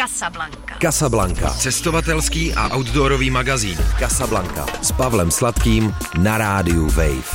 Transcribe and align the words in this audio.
Casablanca. 0.00 0.74
Casablanca. 0.80 1.50
Cestovatelský 1.50 2.56
a 2.56 2.72
outdoorový 2.72 3.30
magazín. 3.30 3.76
Casablanca. 3.98 4.64
S 4.80 4.92
Pavlem 4.96 5.30
Sladkým 5.30 5.92
na 6.24 6.38
rádiu 6.38 6.88
Wave. 6.88 7.28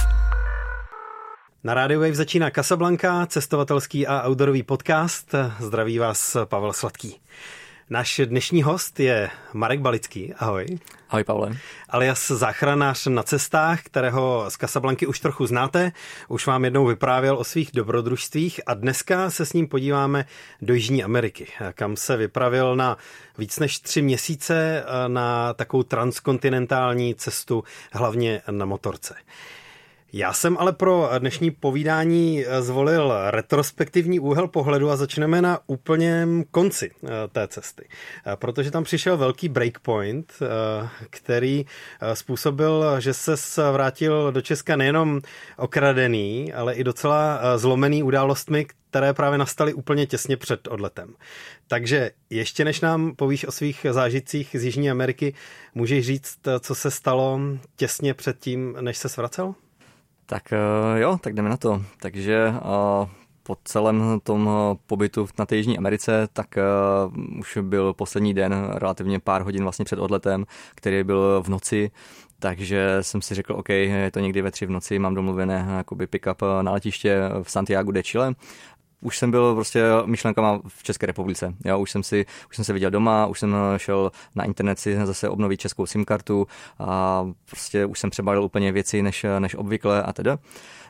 Na 1.64 1.74
rádiu 1.74 2.02
Wave 2.02 2.16
začíná 2.16 2.50
Casablanca, 2.50 3.26
cestovatelský 3.26 4.08
a 4.08 4.26
outdoorový 4.26 4.64
podcast. 4.64 5.36
Zdraví 5.60 6.00
vás 6.00 6.38
Pavel 6.46 6.74
Sladký. 6.74 7.22
Náš 7.90 8.22
dnešní 8.26 8.64
host 8.64 9.00
je 9.00 9.30
Marek 9.54 9.80
Balický. 9.80 10.34
Ahoj. 10.34 10.66
Ahoj 11.10 11.24
Pavle. 11.24 11.58
Alias 11.90 12.28
záchranář 12.28 13.06
na 13.08 13.24
cestách, 13.24 13.84
kterého 13.84 14.46
z 14.50 14.54
Casablanky 14.54 15.08
už 15.08 15.20
trochu 15.20 15.46
znáte. 15.46 15.92
Už 16.28 16.48
vám 16.48 16.66
jednou 16.66 16.86
vyprávěl 16.86 17.38
o 17.38 17.44
svých 17.44 17.70
dobrodružstvích 17.74 18.62
a 18.66 18.74
dneska 18.74 19.30
se 19.30 19.46
s 19.46 19.54
ním 19.54 19.68
podíváme 19.68 20.26
do 20.62 20.74
Jižní 20.74 21.04
Ameriky, 21.04 21.48
kam 21.74 21.96
se 21.96 22.18
vypravil 22.18 22.76
na 22.76 22.98
víc 23.38 23.60
než 23.60 23.80
tři 23.80 24.02
měsíce 24.02 24.84
na 25.08 25.54
takovou 25.54 25.84
transkontinentální 25.84 27.16
cestu, 27.16 27.64
hlavně 27.94 28.42
na 28.52 28.66
motorce. 28.66 29.16
Já 30.18 30.34
jsem 30.34 30.58
ale 30.58 30.74
pro 30.74 31.10
dnešní 31.20 31.52
povídání 31.52 32.46
zvolil 32.60 33.14
retrospektivní 33.30 34.20
úhel 34.20 34.48
pohledu 34.48 34.90
a 34.90 34.96
začneme 34.96 35.42
na 35.42 35.60
úplněm 35.68 36.44
konci 36.52 36.92
eh, 37.04 37.08
té 37.32 37.48
cesty. 37.48 37.88
Eh, 37.88 38.36
protože 38.36 38.72
tam 38.72 38.84
přišel 38.84 39.18
velký 39.18 39.50
breakpoint, 39.50 40.34
eh, 40.42 40.90
který 41.10 41.66
způsobil, 42.14 43.02
že 43.02 43.14
se 43.14 43.36
vrátil 43.72 44.32
do 44.32 44.42
Česka 44.42 44.76
nejenom 44.76 45.22
okradený, 45.58 46.54
ale 46.54 46.74
i 46.74 46.84
docela 46.84 47.40
zlomený 47.58 48.04
událostmi, 48.04 48.66
které 48.90 49.14
právě 49.14 49.38
nastaly 49.38 49.74
úplně 49.74 50.06
těsně 50.06 50.38
před 50.38 50.68
odletem. 50.68 51.14
Takže 51.68 52.12
ještě 52.30 52.66
než 52.66 52.82
nám 52.82 53.16
povíš 53.16 53.46
o 53.46 53.52
svých 53.52 53.86
zážitcích 53.92 54.56
z 54.60 54.64
Jižní 54.64 54.92
Ameriky, 54.92 55.34
můžeš 55.74 56.06
říct, 56.06 56.40
co 56.60 56.76
se 56.76 56.92
stalo 56.92 57.40
těsně 57.76 58.14
před 58.14 58.40
tím, 58.40 58.78
než 58.82 58.98
se 58.98 59.10
svracel? 59.10 59.56
Tak 60.26 60.54
eh, 60.54 61.00
jo, 61.00 61.18
tak 61.22 61.34
jdeme 61.34 61.50
na 61.50 61.58
to. 61.58 61.82
Takže 62.00 62.54
eh, 62.56 63.10
po 63.44 63.58
celém 63.64 64.20
tom 64.24 64.50
eh, 64.50 64.78
pobytu 64.88 65.28
na 65.40 65.46
té 65.46 65.56
Jižní 65.56 65.78
Americe, 65.78 66.28
tak 66.34 66.48
už 67.40 67.58
byl 67.62 67.94
poslední 67.94 68.34
den, 68.34 68.70
relativně 68.74 69.20
pár 69.20 69.42
hodin 69.42 69.64
vlastně 69.64 69.86
před 69.86 70.00
odletem, 70.00 70.46
který 70.76 71.04
byl 71.04 71.44
v 71.46 71.50
noci, 71.50 71.92
takže 72.40 72.98
jsem 73.02 73.22
si 73.22 73.36
řekl, 73.36 73.54
OK, 73.54 73.70
je 73.70 74.12
to 74.12 74.20
někdy 74.20 74.42
ve 74.42 74.52
tři 74.52 74.66
v 74.66 74.70
noci, 74.70 75.00
mám 75.00 75.16
domluvené 75.16 75.66
jakoby 75.78 76.08
pick-up 76.08 76.62
na 76.62 76.72
letiště 76.72 77.20
v 77.44 77.52
Santiago 77.52 77.92
de 77.92 78.04
Chile 78.04 78.36
už 79.06 79.18
jsem 79.18 79.32
byl 79.32 79.56
prostě 79.56 79.84
myšlenkama 80.06 80.62
v 80.68 80.84
České 80.84 81.06
republice. 81.06 81.54
Já 81.66 81.76
už 81.78 81.92
jsem 81.92 82.04
si, 82.04 82.26
už 82.50 82.56
jsem 82.56 82.66
se 82.66 82.74
viděl 82.74 82.92
doma, 82.92 83.26
už 83.26 83.40
jsem 83.40 83.56
šel 83.78 84.12
na 84.36 84.44
internet 84.44 84.80
si 84.80 85.06
zase 85.06 85.30
obnovit 85.30 85.60
českou 85.60 85.86
SIM 85.86 86.06
kartu 86.06 86.48
a 86.80 87.26
prostě 87.46 87.86
už 87.86 88.00
jsem 88.00 88.10
přebalil 88.10 88.44
úplně 88.44 88.72
věci 88.72 89.02
než, 89.02 89.26
než 89.40 89.56
obvykle 89.56 90.04
a 90.04 90.14
teda. 90.14 90.38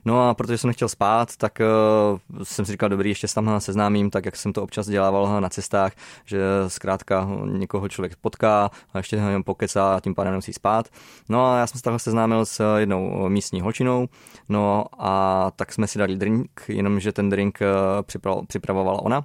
No 0.05 0.29
a 0.29 0.33
protože 0.33 0.57
jsem 0.57 0.67
nechtěl 0.67 0.89
spát, 0.89 1.35
tak 1.37 1.59
uh, 1.59 2.43
jsem 2.43 2.65
si 2.65 2.71
říkal, 2.71 2.89
dobrý, 2.89 3.09
ještě 3.09 3.27
se 3.27 3.35
tam 3.35 3.59
seznámím, 3.59 4.09
tak 4.09 4.25
jak 4.25 4.35
jsem 4.35 4.53
to 4.53 4.63
občas 4.63 4.87
dělával 4.87 5.41
na 5.41 5.49
cestách, 5.49 5.93
že 6.25 6.39
zkrátka 6.67 7.27
někoho 7.45 7.89
člověk 7.89 8.15
potká 8.15 8.71
a 8.93 8.97
ještě 8.97 9.15
jenom 9.15 9.43
pokecá 9.43 9.95
a 9.95 9.99
tím 9.99 10.15
pádem 10.15 10.33
nemusí 10.33 10.53
spát. 10.53 10.89
No 11.29 11.45
a 11.45 11.57
já 11.59 11.67
jsem 11.67 11.77
se 11.77 11.83
takhle 11.83 11.99
seznámil 11.99 12.45
s 12.45 12.77
jednou 12.77 13.29
místní 13.29 13.61
holčinou, 13.61 14.07
no 14.49 14.85
a 14.99 15.51
tak 15.55 15.73
jsme 15.73 15.87
si 15.87 15.99
dali 15.99 16.15
drink, 16.15 16.61
jenomže 16.67 17.11
ten 17.11 17.29
drink 17.29 17.59
eh, 17.61 17.67
připravovala 18.47 19.01
ona 19.01 19.23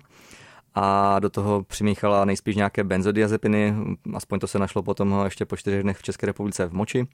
a 0.74 1.18
do 1.18 1.30
toho 1.30 1.62
přimíchala 1.62 2.24
nejspíš 2.24 2.56
nějaké 2.56 2.84
benzodiazepiny, 2.84 3.74
aspoň 4.14 4.38
to 4.38 4.46
se 4.46 4.58
našlo 4.58 4.82
potom 4.82 5.20
ještě 5.24 5.44
po 5.44 5.56
čtyřech 5.56 5.82
dnech 5.82 5.96
v 5.96 6.02
České 6.02 6.26
republice 6.26 6.66
v 6.66 6.72
moči. 6.72 7.08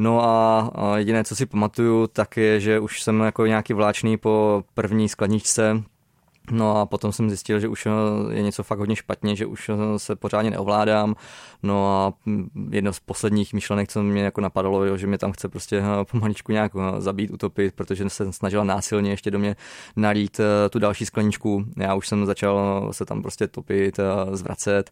No 0.00 0.24
a 0.24 0.70
jediné, 0.96 1.24
co 1.24 1.36
si 1.36 1.46
pamatuju, 1.46 2.06
tak 2.06 2.36
je, 2.36 2.60
že 2.60 2.80
už 2.80 3.02
jsem 3.02 3.20
jako 3.20 3.46
nějaký 3.46 3.72
vláčný 3.72 4.16
po 4.16 4.64
první 4.74 5.08
skladničce, 5.08 5.82
No 6.50 6.76
a 6.76 6.86
potom 6.86 7.12
jsem 7.12 7.30
zjistil, 7.30 7.60
že 7.60 7.68
už 7.68 7.86
eh, 7.86 7.90
je 8.34 8.42
něco 8.42 8.62
fakt 8.62 8.78
hodně 8.78 8.96
špatně, 8.96 9.36
že 9.36 9.46
už 9.46 9.68
eh, 9.68 9.98
se 9.98 10.16
pořádně 10.16 10.50
neovládám. 10.50 11.14
No 11.62 11.88
a 11.88 12.12
hm, 12.26 12.48
jedno 12.72 12.92
z 12.92 13.00
posledních 13.00 13.54
myšlenek, 13.54 13.88
co 13.88 14.02
mě 14.02 14.22
jako 14.22 14.40
napadalo, 14.40 14.84
jo, 14.84 14.96
že 14.96 15.06
mě 15.06 15.18
tam 15.18 15.32
chce 15.32 15.48
prostě 15.48 15.78
eh, 15.78 16.04
pomaličku 16.10 16.52
nějak 16.52 16.72
zabít, 16.98 17.30
utopit, 17.30 17.74
protože 17.74 18.10
se 18.10 18.32
snažila 18.32 18.64
násilně 18.64 19.10
ještě 19.10 19.30
do 19.30 19.38
mě 19.38 19.56
nalít 19.96 20.40
tu 20.70 20.78
další 20.78 21.06
skleničku. 21.06 21.64
Já 21.76 21.94
už 21.94 22.08
jsem 22.08 22.26
začal 22.26 22.88
se 22.92 23.04
tam 23.04 23.22
prostě 23.22 23.46
topit, 23.46 24.00
zvracet. 24.32 24.90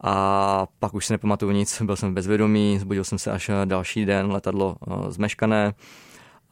A 0.00 0.66
pak 0.78 0.94
už 0.94 1.06
si 1.06 1.12
nepamatuju 1.12 1.52
nic, 1.52 1.82
byl 1.82 1.96
jsem 1.96 2.14
bezvědomý, 2.14 2.78
zbudil 2.78 3.04
jsem 3.04 3.18
se 3.18 3.30
až 3.30 3.50
další 3.64 4.04
den, 4.04 4.30
letadlo 4.30 4.76
eh, 4.80 5.12
zmeškané 5.12 5.74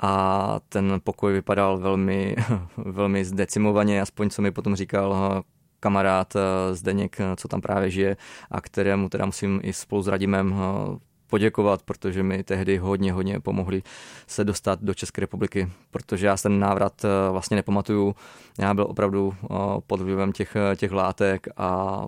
a 0.00 0.60
ten 0.68 1.00
pokoj 1.04 1.32
vypadal 1.32 1.78
velmi, 1.78 2.36
velmi 2.76 3.24
zdecimovaně, 3.24 4.02
aspoň 4.02 4.30
co 4.30 4.42
mi 4.42 4.50
potom 4.50 4.76
říkal 4.76 5.16
eh, 5.16 5.42
kamarád 5.80 6.36
eh, 6.36 6.74
Zdeněk, 6.74 7.16
co 7.36 7.48
tam 7.48 7.60
právě 7.60 7.90
žije 7.90 8.16
a 8.50 8.60
kterému 8.60 9.08
teda 9.08 9.26
musím 9.26 9.60
i 9.62 9.72
spolu 9.72 10.02
s 10.02 10.08
Radimem 10.08 10.54
poděkovat, 11.26 11.82
protože 11.82 12.22
mi 12.22 12.44
tehdy 12.44 12.76
hodně, 12.76 13.12
hodně 13.12 13.40
pomohli 13.40 13.82
se 14.26 14.44
dostat 14.44 14.82
do 14.82 14.94
České 14.94 15.20
republiky, 15.20 15.68
protože 15.90 16.26
já 16.26 16.36
ten 16.36 16.58
návrat 16.58 17.02
vlastně 17.30 17.54
nepamatuju. 17.56 18.14
Já 18.58 18.74
byl 18.74 18.84
opravdu 18.84 19.34
pod 19.86 20.00
vlivem 20.00 20.32
těch, 20.32 20.56
těch 20.76 20.92
látek 20.92 21.46
a 21.56 22.00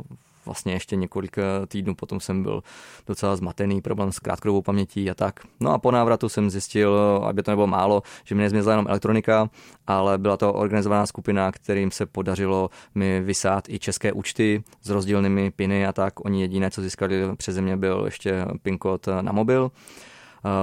vlastně 0.47 0.73
ještě 0.73 0.97
několik 0.97 1.39
eh, 1.39 1.67
týdnů 1.67 1.95
potom 1.95 2.21
jsem 2.21 2.43
byl 2.43 2.63
docela 3.07 3.37
zmatený, 3.37 3.83
problém 3.83 4.13
s 4.13 4.19
krátkodobou 4.19 4.63
pamětí 4.63 5.11
a 5.11 5.15
tak. 5.15 5.41
No 5.61 5.73
a 5.73 5.79
po 5.79 5.91
návratu 5.91 6.29
jsem 6.29 6.51
zjistil, 6.51 6.97
aby 7.29 7.43
to 7.43 7.51
nebylo 7.51 7.67
málo, 7.67 8.03
že 8.25 8.35
mi 8.35 8.43
nezmězla 8.43 8.73
jenom 8.73 8.87
elektronika, 8.89 9.51
ale 9.87 10.19
byla 10.19 10.37
to 10.37 10.53
organizovaná 10.53 11.07
skupina, 11.07 11.53
kterým 11.53 11.91
se 11.91 12.07
podařilo 12.07 12.71
mi 12.95 13.21
vysát 13.21 13.69
i 13.69 13.79
české 13.79 14.13
účty 14.13 14.63
s 14.83 14.91
rozdílnými 14.91 15.51
piny 15.51 15.87
a 15.87 15.93
tak. 15.93 16.25
Oni 16.25 16.41
jediné, 16.41 16.71
co 16.71 16.83
získali 16.83 17.23
přeze 17.37 17.63
mě, 17.63 17.77
byl 17.77 18.03
ještě 18.05 18.45
pin 18.63 18.79
kód 18.79 19.09
na 19.21 19.33
mobil 19.33 19.71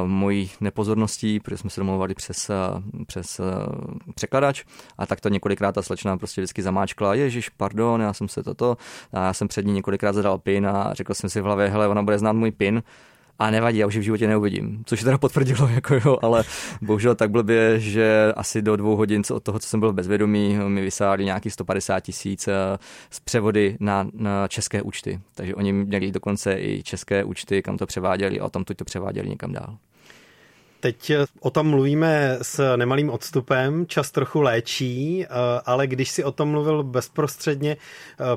mojí 0.06 0.52
nepozorností, 0.62 1.40
protože 1.40 1.58
jsme 1.58 1.70
se 1.70 1.80
domluvali 1.82 2.14
přes, 2.14 2.52
přes 3.08 3.42
překladač 4.16 4.64
a 4.98 5.06
tak 5.06 5.22
to 5.22 5.30
několikrát 5.30 5.72
ta 5.72 5.82
slečna 5.82 6.18
prostě 6.18 6.42
vždycky 6.42 6.62
zamáčkla, 6.62 7.14
ježiš, 7.14 7.50
pardon, 7.50 8.02
já 8.02 8.14
jsem 8.14 8.28
se 8.28 8.44
toto, 8.44 8.78
a 9.14 9.26
já 9.26 9.34
jsem 9.34 9.48
před 9.48 9.66
ní 9.66 9.74
několikrát 9.74 10.14
zadal 10.14 10.38
pin 10.38 10.68
a 10.68 10.94
řekl 10.94 11.14
jsem 11.14 11.30
si 11.30 11.42
v 11.42 11.44
hlavě, 11.44 11.68
hele, 11.68 11.88
ona 11.88 12.04
bude 12.04 12.20
znát 12.20 12.34
můj 12.34 12.52
pin, 12.52 12.84
a 13.44 13.50
nevadí, 13.50 13.78
já 13.78 13.88
už 13.88 13.98
v 13.98 14.02
životě 14.02 14.28
neuvidím. 14.28 14.84
Což 14.86 15.04
teda 15.04 15.18
potvrdilo, 15.18 15.68
jako 15.74 15.96
jo, 16.06 16.18
ale 16.22 16.44
bohužel 16.82 17.16
tak 17.16 17.32
blbě, 17.32 17.80
že 17.80 18.34
asi 18.36 18.62
do 18.62 18.76
dvou 18.76 18.96
hodin 18.96 19.22
od 19.34 19.44
toho, 19.44 19.60
co 19.60 19.68
jsem 19.68 19.80
byl 19.80 19.92
v 19.92 19.96
bezvědomí, 19.96 20.58
mi 20.68 20.82
vysáli 20.82 21.26
nějaký 21.26 21.50
150 21.50 22.00
tisíc 22.00 22.48
eh, 22.48 22.54
z 23.10 23.20
převody 23.20 23.78
na, 23.80 24.08
na, 24.14 24.48
české 24.48 24.82
účty. 24.82 25.20
Takže 25.36 25.56
oni 25.56 25.74
měli 25.74 26.12
dokonce 26.12 26.54
i 26.54 26.84
české 26.84 27.24
účty, 27.24 27.62
kam 27.62 27.78
to 27.78 27.86
převáděli 27.86 28.40
a 28.40 28.46
o 28.46 28.50
tom 28.50 28.64
to 28.64 28.86
převáděli 28.86 29.30
někam 29.30 29.52
dál. 29.52 29.78
Teď 30.80 31.10
eh, 31.10 31.26
o 31.40 31.50
tom 31.50 31.68
mluvíme 31.68 32.38
s 32.42 32.76
nemalým 32.76 33.10
odstupem, 33.10 33.88
čas 33.88 34.12
trochu 34.12 34.42
léčí, 34.42 35.26
eh, 35.26 35.28
ale 35.66 35.88
když 35.88 36.10
si 36.10 36.24
o 36.24 36.32
tom 36.32 36.50
mluvil 36.50 36.84
bezprostředně 36.84 37.78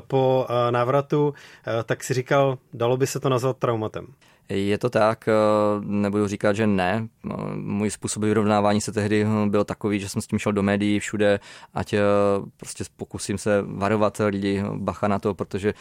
po 0.07 0.47
návratu, 0.69 1.33
tak 1.85 2.03
si 2.03 2.13
říkal, 2.13 2.57
dalo 2.73 2.97
by 2.97 3.07
se 3.07 3.19
to 3.19 3.29
nazvat 3.29 3.57
traumatem. 3.57 4.07
Je 4.49 4.77
to 4.77 4.89
tak, 4.89 5.27
eh, 5.27 5.31
nebudu 5.81 6.27
říkat, 6.27 6.53
že 6.53 6.67
ne. 6.67 7.07
Eh, 7.31 7.33
můj 7.55 7.89
způsob 7.89 8.23
vyrovnávání 8.23 8.81
se 8.81 8.91
tehdy 8.91 9.23
eh, 9.23 9.49
byl 9.49 9.63
takový, 9.63 9.99
že 9.99 10.09
jsem 10.09 10.21
s 10.21 10.27
tím 10.27 10.39
šel 10.39 10.51
do 10.51 10.63
médií 10.63 10.99
všude, 10.99 11.39
ať 11.73 11.95
prostě 12.57 12.83
pokusím 12.97 13.37
se 13.37 13.63
varovat 13.67 14.21
lidi 14.27 14.63
bacha 14.73 15.07
na 15.07 15.19
to, 15.19 15.33
protože 15.33 15.73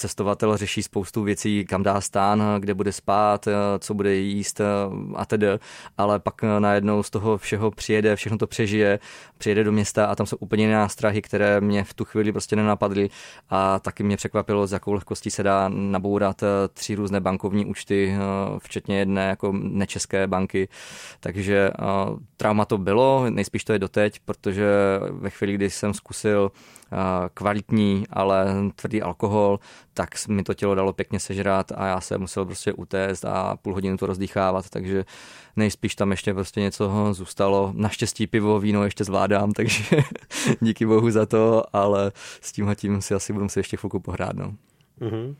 cestovatel 0.00 0.56
řeší 0.56 0.82
spoustu 0.82 1.22
věcí, 1.22 1.64
kam 1.64 1.82
dá 1.82 2.00
stán, 2.00 2.42
kde 2.58 2.74
bude 2.74 2.92
spát, 2.92 3.48
co 3.78 3.94
bude 3.94 4.14
jíst 4.14 4.60
a 5.14 5.26
tedy, 5.26 5.46
ale 5.98 6.18
pak 6.18 6.42
najednou 6.58 7.02
z 7.02 7.10
toho 7.10 7.38
všeho 7.38 7.70
přijede, 7.70 8.16
všechno 8.16 8.38
to 8.38 8.46
přežije, 8.46 8.98
přijede 9.38 9.64
do 9.64 9.72
města 9.72 10.06
a 10.06 10.14
tam 10.14 10.26
jsou 10.26 10.36
úplně 10.36 10.64
jiné 10.64 10.74
nástrahy, 10.74 11.22
které 11.22 11.60
mě 11.60 11.84
v 11.84 11.94
tu 11.94 12.04
chvíli 12.04 12.32
prostě 12.32 12.56
nenapadly. 12.56 13.10
A 13.50 13.78
taky 13.78 14.02
mě 14.02 14.16
překvapilo, 14.16 14.66
s 14.66 14.72
jakou 14.72 14.92
lehkostí 14.92 15.30
se 15.30 15.42
dá 15.42 15.68
nabourat 15.68 16.42
tři 16.72 16.94
různé 16.94 17.20
bankovní 17.20 17.66
účty, 17.66 18.16
včetně 18.58 18.98
jedné 18.98 19.28
jako 19.28 19.52
nečeské 19.52 20.26
banky, 20.26 20.68
takže 21.20 21.70
trauma 22.36 22.64
to 22.64 22.78
bylo, 22.78 23.30
nejspíš 23.30 23.64
to 23.64 23.72
je 23.72 23.78
doteď, 23.78 24.20
protože 24.24 24.66
ve 25.10 25.30
chvíli, 25.30 25.54
kdy 25.54 25.70
jsem 25.70 25.94
zkusil 25.94 26.52
kvalitní, 27.34 28.04
ale 28.10 28.46
tvrdý 28.76 29.02
alkohol, 29.02 29.60
tak 29.94 30.08
mi 30.28 30.42
to 30.42 30.54
tělo 30.54 30.74
dalo 30.74 30.92
pěkně 30.92 31.20
sežrat 31.20 31.72
a 31.74 31.86
já 31.86 32.00
se 32.00 32.18
musel 32.18 32.44
prostě 32.44 32.72
utéct 32.72 33.24
a 33.24 33.56
půl 33.56 33.74
hodinu 33.74 33.96
to 33.96 34.06
rozdýchávat, 34.06 34.70
takže 34.70 35.04
nejspíš 35.56 35.94
tam 35.94 36.10
ještě 36.10 36.34
prostě 36.34 36.60
něco 36.60 37.08
zůstalo. 37.12 37.72
Naštěstí 37.76 38.26
pivo, 38.26 38.60
víno 38.60 38.84
ještě 38.84 39.04
zvládám, 39.04 39.52
takže 39.56 39.84
díky 40.60 40.86
bohu 40.86 41.10
za 41.10 41.26
to, 41.26 41.64
ale 41.72 42.12
s 42.40 42.52
tím 42.52 42.74
tím 42.74 43.02
si 43.02 43.14
asi 43.14 43.32
budu 43.32 43.48
si 43.48 43.58
ještě 43.58 43.76
chvilku 43.76 44.00
pohrát. 44.00 44.36
No. 44.36 44.54
Mm-hmm. 45.00 45.34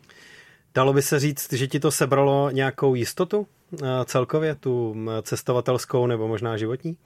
Dalo 0.75 0.93
by 0.93 1.03
se 1.03 1.21
říct, 1.21 1.53
že 1.53 1.67
ti 1.67 1.81
to 1.81 1.91
sebralo 1.91 2.51
nějakou 2.51 2.95
jistotu 2.95 3.47
celkově, 4.05 4.55
tu 4.55 4.97
cestovatelskou 5.23 6.07
nebo 6.07 6.29
možná 6.29 6.57
životní? 6.57 6.97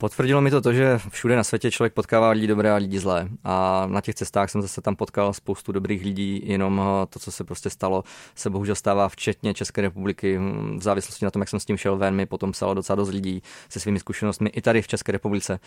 Potvrdilo 0.00 0.40
mi 0.40 0.50
to 0.50 0.60
to, 0.60 0.72
že 0.72 0.98
všude 1.08 1.36
na 1.36 1.44
světě 1.44 1.70
člověk 1.70 1.92
potkává 1.92 2.30
lidi 2.30 2.46
dobré 2.46 2.72
a 2.72 2.76
lidi 2.76 2.98
zlé. 2.98 3.28
A 3.44 3.86
na 3.86 4.00
těch 4.00 4.14
cestách 4.14 4.50
jsem 4.50 4.62
zase 4.62 4.80
tam 4.80 4.96
potkal 4.96 5.32
spoustu 5.32 5.72
dobrých 5.72 6.02
lidí, 6.02 6.42
jenom 6.44 6.82
eh, 6.84 7.06
to, 7.06 7.18
co 7.18 7.32
se 7.32 7.44
prostě 7.44 7.70
stalo, 7.70 8.04
se 8.34 8.50
bohužel 8.50 8.74
stává 8.74 9.08
včetně 9.08 9.54
České 9.54 9.80
republiky. 9.80 10.38
V 10.76 10.82
závislosti 10.82 11.24
na 11.24 11.30
tom, 11.30 11.42
jak 11.42 11.48
jsem 11.48 11.60
s 11.60 11.64
tím 11.64 11.76
šel 11.76 11.96
ven, 11.96 12.14
mi 12.14 12.26
potom 12.26 12.52
psalo 12.52 12.74
docela 12.74 12.96
dost 12.96 13.10
lidí 13.10 13.42
se 13.68 13.80
svými 13.80 13.98
zkušenostmi 13.98 14.48
i 14.48 14.62
tady 14.62 14.82
v 14.82 14.88
České 14.88 15.12
republice. 15.12 15.60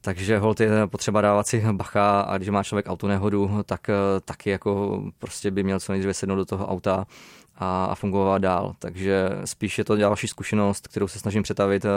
Takže 0.00 0.38
hold 0.38 0.60
je 0.60 0.86
potřeba 0.86 1.20
dávat 1.20 1.46
si 1.46 1.64
bacha 1.72 2.20
a 2.20 2.36
když 2.36 2.48
má 2.48 2.62
člověk 2.62 2.86
autonehodu, 2.88 3.62
tak 3.66 3.88
eh, 3.88 3.94
taky 4.24 4.50
jako 4.50 5.02
prostě 5.18 5.50
by 5.50 5.62
měl 5.62 5.80
co 5.80 5.92
nejdříve 5.92 6.14
sednout 6.14 6.36
do 6.36 6.44
toho 6.44 6.66
auta 6.66 7.06
a, 7.56 7.84
a 7.84 7.94
fungovat 7.94 8.38
dál. 8.38 8.74
Takže 8.78 9.28
spíš 9.44 9.78
je 9.78 9.84
to 9.84 9.96
další 9.96 10.28
zkušenost, 10.28 10.88
kterou 10.88 11.08
se 11.08 11.18
snažím 11.18 11.42
přetavit 11.42 11.84
eh, 11.84 11.88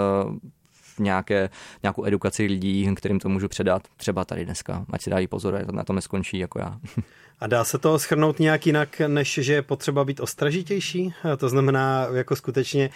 nějaké, 1.00 1.50
nějakou 1.83 2.06
edukaci 2.06 2.45
lidí, 2.45 2.95
kterým 2.95 3.19
to 3.19 3.30
můžu 3.30 3.47
předat, 3.47 3.81
třeba 3.97 4.25
tady 4.25 4.45
dneska, 4.45 4.86
ať 4.89 5.01
si 5.01 5.09
dají 5.09 5.27
pozor, 5.27 5.65
na 5.71 5.83
tom 5.83 5.95
neskončí 5.95 6.38
jako 6.38 6.59
já. 6.59 6.80
A 7.39 7.47
dá 7.47 7.63
se 7.63 7.77
to 7.77 8.00
schrnout 8.00 8.39
nějak 8.39 8.65
jinak, 8.65 9.00
než 9.07 9.39
že 9.42 9.53
je 9.53 9.62
potřeba 9.62 10.06
být 10.06 10.19
ostražitější? 10.19 11.13
To 11.38 11.50
znamená 11.50 12.07
jako 12.13 12.36
skutečně 12.36 12.89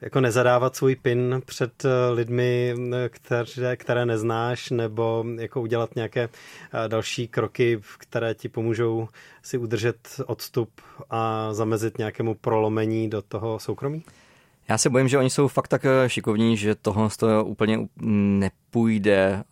jako 0.00 0.20
nezadávat 0.20 0.76
svůj 0.76 0.96
pin 0.96 1.42
před 1.44 1.84
eh, 1.84 1.88
lidmi, 2.12 2.74
které, 3.08 3.76
které 3.76 4.06
neznáš, 4.06 4.70
nebo 4.70 5.24
jako 5.38 5.60
udělat 5.60 5.94
nějaké 5.96 6.22
eh, 6.24 6.88
další 6.88 7.28
kroky, 7.28 7.80
které 7.98 8.34
ti 8.34 8.48
pomůžou 8.48 9.08
si 9.42 9.58
udržet 9.58 10.08
odstup 10.26 10.70
a 11.10 11.52
zamezit 11.54 11.98
nějakému 11.98 12.34
prolomení 12.34 13.10
do 13.10 13.22
toho 13.22 13.58
soukromí? 13.58 14.04
Já 14.68 14.78
se 14.78 14.90
bojím, 14.90 15.08
že 15.08 15.18
oni 15.18 15.30
jsou 15.30 15.48
fakt 15.48 15.68
tak 15.68 15.84
eh, 15.84 16.08
šikovní, 16.08 16.56
že 16.56 16.74
toho 16.74 17.10
z 17.10 17.16
toho 17.16 17.44
úplně 17.44 17.88
nepůjde, 18.04 19.44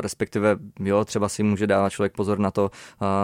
respektive 0.00 0.56
jo, 0.80 1.04
třeba 1.04 1.28
si 1.28 1.42
může 1.42 1.66
dávat 1.66 1.90
člověk 1.90 2.12
pozor 2.12 2.38
na 2.38 2.50
to, 2.50 2.70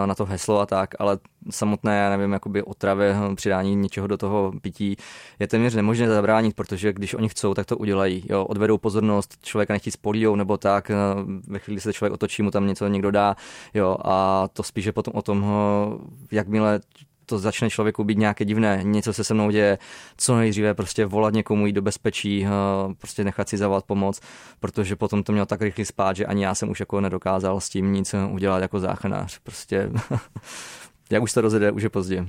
na 0.05 0.15
to 0.15 0.25
heslo 0.25 0.59
a 0.59 0.65
tak, 0.65 0.95
ale 0.99 1.19
samotné, 1.49 1.97
já 1.97 2.09
nevím, 2.09 2.31
jakoby 2.31 2.63
otravě, 2.63 3.13
hm, 3.13 3.35
přidání 3.35 3.75
něčeho 3.75 4.07
do 4.07 4.17
toho 4.17 4.53
pití 4.61 4.97
je 5.39 5.47
téměř 5.47 5.75
nemožné 5.75 6.07
zabránit, 6.07 6.55
protože 6.55 6.93
když 6.93 7.13
oni 7.13 7.29
chcou, 7.29 7.53
tak 7.53 7.65
to 7.65 7.77
udělají. 7.77 8.23
Jo, 8.29 8.45
odvedou 8.45 8.77
pozornost, 8.77 9.37
člověka 9.41 9.73
nechtí 9.73 9.91
spolíjou 9.91 10.35
nebo 10.35 10.57
tak, 10.57 10.91
eh, 10.91 10.95
ve 11.47 11.59
chvíli 11.59 11.81
se 11.81 11.93
člověk 11.93 12.13
otočí, 12.13 12.41
mu 12.43 12.51
tam 12.51 12.67
něco 12.67 12.87
někdo 12.87 13.11
dá, 13.11 13.35
jo, 13.73 13.97
a 14.05 14.47
to 14.53 14.63
spíše 14.63 14.91
potom 14.91 15.13
o 15.15 15.21
tom, 15.21 15.45
eh, 15.45 16.35
jakmile 16.35 16.79
to 17.29 17.39
začne 17.39 17.69
člověku 17.69 18.03
být 18.03 18.17
nějaké 18.17 18.45
divné, 18.45 18.79
něco 18.83 19.13
se 19.13 19.23
se 19.23 19.33
mnou 19.33 19.51
děje, 19.51 19.77
co 20.17 20.37
nejdříve 20.37 20.73
prostě 20.73 21.05
volat 21.05 21.33
někomu 21.33 21.67
jít 21.67 21.73
do 21.73 21.81
bezpečí, 21.81 22.45
eh, 22.45 22.49
prostě 22.97 23.23
nechat 23.23 23.49
si 23.49 23.57
zavolat 23.57 23.85
pomoc, 23.85 24.19
protože 24.59 24.95
potom 24.95 25.23
to 25.23 25.31
měl 25.31 25.45
tak 25.45 25.61
rychle 25.61 25.85
spát, 25.85 26.15
že 26.15 26.25
ani 26.25 26.43
já 26.43 26.55
jsem 26.55 26.69
už 26.69 26.79
jako 26.79 27.01
nedokázal 27.01 27.59
s 27.61 27.69
tím 27.69 27.93
nic 27.93 28.15
udělat 28.31 28.59
jako 28.59 28.79
záchranář. 28.79 29.39
Prostě 29.39 29.89
jak 31.09 31.23
už 31.23 31.33
to 31.33 31.41
rozjede, 31.41 31.71
už 31.71 31.83
je 31.83 31.89
pozdě. 31.89 32.25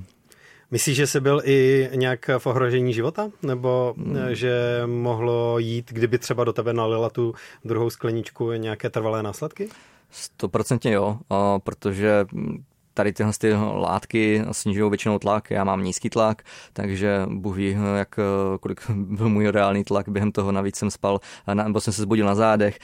Myslíš, 0.71 0.97
že 0.97 1.06
jsi 1.06 1.21
byl 1.21 1.41
i 1.45 1.89
nějak 1.95 2.31
v 2.39 2.47
ohrožení 2.47 2.93
života? 2.93 3.31
Nebo 3.43 3.95
hmm. 3.99 4.17
že 4.35 4.83
mohlo 4.87 5.59
jít, 5.59 5.93
kdyby 5.93 6.19
třeba 6.19 6.45
do 6.45 6.53
tebe 6.53 6.73
nalila 6.73 7.11
tu 7.11 7.35
druhou 7.65 7.91
skleničku 7.91 8.53
nějaké 8.53 8.91
trvalé 8.91 9.23
následky? 9.23 9.69
Stoprocentně 10.11 10.93
jo, 10.93 11.19
protože 11.65 12.27
tady 12.99 13.12
tyhle 13.12 13.33
ty 13.39 13.53
látky 13.75 14.45
snižují 14.53 14.91
většinou 14.91 15.19
tlak, 15.19 15.50
já 15.50 15.65
mám 15.65 15.85
nízký 15.85 16.11
tlak, 16.11 16.43
takže 16.73 17.23
Bůh 17.27 17.56
ví, 17.56 17.77
jak, 17.97 18.17
kolik 18.61 18.91
byl 18.91 19.29
můj 19.29 19.47
reálný 19.47 19.85
tlak, 19.85 20.09
během 20.09 20.33
toho 20.33 20.53
navíc 20.53 20.77
jsem 20.77 20.91
spal, 20.91 21.21
nebo 21.55 21.81
jsem 21.81 21.93
se 21.93 22.03
zbudil 22.03 22.27
na 22.27 22.35
zádech, 22.35 22.79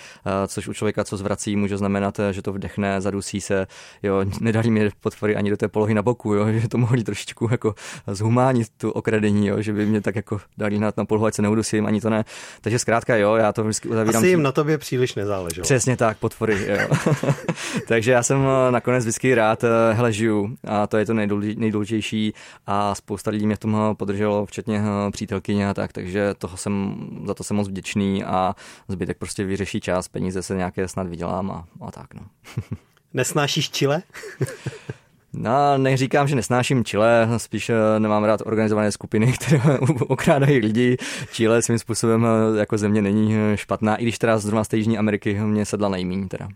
což 0.47 0.69
u 0.69 0.73
člověka, 0.73 1.05
co 1.05 1.17
zvrací, 1.17 1.57
může 1.57 1.77
znamenat, 1.77 2.21
že 2.31 2.43
to 2.43 2.53
vdechne, 2.53 3.01
zadusí 3.01 3.41
se, 3.41 3.67
jo, 4.03 4.25
nedali 4.41 4.71
mi 4.71 4.91
potvory 5.01 5.37
ani 5.37 5.51
do 5.51 5.57
té 5.57 5.69
polohy 5.69 5.95
na 5.95 6.03
boku, 6.03 6.35
jo, 6.35 6.53
že 6.53 6.69
to 6.69 6.79
mohli 6.79 7.05
trošičku 7.05 7.49
jako 7.51 7.75
zhumánit 8.07 8.69
tu 8.77 8.91
okradení, 8.91 9.47
jo, 9.47 9.63
že 9.63 9.73
by 9.73 9.87
mě 9.87 10.01
tak 10.01 10.17
jako 10.17 10.41
dali 10.59 10.79
na, 10.79 10.93
na 10.97 11.05
polohu, 11.05 11.27
ať 11.27 11.35
se 11.35 11.43
neudusím, 11.43 11.87
ani 11.87 12.01
to 12.01 12.11
ne. 12.11 12.25
Takže 12.61 12.79
zkrátka, 12.79 13.17
jo, 13.17 13.35
já 13.35 13.53
to 13.53 13.65
vždycky 13.65 13.89
uzavírám. 13.89 14.23
Asi 14.23 14.29
jim 14.29 14.43
na 14.43 14.53
tobě 14.53 14.79
příliš 14.79 15.15
nezáleželo. 15.15 15.63
Přesně 15.63 15.97
tak, 15.97 16.19
potvory, 16.19 16.67
jo. 16.69 16.97
takže 17.89 18.13
já 18.13 18.23
jsem 18.23 18.47
nakonec 18.71 19.05
vždycky 19.05 19.35
rád 19.35 19.65
takhle 20.05 20.13
žiju 20.13 20.57
a 20.65 20.87
to 20.87 20.97
je 20.97 21.07
to 21.07 21.15
nejdůležitější 21.15 22.35
a 22.67 22.95
spousta 22.95 23.31
lidí 23.31 23.47
mě 23.47 23.57
v 23.57 23.59
tom 23.59 23.95
podrželo, 23.97 24.47
včetně 24.47 24.79
eh, 24.79 25.11
přítelkyně 25.11 25.69
a 25.69 25.75
tak, 25.75 25.93
takže 25.93 26.35
toho 26.39 26.57
jsem, 26.57 26.97
za 27.27 27.35
to 27.35 27.45
jsem 27.45 27.57
moc 27.57 27.69
vděčný 27.69 28.25
a 28.25 28.55
zbytek 28.89 29.19
prostě 29.19 29.45
vyřeší 29.45 29.81
čas, 29.81 30.09
peníze 30.09 30.43
se 30.43 30.57
nějaké 30.57 30.89
snad 30.89 31.07
vydělám 31.07 31.51
a, 31.51 31.67
a 31.81 31.91
tak. 31.91 32.15
No. 32.15 32.23
Nesnášíš 33.15 33.71
čile? 33.71 34.03
No, 35.37 35.79
neříkám, 35.79 36.29
že 36.29 36.37
nesnáším 36.37 36.85
Chile, 36.85 37.29
spíš 37.37 37.71
eh, 37.71 37.75
nemám 37.99 38.25
rád 38.25 38.41
organizované 38.45 38.93
skupiny, 38.93 39.33
které 39.41 39.79
okrádají 40.01 40.59
lidi. 40.59 40.97
Chile 41.33 41.63
svým 41.63 41.79
způsobem 41.79 42.27
eh, 42.27 42.59
jako 42.59 42.79
země 42.79 43.03
není 43.03 43.37
eh, 43.37 43.57
špatná, 43.57 43.97
i 43.97 44.03
když 44.03 44.19
teda 44.19 44.39
zrovna 44.39 44.65
z 44.65 44.69
té 44.69 44.77
Jižní 44.77 44.99
Ameriky 44.99 45.35
mě 45.41 45.67
sedla 45.67 45.89
nejmíň 45.89 46.29
teda. 46.29 46.49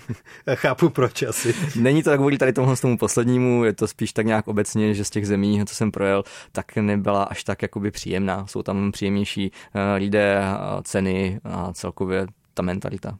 Chápu 0.54 0.88
proč 0.88 1.22
asi. 1.22 1.54
Není 1.76 2.02
to 2.02 2.10
tak 2.10 2.20
kvůli 2.20 2.38
tady 2.38 2.52
tomu, 2.52 2.76
tomu 2.76 2.98
poslednímu, 2.98 3.64
je 3.64 3.72
to 3.72 3.88
spíš 3.88 4.12
tak 4.12 4.26
nějak 4.26 4.48
obecně, 4.48 4.94
že 4.94 5.04
z 5.04 5.10
těch 5.10 5.26
zemí, 5.26 5.62
co 5.66 5.74
jsem 5.74 5.90
projel, 5.90 6.24
tak 6.52 6.76
nebyla 6.76 7.22
až 7.22 7.44
tak 7.44 7.62
jakoby 7.62 7.90
příjemná. 7.90 8.46
Jsou 8.46 8.62
tam 8.62 8.92
příjemnější 8.92 9.52
lidé, 9.96 10.42
ceny 10.82 11.40
a 11.44 11.72
celkově 11.72 12.26
ta 12.54 12.62
mentalita. 12.62 13.18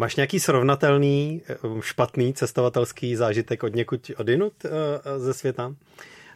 Máš 0.00 0.16
nějaký 0.16 0.40
srovnatelný 0.40 1.42
eh, 1.48 1.56
špatný 1.80 2.34
cestovatelský 2.34 3.16
zážitek 3.16 3.62
od 3.62 3.74
někud 3.74 4.10
odinut 4.16 4.52
eh, 4.64 4.70
ze 5.18 5.34
světa? 5.34 5.74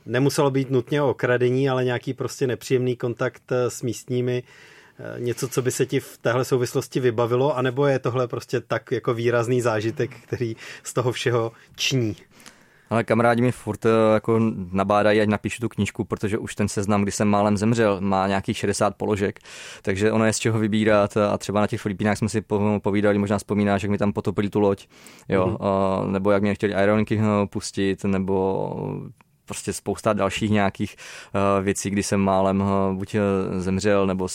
Nemuselo 0.07 0.51
být 0.51 0.71
nutně 0.71 1.03
o 1.03 1.15
kradení, 1.15 1.69
ale 1.69 1.85
nějaký 1.85 2.15
prostě 2.15 2.47
nepříjemný 2.47 2.97
kontakt 2.97 3.43
eh, 3.53 3.71
s 3.71 3.83
místními, 3.83 4.43
něco, 5.19 5.49
co 5.49 5.63
by 5.63 5.71
se 5.71 5.87
ti 5.87 6.01
v 6.01 6.19
téhle 6.19 6.45
souvislosti 6.45 7.01
vybavilo, 7.01 7.57
anebo 7.57 7.87
je 7.87 7.99
tohle 7.99 8.29
prostě 8.29 8.61
tak 8.61 8.93
jako 8.93 9.15
výrazný 9.15 9.61
zážitek, 9.61 10.11
který 10.27 10.57
z 10.83 10.93
toho 10.93 11.13
všeho 11.13 11.53
ční? 11.77 12.17
Ale 12.91 13.05
kamarádi 13.05 13.43
mi 13.43 13.53
furt 13.53 13.87
eh, 13.87 13.89
jako 14.15 14.41
nabádají, 14.73 15.21
ať 15.21 15.29
napíšu 15.29 15.61
tu 15.61 15.69
knížku, 15.69 16.05
protože 16.05 16.39
už 16.39 16.55
ten 16.55 16.69
seznam, 16.69 17.03
kdy 17.03 17.13
jsem 17.13 17.29
málem 17.29 17.57
zemřel, 17.57 18.01
má 18.01 18.27
nějakých 18.29 18.59
60 18.59 18.97
položek, 18.97 19.39
takže 19.83 20.13
ono 20.13 20.25
je 20.25 20.33
z 20.33 20.39
čeho 20.39 20.59
vybírat 20.59 21.17
a 21.17 21.39
třeba 21.39 21.61
na 21.61 21.67
těch 21.67 21.81
Filipínách 21.81 22.19
jsme 22.19 22.29
si 22.29 22.45
povídali, 22.79 23.19
možná 23.19 23.39
vzpomínáš, 23.39 23.83
jak 23.83 23.91
mi 23.91 23.99
tam 23.99 24.13
potopili 24.13 24.51
tu 24.51 24.61
loď, 24.61 24.87
jo, 25.29 25.47
mm-hmm. 25.47 26.11
nebo 26.11 26.31
jak 26.31 26.43
mě 26.43 26.55
chtěli 26.55 26.75
aeronky 26.75 27.21
eh, 27.21 27.47
pustit, 27.47 28.05
nebo 28.05 28.71
prostě 29.45 29.73
spousta 29.73 30.13
dalších 30.13 30.51
nějakých 30.51 30.97
uh, 31.35 31.65
věcí, 31.65 31.91
kdy 31.91 32.03
jsem 32.03 32.21
málem 32.21 32.61
uh, 32.61 32.69
buď 32.95 33.15
uh, 33.15 33.21
zemřel, 33.61 34.07
nebo 34.07 34.29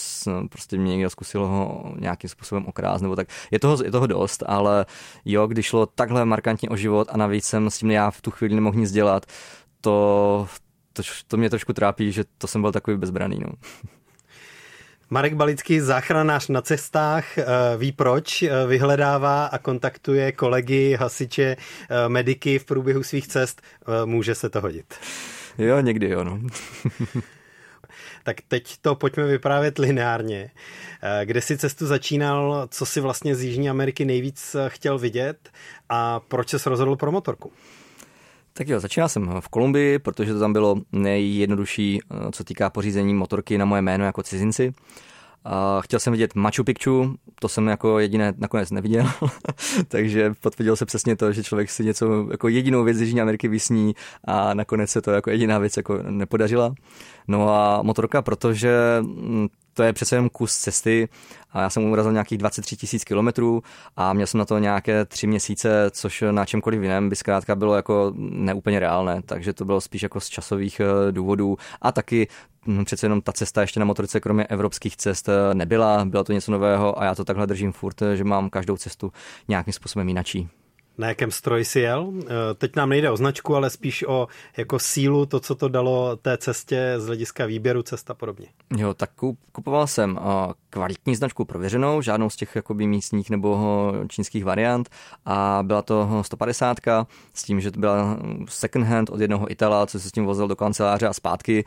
prostě 0.48 0.78
mě 0.78 0.96
někdo 0.96 1.10
zkusil 1.10 1.46
ho 1.46 1.92
nějakým 1.98 2.30
způsobem 2.30 2.66
okrást, 2.66 3.02
nebo 3.02 3.16
tak. 3.16 3.28
Je 3.50 3.58
toho, 3.58 3.84
je 3.84 3.90
toho 3.90 4.06
dost, 4.06 4.42
ale 4.46 4.86
jo, 5.24 5.46
když 5.46 5.66
šlo 5.66 5.86
takhle 5.86 6.24
markantně 6.24 6.68
o 6.68 6.76
život 6.76 7.08
a 7.10 7.16
navíc 7.16 7.44
jsem 7.44 7.70
s 7.70 7.78
tím 7.78 7.90
já 7.90 8.10
v 8.10 8.20
tu 8.20 8.30
chvíli 8.30 8.54
nemohl 8.54 8.78
nic 8.78 8.92
dělat, 8.92 9.26
to, 9.80 10.46
to, 10.92 11.02
to 11.26 11.36
mě 11.36 11.50
trošku 11.50 11.72
trápí, 11.72 12.12
že 12.12 12.24
to 12.38 12.46
jsem 12.46 12.60
byl 12.60 12.72
takový 12.72 12.96
bezbraný. 12.96 13.38
No. 13.40 13.52
Marek 15.12 15.34
Balický, 15.34 15.80
záchranář 15.80 16.48
na 16.48 16.62
cestách, 16.62 17.38
eh, 17.38 17.44
ví 17.76 17.92
proč, 17.92 18.42
eh, 18.42 18.66
vyhledává 18.66 19.46
a 19.46 19.58
kontaktuje 19.58 20.32
kolegy, 20.32 20.96
hasiče, 21.00 21.56
eh, 21.56 22.08
mediky 22.08 22.58
v 22.58 22.64
průběhu 22.64 23.02
svých 23.02 23.28
cest. 23.28 23.62
Může 24.04 24.34
se 24.34 24.50
to 24.50 24.60
hodit. 24.60 24.94
Jo, 25.58 25.80
někdy 25.80 26.08
jo, 26.08 26.24
no. 26.24 26.40
tak 28.24 28.36
teď 28.48 28.76
to 28.82 28.94
pojďme 28.94 29.26
vyprávět 29.26 29.78
lineárně. 29.78 30.50
Kde 31.24 31.40
si 31.40 31.58
cestu 31.58 31.86
začínal, 31.86 32.68
co 32.70 32.86
si 32.86 33.00
vlastně 33.00 33.34
z 33.34 33.42
Jižní 33.42 33.70
Ameriky 33.70 34.04
nejvíc 34.04 34.56
chtěl 34.68 34.98
vidět 34.98 35.50
a 35.88 36.20
proč 36.20 36.54
se 36.56 36.70
rozhodl 36.70 36.96
pro 36.96 37.12
motorku? 37.12 37.52
Tak 38.52 38.68
jo, 38.68 38.80
začínal 38.80 39.08
jsem 39.08 39.40
v 39.40 39.48
Kolumbii, 39.48 39.98
protože 39.98 40.32
to 40.32 40.40
tam 40.40 40.52
bylo 40.52 40.76
nejjednodušší, 40.92 42.00
eh, 42.02 42.16
co 42.32 42.44
týká 42.44 42.70
pořízení 42.70 43.14
motorky 43.14 43.58
na 43.58 43.64
moje 43.64 43.82
jméno 43.82 44.04
jako 44.04 44.22
cizinci. 44.22 44.72
A 45.44 45.80
chtěl 45.80 46.00
jsem 46.00 46.12
vidět 46.12 46.34
Machu 46.34 46.64
Picchu, 46.64 47.14
to 47.40 47.48
jsem 47.48 47.66
jako 47.66 47.98
jediné 47.98 48.32
nakonec 48.36 48.70
neviděl, 48.70 49.06
takže 49.88 50.32
potvrdil 50.40 50.76
se 50.76 50.86
přesně 50.86 51.16
to, 51.16 51.32
že 51.32 51.44
člověk 51.44 51.70
si 51.70 51.84
něco 51.84 52.28
jako 52.30 52.48
jedinou 52.48 52.84
věc 52.84 52.96
z 52.96 53.00
Jižní 53.00 53.20
Ameriky 53.20 53.48
vysní 53.48 53.94
a 54.24 54.54
nakonec 54.54 54.90
se 54.90 55.02
to 55.02 55.10
jako 55.10 55.30
jediná 55.30 55.58
věc 55.58 55.76
jako 55.76 55.98
nepodařila. 56.02 56.74
No 57.28 57.50
a 57.54 57.82
motorka, 57.82 58.22
protože 58.22 58.72
mm, 59.00 59.48
to 59.74 59.82
je 59.82 59.92
přece 59.92 60.16
jenom 60.16 60.28
kus 60.28 60.56
cesty 60.56 61.08
a 61.52 61.60
já 61.60 61.70
jsem 61.70 61.84
urazil 61.84 62.12
nějakých 62.12 62.38
23 62.38 62.76
tisíc 62.76 63.04
kilometrů 63.04 63.62
a 63.96 64.12
měl 64.12 64.26
jsem 64.26 64.38
na 64.38 64.44
to 64.44 64.58
nějaké 64.58 65.04
tři 65.04 65.26
měsíce, 65.26 65.90
což 65.90 66.24
na 66.30 66.44
čemkoliv 66.44 66.82
jiném 66.82 67.08
by 67.08 67.16
zkrátka 67.16 67.54
bylo 67.54 67.76
jako 67.76 68.12
neúplně 68.16 68.78
reálné, 68.78 69.22
takže 69.26 69.52
to 69.52 69.64
bylo 69.64 69.80
spíš 69.80 70.02
jako 70.02 70.20
z 70.20 70.28
časových 70.28 70.80
eh, 70.80 71.12
důvodů 71.12 71.56
a 71.82 71.92
taky 71.92 72.28
hm, 72.66 72.84
přece 72.84 73.06
jenom 73.06 73.20
ta 73.20 73.32
cesta 73.32 73.60
ještě 73.60 73.80
na 73.80 73.86
motorce 73.86 74.20
kromě 74.20 74.44
evropských 74.44 74.96
cest 74.96 75.28
eh, 75.28 75.54
nebyla, 75.54 76.04
bylo 76.04 76.24
to 76.24 76.32
něco 76.32 76.52
nového 76.52 77.00
a 77.00 77.04
já 77.04 77.14
to 77.14 77.24
takhle 77.24 77.46
držím 77.46 77.72
furt, 77.72 78.02
že 78.14 78.24
mám 78.24 78.50
každou 78.50 78.76
cestu 78.76 79.12
nějakým 79.48 79.72
způsobem 79.72 80.08
jinačí. 80.08 80.48
Na 80.98 81.08
jakém 81.08 81.30
stroji 81.30 81.64
si 81.64 81.80
jel? 81.80 82.12
Eh, 82.20 82.26
teď 82.54 82.76
nám 82.76 82.88
nejde 82.88 83.10
o 83.10 83.16
značku, 83.16 83.56
ale 83.56 83.70
spíš 83.70 84.04
o 84.08 84.28
jako 84.56 84.78
sílu, 84.78 85.26
to, 85.26 85.40
co 85.40 85.54
to 85.54 85.68
dalo 85.68 86.16
té 86.16 86.36
cestě 86.36 86.94
z 86.98 87.06
hlediska 87.06 87.46
výběru 87.46 87.82
cesta 87.82 88.12
a 88.12 88.16
podobně. 88.16 88.46
Jo, 88.76 88.94
tak 88.94 89.10
kupoval 89.52 89.86
jsem 89.86 90.18
eh, 90.18 90.52
kvalitní 90.70 91.16
značku 91.16 91.44
prověřenou, 91.44 92.02
žádnou 92.02 92.30
z 92.30 92.36
těch 92.36 92.56
jakoby 92.56 92.86
místních 92.86 93.30
nebo 93.30 93.58
eh, 94.02 94.08
čínských 94.08 94.44
variant 94.44 94.88
a 95.24 95.58
byla 95.62 95.82
to 95.82 96.22
150 96.22 96.76
s 97.34 97.42
tím, 97.42 97.60
že 97.60 97.70
to 97.70 97.80
byla 97.80 98.18
second 98.48 98.86
hand 98.86 99.10
od 99.10 99.20
jednoho 99.20 99.50
Itala, 99.52 99.86
co 99.86 100.00
se 100.00 100.08
s 100.08 100.12
tím 100.12 100.24
vozil 100.24 100.48
do 100.48 100.56
kanceláře 100.56 101.06
a 101.06 101.12
zpátky 101.12 101.64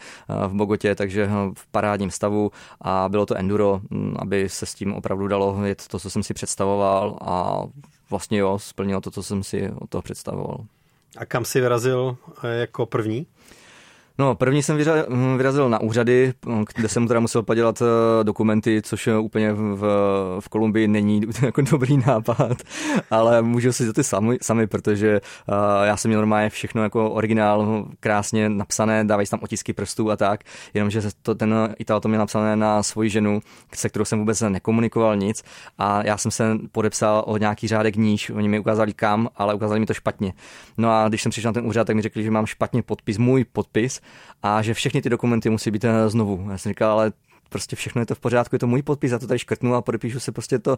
v 0.48 0.54
Bogotě, 0.54 0.96
takže 0.96 1.30
v 1.58 1.68
parádním 1.72 2.12
stavu 2.12 2.52
a 2.82 3.10
bylo 3.10 3.26
to 3.26 3.36
enduro, 3.36 3.82
hm, 3.92 4.16
aby 4.20 4.50
se 4.50 4.66
s 4.66 4.74
tím 4.74 4.94
opravdu 4.94 5.28
dalo 5.28 5.64
jet 5.64 5.88
to, 5.88 6.00
co 6.00 6.10
jsem 6.10 6.24
si 6.24 6.34
představoval 6.34 7.18
a 7.22 7.64
vlastně 8.14 8.38
jo, 8.38 8.60
splnilo 8.60 9.02
to, 9.02 9.12
co 9.12 9.24
jsem 9.24 9.44
si 9.44 9.72
od 9.80 9.90
toho 9.90 10.02
představoval. 10.02 10.66
A 11.18 11.26
kam 11.26 11.46
si 11.46 11.62
vyrazil 11.62 12.18
eh, 12.44 12.48
jako 12.48 12.86
první? 12.86 13.28
No, 14.18 14.36
první 14.36 14.64
jsem 14.64 14.78
hm, 15.10 15.38
vyrazil 15.38 15.70
na 15.70 15.82
úřady, 15.82 16.34
kde 16.76 16.90
jsem 16.90 17.08
teda 17.08 17.20
musel 17.20 17.44
podělat 17.44 17.82
eh, 17.82 18.24
dokumenty, 18.24 18.82
což 18.82 19.08
úplně 19.08 19.54
v, 19.54 19.86
v 20.40 20.50
Kolumbii 20.50 20.88
není 20.88 21.22
jako 21.42 21.62
dobrý 21.62 21.98
nápad, 21.98 22.58
ale 23.12 23.42
můžu 23.42 23.74
si 23.74 23.86
to 23.86 23.94
ty 23.94 24.04
sami, 24.04 24.38
sami 24.42 24.68
protože 24.68 25.22
uh, 25.48 25.56
já 25.84 25.98
jsem 25.98 26.10
měl 26.10 26.20
normálně 26.20 26.50
všechno 26.50 26.84
jako 26.84 27.12
originál, 27.12 27.86
krásně 28.00 28.50
napsané, 28.50 29.06
dávají 29.06 29.28
tam 29.28 29.40
otisky 29.44 29.74
prstů 29.74 30.12
a 30.12 30.18
tak, 30.18 30.44
jenomže 30.74 31.02
to, 31.22 31.36
ten 31.36 31.76
Ital 31.80 32.00
to 32.00 32.08
měl 32.08 32.20
napsané 32.20 32.56
na 32.56 32.84
svoji 32.84 33.10
ženu, 33.10 33.42
se 33.76 33.90
kterou 33.90 34.06
jsem 34.06 34.20
vůbec 34.20 34.42
nekomunikoval 34.42 35.16
nic 35.16 35.44
a 35.78 36.06
já 36.06 36.18
jsem 36.18 36.32
se 36.32 36.58
podepsal 36.72 37.24
o 37.28 37.38
nějaký 37.38 37.68
řádek 37.68 37.96
níž, 37.96 38.30
oni 38.30 38.50
mi 38.50 38.60
ukázali 38.60 38.94
kam, 38.94 39.30
ale 39.36 39.54
ukázali 39.54 39.80
mi 39.80 39.86
to 39.86 39.94
špatně. 39.94 40.34
No 40.78 40.92
a 40.92 41.10
když 41.10 41.22
jsem 41.22 41.30
přišel 41.30 41.50
na 41.50 41.54
ten 41.54 41.68
úřad, 41.68 41.88
tak 41.88 41.96
mi 41.96 42.02
řekli, 42.02 42.24
že 42.24 42.32
mám 42.32 42.46
špatně 42.46 42.84
podpis, 42.84 43.18
můj 43.18 43.44
podpis 43.44 44.03
a 44.44 44.62
že 44.62 44.74
všechny 44.74 45.02
ty 45.02 45.10
dokumenty 45.10 45.50
musí 45.50 45.72
být 45.72 45.84
eh, 45.84 46.10
znovu. 46.10 46.48
Já 46.52 46.58
jsem 46.58 46.70
říkal, 46.70 46.92
ale 46.92 47.12
prostě 47.50 47.76
všechno 47.76 48.02
je 48.02 48.06
to 48.06 48.16
v 48.16 48.20
pořádku, 48.20 48.56
je 48.56 48.60
to 48.60 48.68
můj 48.68 48.82
podpis, 48.82 49.12
já 49.12 49.20
to 49.20 49.28
tady 49.28 49.40
škrtnu 49.40 49.76
a 49.76 49.82
podepíšu 49.82 50.20
se 50.20 50.32
prostě 50.32 50.60
to, 50.60 50.78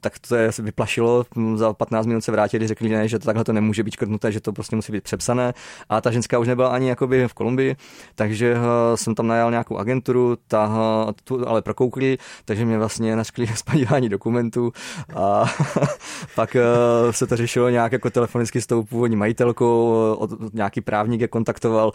tak 0.00 0.18
to 0.28 0.36
je, 0.36 0.52
se 0.52 0.62
vyplašilo, 0.62 1.24
za 1.54 1.72
15 1.72 2.06
minut 2.06 2.24
se 2.24 2.32
vrátili, 2.32 2.68
řekli, 2.68 2.88
ne, 2.88 3.08
že 3.08 3.18
to 3.18 3.24
takhle 3.24 3.44
to 3.44 3.52
nemůže 3.52 3.82
být 3.82 3.94
škrtnuté, 3.94 4.32
že 4.32 4.40
to 4.40 4.52
prostě 4.52 4.76
musí 4.76 4.92
být 4.92 5.04
přepsané. 5.04 5.54
A 5.88 6.00
ta 6.00 6.10
ženská 6.10 6.38
už 6.38 6.48
nebyla 6.48 6.68
ani 6.68 6.88
jakoby 6.88 7.28
v 7.28 7.34
Kolumbii, 7.34 7.76
takže 8.14 8.54
uh, 8.54 8.60
jsem 8.94 9.14
tam 9.14 9.26
najal 9.26 9.50
nějakou 9.50 9.76
agenturu, 9.76 10.36
ta 10.48 10.66
uh, 10.66 11.12
tu 11.24 11.48
ale 11.48 11.62
prokoukli, 11.62 12.18
takže 12.44 12.64
mě 12.64 12.78
vlastně 12.78 13.16
naškli 13.16 13.46
spadívání 13.46 14.08
dokumentů 14.08 14.72
a 15.14 15.44
pak 16.34 16.56
uh, 16.56 17.12
se 17.12 17.26
to 17.26 17.36
řešilo 17.36 17.68
nějak 17.68 17.92
jako 17.92 18.10
telefonicky 18.10 18.60
s 18.60 18.66
tou 18.66 18.82
původní 18.82 19.16
majitelkou, 19.16 19.92
od, 20.18 20.54
nějaký 20.54 20.80
právník 20.80 21.20
je 21.20 21.28
kontaktoval, 21.28 21.92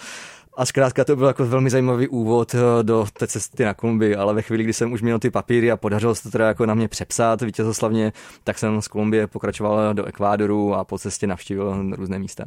a 0.57 0.65
zkrátka 0.65 1.05
to 1.05 1.15
byl 1.15 1.27
jako 1.27 1.45
velmi 1.45 1.69
zajímavý 1.69 2.07
úvod 2.07 2.55
eh, 2.55 2.83
do 2.83 3.05
té 3.13 3.27
cesty 3.27 3.65
na 3.65 3.73
Kolumbii, 3.73 4.06
ale 4.15 4.33
ve 4.33 4.41
chvíli, 4.41 4.63
kdy 4.63 4.73
jsem 4.73 4.91
už 4.91 5.01
měl 5.01 5.19
ty 5.19 5.31
papíry 5.31 5.71
a 5.71 5.77
podařilo 5.77 6.15
se 6.15 6.23
to 6.23 6.31
teda 6.31 6.47
jako 6.47 6.65
na 6.65 6.73
mě 6.73 6.87
přepsat 6.87 7.41
vítězoslavně, 7.41 8.13
tak 8.43 8.59
jsem 8.59 8.81
z 8.81 8.87
Kolumbie 8.87 9.27
pokračoval 9.27 9.93
do 9.93 10.05
Ekvádoru 10.05 10.73
a 10.73 10.83
po 10.83 10.97
cestě 10.97 11.27
navštívil 11.27 11.95
různé 11.95 12.19
místa. 12.19 12.45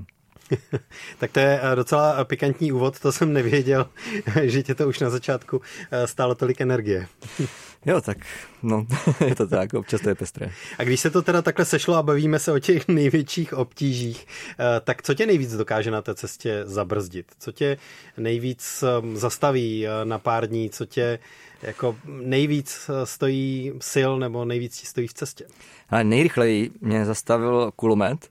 tak 1.18 1.32
to 1.32 1.40
je 1.40 1.60
eh, 1.62 1.76
docela 1.76 2.24
pikantní 2.24 2.72
úvod, 2.72 3.00
to 3.00 3.12
jsem 3.12 3.32
nevěděl, 3.32 3.86
že 4.42 4.62
tě 4.62 4.74
to 4.74 4.88
už 4.88 4.98
na 4.98 5.10
začátku 5.10 5.60
eh, 5.90 6.06
stálo 6.06 6.34
tolik 6.34 6.60
energie. 6.60 7.06
Jo, 7.86 8.00
tak 8.00 8.18
no, 8.62 8.86
je 9.26 9.34
to 9.34 9.46
tak, 9.46 9.74
občas 9.74 10.00
to 10.00 10.08
je 10.08 10.14
pestré. 10.14 10.52
A 10.78 10.84
když 10.84 11.00
se 11.00 11.10
to 11.10 11.22
teda 11.22 11.42
takhle 11.42 11.64
sešlo 11.64 11.94
a 11.94 12.02
bavíme 12.02 12.38
se 12.38 12.52
o 12.52 12.58
těch 12.58 12.88
největších 12.88 13.54
obtížích, 13.54 14.26
eh, 14.58 14.80
tak 14.80 15.02
co 15.02 15.14
tě 15.14 15.26
nejvíc 15.26 15.56
dokáže 15.56 15.90
na 15.90 16.02
té 16.02 16.14
cestě 16.14 16.62
zabrzdit? 16.64 17.26
Co 17.38 17.52
tě 17.52 17.76
nejvíc 18.16 18.84
zastaví 19.14 19.86
na 20.04 20.18
pár 20.18 20.46
dní? 20.46 20.70
Co 20.70 20.86
tě 20.86 21.18
jako 21.62 21.96
nejvíc 22.06 22.90
stojí 23.04 23.72
sil 23.92 24.10
nebo 24.18 24.44
nejvíc 24.44 24.88
stojí 24.88 25.06
v 25.06 25.14
cestě? 25.14 25.44
Ale 25.90 26.04
nejrychleji 26.04 26.70
mě 26.80 27.04
zastavil 27.04 27.72
kulomet, 27.76 28.30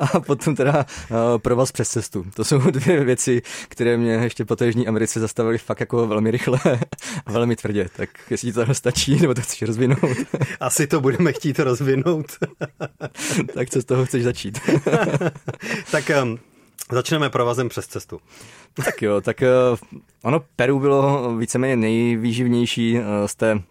a 0.00 0.20
potom 0.20 0.54
teda 0.54 0.86
uh, 1.10 1.38
provaz 1.38 1.72
přes 1.72 1.88
cestu. 1.88 2.26
To 2.34 2.44
jsou 2.44 2.58
dvě 2.58 3.04
věci, 3.04 3.42
které 3.68 3.96
mě 3.96 4.12
ještě 4.12 4.44
po 4.44 4.56
té 4.56 4.66
Jižní 4.66 4.88
Americe 4.88 5.20
zastavily 5.20 5.58
fakt 5.58 5.80
jako 5.80 6.06
velmi 6.06 6.30
rychle 6.30 6.58
a 7.26 7.32
velmi 7.32 7.56
tvrdě. 7.56 7.88
Tak 7.96 8.10
jestli 8.30 8.52
to 8.52 8.74
stačí, 8.74 9.20
nebo 9.20 9.34
to 9.34 9.40
chceš 9.40 9.62
rozvinout? 9.62 10.16
Asi 10.60 10.86
to 10.86 11.00
budeme 11.00 11.32
chtít 11.32 11.58
rozvinout. 11.58 12.26
tak 13.54 13.70
co 13.70 13.80
z 13.80 13.84
toho 13.84 14.06
chceš 14.06 14.24
začít? 14.24 14.58
tak 15.90 16.10
um, 16.22 16.38
začneme 16.92 17.30
provazem 17.30 17.68
přes 17.68 17.86
cestu. 17.86 18.20
tak 18.84 19.02
jo, 19.02 19.20
tak 19.20 19.42
uh, 19.42 19.78
ono 20.22 20.40
Peru 20.56 20.80
bylo 20.80 21.36
víceméně 21.36 21.76
nejvýživnější 21.76 22.98
uh, 22.98 23.04
z 23.26 23.34
té 23.34 23.62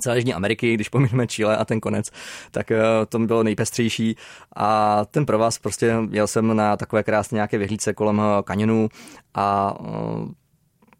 celé 0.00 0.16
Jižní 0.16 0.34
Ameriky, 0.34 0.74
když 0.74 0.88
pomineme 0.88 1.26
Chile 1.26 1.56
a 1.56 1.64
ten 1.64 1.80
konec, 1.80 2.10
tak 2.50 2.70
eh, 2.70 2.82
to 3.08 3.18
bylo 3.18 3.42
nejpestřejší 3.42 4.16
a 4.56 5.04
ten 5.04 5.26
pro 5.26 5.38
vás 5.38 5.58
prostě 5.58 5.96
jel 6.10 6.26
jsem 6.26 6.56
na 6.56 6.76
takové 6.76 7.02
krásné 7.02 7.36
nějaké 7.36 7.58
vyhlídce 7.58 7.94
kolem 7.94 8.20
eh, 8.20 8.42
kanionu 8.42 8.88
a 9.34 9.78
eh, 9.80 9.88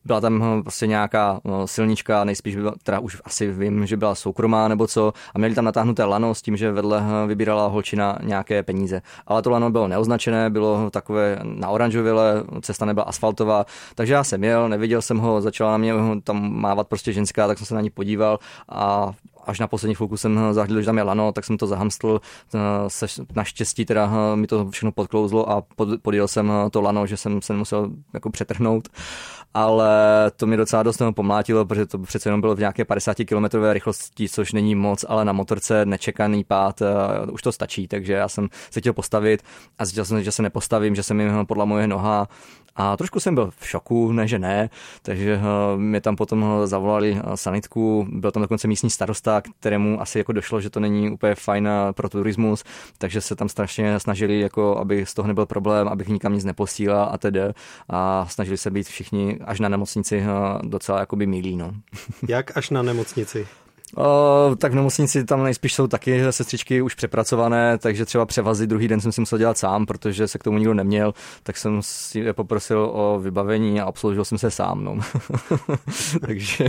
byla 0.09 0.21
tam 0.21 0.43
hm, 0.43 0.63
prostě 0.63 0.87
nějaká 0.87 1.41
no, 1.45 1.67
silnička, 1.67 2.25
nejspíš 2.25 2.57
byla, 2.57 2.75
teda 2.83 2.99
už 2.99 3.21
asi 3.25 3.53
vím, 3.53 3.87
že 3.87 3.97
byla 3.97 4.15
soukromá 4.15 4.69
nebo 4.69 4.87
co, 4.87 5.13
a 5.35 5.39
měli 5.39 5.55
tam 5.55 5.65
natáhnuté 5.65 6.05
lano 6.05 6.35
s 6.35 6.43
tím, 6.43 6.57
že 6.57 6.73
vedle 6.73 7.01
hm, 7.01 7.29
vybírala 7.29 7.67
holčina 7.67 8.19
nějaké 8.23 8.63
peníze. 8.63 9.03
Ale 9.27 9.43
to 9.43 9.51
lano 9.51 9.71
bylo 9.71 9.89
neoznačené, 9.89 10.51
bylo 10.51 10.91
takové 10.91 11.39
na 11.43 11.69
oranžovile, 11.69 12.45
cesta 12.61 12.85
nebyla 12.85 13.07
asfaltová, 13.07 13.67
takže 13.95 14.15
já 14.15 14.25
jsem 14.25 14.45
jel, 14.45 14.69
neviděl 14.69 15.03
jsem 15.03 15.19
ho, 15.19 15.41
začala 15.41 15.71
na 15.71 15.79
mě 15.79 15.95
hm, 15.95 16.21
tam 16.21 16.53
mávat 16.53 16.89
prostě 16.89 17.13
ženská, 17.13 17.47
tak 17.47 17.59
jsem 17.59 17.67
se 17.67 17.75
na 17.75 17.81
ní 17.81 17.91
podíval 17.91 18.39
a 18.69 19.13
až 19.49 19.61
na 19.61 19.67
poslední 19.67 19.95
chvilku 19.95 20.17
jsem 20.17 20.41
zahledl, 20.53 20.81
že 20.81 20.87
tam 20.87 20.99
je 20.99 21.03
lano, 21.03 21.33
tak 21.33 21.45
jsem 21.45 21.59
to 21.59 21.67
zahamstl. 21.67 22.21
Se, 22.89 23.07
naštěstí 23.37 23.85
teda 23.85 24.35
mi 24.35 24.47
to 24.47 24.71
všechno 24.71 24.93
podklouzlo 24.93 25.51
a 25.51 25.63
pod, 25.77 25.89
podjel 26.03 26.29
jsem 26.29 26.53
to 26.71 26.81
lano, 26.81 27.07
že 27.07 27.17
jsem 27.17 27.43
se 27.43 27.53
nemusel 27.53 27.91
jako 28.15 28.31
přetrhnout 28.31 28.89
ale 29.55 29.91
to 30.37 30.47
mě 30.47 30.57
docela 30.57 30.83
dost 30.83 31.03
pomlátilo, 31.15 31.65
protože 31.65 31.87
to 31.87 31.99
přece 31.99 32.29
jenom 32.29 32.41
bylo 32.41 32.55
v 32.55 32.59
nějaké 32.59 32.85
50 32.85 33.17
km 33.29 33.45
rychlosti, 33.73 34.29
což 34.29 34.53
není 34.53 34.75
moc, 34.75 35.05
ale 35.09 35.25
na 35.25 35.33
motorce 35.33 35.87
nečekaný 35.87 36.45
pád, 36.45 36.81
uh, 36.81 36.87
už 37.35 37.43
to 37.43 37.53
stačí, 37.53 37.89
takže 37.89 38.13
já 38.13 38.29
jsem 38.29 38.49
se 38.71 38.81
chtěl 38.81 38.93
postavit 38.93 39.43
a 39.79 39.85
zjistil 39.85 40.05
jsem, 40.05 40.23
že 40.23 40.33
se 40.33 40.43
nepostavím, 40.43 40.95
že 40.95 41.03
se 41.03 41.15
mi 41.15 41.45
podla 41.45 41.65
moje 41.65 41.87
noha 41.87 42.29
a 42.77 42.97
trošku 42.97 43.21
jsem 43.21 43.35
byl 43.35 43.51
v 43.59 43.67
šoku, 43.67 44.13
ne 44.13 44.29
že 44.29 44.39
ne, 44.39 44.71
takže 45.03 45.37
uh, 45.37 45.81
mě 45.81 46.01
tam 46.01 46.17
potom 46.17 46.47
zavolali 46.65 47.13
uh, 47.13 47.35
sanitku, 47.35 48.07
byl 48.11 48.31
tam 48.31 48.43
dokonce 48.43 48.69
místní 48.69 48.91
starosta, 48.91 49.43
kterému 49.61 50.01
asi 50.01 50.19
jako 50.19 50.33
došlo, 50.33 50.61
že 50.61 50.71
to 50.71 50.81
není 50.81 51.11
úplně 51.11 51.35
fajn 51.35 51.69
pro 51.93 52.09
turismus, 52.09 52.65
takže 52.99 53.21
se 53.21 53.37
tam 53.37 53.49
strašně 53.49 54.01
snažili, 54.01 54.41
jako 54.41 54.79
aby 54.79 55.07
z 55.07 55.15
toho 55.15 55.29
nebyl 55.29 55.47
problém, 55.47 55.89
abych 55.89 56.09
nikam 56.09 56.35
nic 56.35 56.45
neposílal 56.45 57.09
a 57.13 57.19
tedy. 57.19 57.41
A 57.89 58.27
snažili 58.29 58.57
se 58.57 58.71
být 58.71 58.87
všichni 58.87 59.38
až 59.45 59.61
na 59.61 59.69
nemocnici 59.69 60.23
docela 60.63 61.01
jakoby 61.01 61.27
milí. 61.27 61.57
No. 61.57 61.73
Jak 62.29 62.57
až 62.57 62.71
na 62.71 62.83
nemocnici? 62.83 63.47
O, 63.97 64.57
tak 64.59 64.73
v 64.73 64.75
nemocnici 64.75 65.25
tam 65.25 65.45
nejspíš 65.45 65.75
jsou 65.75 65.87
taky 65.87 66.33
sestřičky 66.33 66.83
už 66.83 66.95
přepracované, 66.95 67.79
takže 67.79 68.05
třeba 68.05 68.27
převazy 68.27 68.67
druhý 68.67 68.89
den 68.89 69.01
jsem 69.01 69.13
si 69.13 69.21
musel 69.21 69.39
dělat 69.39 69.59
sám, 69.59 69.87
protože 69.87 70.29
se 70.29 70.39
k 70.39 70.45
tomu 70.45 70.59
nikdo 70.59 70.75
neměl, 70.75 71.15
tak 71.43 71.57
jsem 71.57 71.79
si 71.83 72.19
je 72.19 72.33
poprosil 72.33 72.91
o 72.93 73.21
vybavení 73.21 73.81
a 73.81 73.87
obsloužil 73.87 74.25
jsem 74.25 74.39
se 74.39 74.51
sám. 74.51 74.85
No. 74.85 74.99
takže 76.27 76.69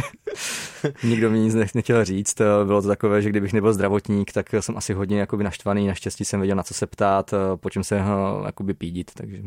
nikdo 1.04 1.30
mi 1.30 1.40
nic 1.40 1.56
nechtěl 1.74 2.06
říct. 2.06 2.42
Bylo 2.66 2.82
to 2.82 2.88
takové, 2.88 3.22
že 3.22 3.30
kdybych 3.30 3.54
nebyl 3.54 3.74
zdravotník, 3.74 4.32
tak 4.32 4.54
jsem 4.60 4.78
asi 4.78 4.94
hodně 4.94 5.20
jakoby 5.20 5.44
naštvaný. 5.44 5.88
Naštěstí 5.88 6.26
jsem 6.26 6.40
věděl, 6.40 6.56
na 6.56 6.64
co 6.64 6.74
se 6.74 6.88
ptát, 6.88 7.34
po 7.56 7.70
čem 7.70 7.84
se 7.84 8.02
jakoby 8.46 8.74
pídit. 8.74 9.12
Takže... 9.14 9.44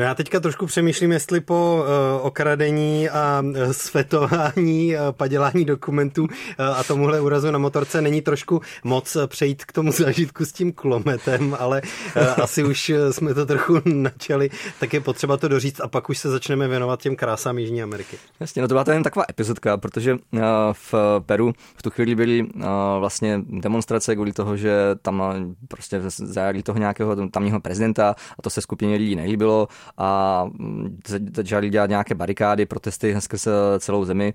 No 0.00 0.06
já 0.06 0.14
teďka 0.14 0.40
trošku 0.40 0.66
přemýšlím, 0.66 1.12
jestli 1.12 1.40
po 1.40 1.78
uh, 1.78 2.26
okradení 2.26 3.08
a 3.08 3.42
uh, 3.44 3.72
svetování, 3.72 4.94
uh, 4.94 5.00
padělání 5.12 5.64
dokumentů 5.64 6.22
uh, 6.22 6.28
a 6.58 6.74
tom 6.74 6.84
tomuhle 6.86 7.20
úrazu 7.20 7.50
na 7.50 7.58
motorce 7.58 8.00
není 8.02 8.22
trošku 8.22 8.60
moc 8.84 9.16
přejít 9.26 9.64
k 9.64 9.72
tomu 9.72 9.92
zážitku 9.92 10.44
s 10.44 10.52
tím 10.52 10.72
kulometem, 10.72 11.56
ale 11.58 11.82
uh, 12.16 12.22
asi 12.42 12.64
už 12.64 12.92
jsme 13.10 13.34
to 13.34 13.46
trochu 13.46 13.80
načali, 13.84 14.50
tak 14.80 14.92
je 14.92 15.00
potřeba 15.00 15.36
to 15.36 15.48
doříct 15.48 15.80
a 15.80 15.88
pak 15.88 16.10
už 16.10 16.18
se 16.18 16.30
začneme 16.30 16.68
věnovat 16.68 17.02
těm 17.02 17.16
krásám 17.16 17.58
Jižní 17.58 17.82
Ameriky. 17.82 18.18
Jasně, 18.40 18.62
no 18.62 18.68
to 18.68 18.74
byla 18.74 18.84
to 18.84 18.90
jen 18.90 19.02
taková 19.02 19.24
epizodka, 19.30 19.76
protože 19.76 20.12
uh, 20.12 20.40
v 20.72 20.94
Peru 21.26 21.52
v 21.76 21.82
tu 21.82 21.90
chvíli 21.90 22.14
byly 22.14 22.42
uh, 22.42 22.62
vlastně 22.98 23.40
demonstrace 23.48 24.14
kvůli 24.14 24.32
toho, 24.32 24.56
že 24.56 24.72
tam 25.02 25.22
prostě 25.68 26.00
zajali 26.06 26.62
toho 26.62 26.78
nějakého 26.78 27.28
tamního 27.28 27.60
prezidenta 27.60 28.14
a 28.38 28.42
to 28.42 28.50
se 28.50 28.60
skupině 28.60 28.96
lidí 28.96 29.16
nelíbilo 29.16 29.68
a 29.98 30.44
mm, 30.52 30.98
začali 31.34 31.70
dělat 31.70 31.90
nějaké 31.90 32.14
barikády, 32.14 32.66
protesty 32.66 33.16
skrz 33.18 33.48
celou 33.78 34.04
zemi. 34.04 34.34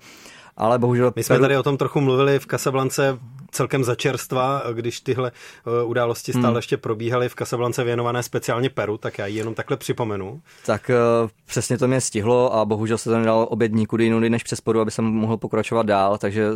Ale 0.58 0.80
bohužel... 0.80 1.14
My 1.16 1.24
jsme 1.24 1.40
tady 1.40 1.58
o 1.58 1.64
tom 1.64 1.78
trochu 1.78 2.02
mluvili 2.02 2.40
v 2.40 2.46
Kasablance 2.46 3.20
celkem 3.56 3.84
začerstva, 3.84 4.64
když 4.74 5.02
tyhle 5.02 5.32
eh, 5.32 5.84
události 5.84 6.32
stále 6.32 6.48
hmm. 6.48 6.56
ještě 6.56 6.78
probíhaly 6.78 7.30
v 7.30 7.36
Kasablance 7.36 7.84
věnované 7.84 8.24
speciálně 8.24 8.70
Peru, 8.70 8.98
tak 8.98 9.18
já 9.18 9.26
ji 9.26 9.38
jenom 9.38 9.54
takhle 9.54 9.78
připomenu. 9.78 10.42
Tak 10.66 10.92
uh, 11.24 11.30
přesně 11.46 11.78
to 11.78 11.88
mě 11.88 12.02
stihlo 12.02 12.54
a 12.54 12.66
bohužel 12.66 12.98
se 12.98 13.10
to 13.10 13.18
nedalo 13.18 13.48
obět 13.48 13.72
nikudy 13.72 14.04
jinudy 14.04 14.30
než 14.30 14.44
přes 14.44 14.62
Peru, 14.62 14.82
aby 14.82 14.92
jsem 14.92 15.06
mohl 15.06 15.38
pokračovat 15.38 15.86
dál, 15.86 16.18
takže 16.18 16.50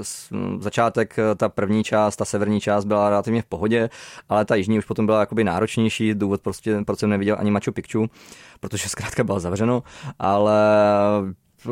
začátek, 0.59 1.19
eh, 1.19 1.35
ta 1.35 1.49
první 1.49 1.83
část, 1.83 2.15
ta 2.15 2.25
severní 2.25 2.61
část 2.61 2.85
byla 2.85 3.09
relativně 3.09 3.41
v 3.41 3.45
pohodě, 3.45 3.89
ale 4.29 4.45
ta 4.45 4.55
jižní 4.55 4.77
už 4.77 4.85
potom 4.85 5.05
byla 5.05 5.19
jakoby 5.19 5.43
náročnější, 5.43 6.13
důvod 6.13 6.41
prostě, 6.41 6.81
proč 6.85 6.99
jsem 6.99 7.09
neviděl 7.09 7.35
ani 7.39 7.51
Machu 7.51 7.71
Picchu, 7.71 8.09
protože 8.59 8.89
zkrátka 8.89 9.23
bylo 9.23 9.39
zavřeno, 9.39 9.83
ale 10.19 10.53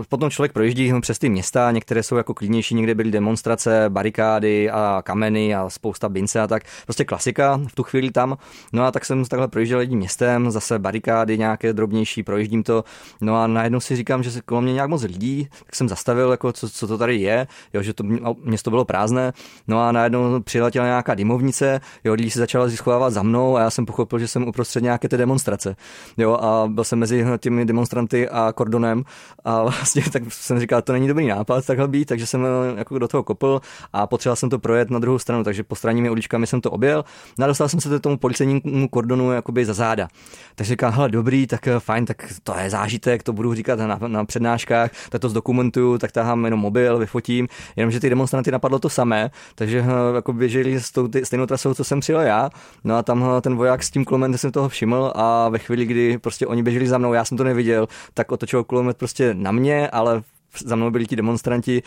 potom 0.10 0.30
člověk 0.30 0.52
projíždí 0.52 0.94
přes 1.02 1.20
ty 1.20 1.30
města, 1.30 1.72
některé 1.72 2.04
jsou 2.04 2.16
jako 2.16 2.34
klidnější, 2.34 2.76
někde 2.76 2.96
byly 2.96 3.12
demonstrace, 3.12 3.86
barikády 3.90 4.70
a 4.70 5.02
kameny 5.06 5.56
a 5.56 5.70
spousta 5.70 6.10
bince 6.10 6.42
a 6.42 6.48
tak. 6.48 6.64
Prostě 6.86 7.06
klasika 7.06 7.60
v 7.68 7.76
tu 7.76 7.84
chvíli 7.84 8.12
tam. 8.12 8.38
No 8.74 8.84
a 8.84 8.92
tak 8.92 9.06
jsem 9.06 9.26
takhle 9.26 9.48
projížděl 9.48 9.80
jedním 9.80 10.00
městem, 10.00 10.52
zase 10.52 10.80
barikády 10.80 11.38
nějaké 11.38 11.74
drobnější, 11.74 12.24
projíždím 12.24 12.64
to. 12.64 12.84
No 13.22 13.36
a 13.36 13.48
najednou 13.48 13.80
si 13.80 13.96
říkám, 13.96 14.24
že 14.24 14.32
se 14.32 14.42
kolem 14.42 14.64
mě 14.64 14.74
nějak 14.74 14.90
moc 14.90 15.04
lidí, 15.04 15.48
tak 15.66 15.76
jsem 15.76 15.90
zastavil, 15.90 16.32
jako 16.32 16.52
co, 16.52 16.70
co 16.70 16.88
to 16.88 16.98
tady 16.98 17.16
je, 17.16 17.48
jo, 17.74 17.82
že 17.82 17.94
to 17.94 18.04
město 18.44 18.70
bylo 18.70 18.86
prázdné. 18.86 19.34
No 19.68 19.82
a 19.82 19.92
najednou 19.92 20.40
přiletěla 20.42 20.86
nějaká 20.86 21.16
dymovnice, 21.16 21.82
jo, 22.04 22.14
lidi 22.14 22.32
se 22.32 22.40
začala 22.40 22.70
schovávat 22.70 23.14
za 23.14 23.24
mnou 23.24 23.58
a 23.58 23.62
já 23.62 23.70
jsem 23.70 23.86
pochopil, 23.86 24.20
že 24.20 24.28
jsem 24.28 24.48
uprostřed 24.48 24.84
nějaké 24.84 25.10
ty 25.10 25.18
demonstrace. 25.18 25.76
Jo, 26.18 26.34
a 26.34 26.68
byl 26.68 26.84
jsem 26.84 27.00
mezi 27.00 27.26
těmi 27.38 27.66
demonstranty 27.66 28.30
a 28.30 28.52
kordonem 28.56 29.04
a 29.46 29.77
vlastně, 29.78 30.04
tak 30.12 30.24
jsem 30.30 30.60
říkal, 30.60 30.82
to 30.82 30.94
není 30.94 31.08
dobrý 31.08 31.28
nápad 31.28 31.66
takhle 31.66 31.88
být, 31.88 32.06
takže 32.06 32.28
jsem 32.28 32.46
eh, 32.46 32.78
jako 32.78 33.00
do 33.00 33.08
toho 33.08 33.24
kopl 33.24 33.62
a 33.94 34.08
potřeboval 34.08 34.36
jsem 34.36 34.50
to 34.50 34.60
projet 34.60 34.90
na 34.90 35.00
druhou 35.00 35.20
stranu, 35.20 35.44
takže 35.44 35.64
po 35.64 35.76
stranními 35.76 36.10
uličkami 36.10 36.48
jsem 36.48 36.62
to 36.62 36.72
objel. 36.72 37.06
No 37.38 37.48
dostal 37.48 37.70
jsem 37.70 37.82
se 37.82 37.90
do 37.90 38.00
tomu 38.00 38.18
policejnímu 38.18 38.88
kordonu 38.90 39.32
jakoby 39.32 39.66
za 39.66 39.74
záda. 39.74 40.08
Takže 40.56 40.70
říkal, 40.70 40.92
hele, 40.92 41.10
dobrý, 41.10 41.48
tak 41.48 41.68
eh, 41.68 41.80
fajn, 41.80 42.06
tak 42.06 42.34
to 42.44 42.54
je 42.58 42.70
zážitek, 42.70 43.24
to 43.24 43.34
budu 43.34 43.54
říkat 43.54 43.80
na, 43.80 44.00
na 44.08 44.26
přednáškách, 44.26 44.92
tak 45.10 45.22
to 45.22 45.30
zdokumentuju, 45.30 45.98
tak 45.98 46.12
tahám 46.12 46.46
jenom 46.46 46.60
mobil, 46.60 46.98
vyfotím, 46.98 47.48
jenomže 47.76 48.00
ty 48.00 48.10
demonstranty 48.10 48.52
napadlo 48.52 48.80
to 48.80 48.90
samé, 48.90 49.32
takže 49.56 49.86
eh, 49.88 50.16
jako 50.16 50.34
běželi 50.34 50.82
s 50.82 50.92
tou 50.92 51.08
ty, 51.08 51.26
stejnou 51.26 51.46
trasou, 51.46 51.74
co 51.74 51.84
jsem 51.84 52.00
přijel 52.00 52.22
já. 52.22 52.50
No 52.84 52.96
a 52.96 53.04
tam 53.04 53.26
ten 53.42 53.56
voják 53.56 53.84
s 53.84 53.92
tím 53.92 54.06
kulometem 54.06 54.38
jsem 54.38 54.52
toho 54.52 54.70
všiml 54.70 55.12
a 55.16 55.50
ve 55.50 55.60
chvíli, 55.60 55.86
kdy 55.86 56.18
prostě 56.18 56.48
oni 56.48 56.64
běželi 56.64 56.88
za 56.88 56.98
mnou, 56.98 57.14
já 57.14 57.26
jsem 57.26 57.38
to 57.38 57.44
neviděl, 57.44 57.88
tak 58.14 58.32
otočil 58.32 58.64
kulomet 58.64 58.98
prostě 58.98 59.34
na 59.34 59.52
mě, 59.52 59.67
ale 59.74 60.24
za 60.66 60.76
mnou 60.76 60.92
byli 60.92 61.06
ti 61.06 61.16
demonstranti, 61.16 61.84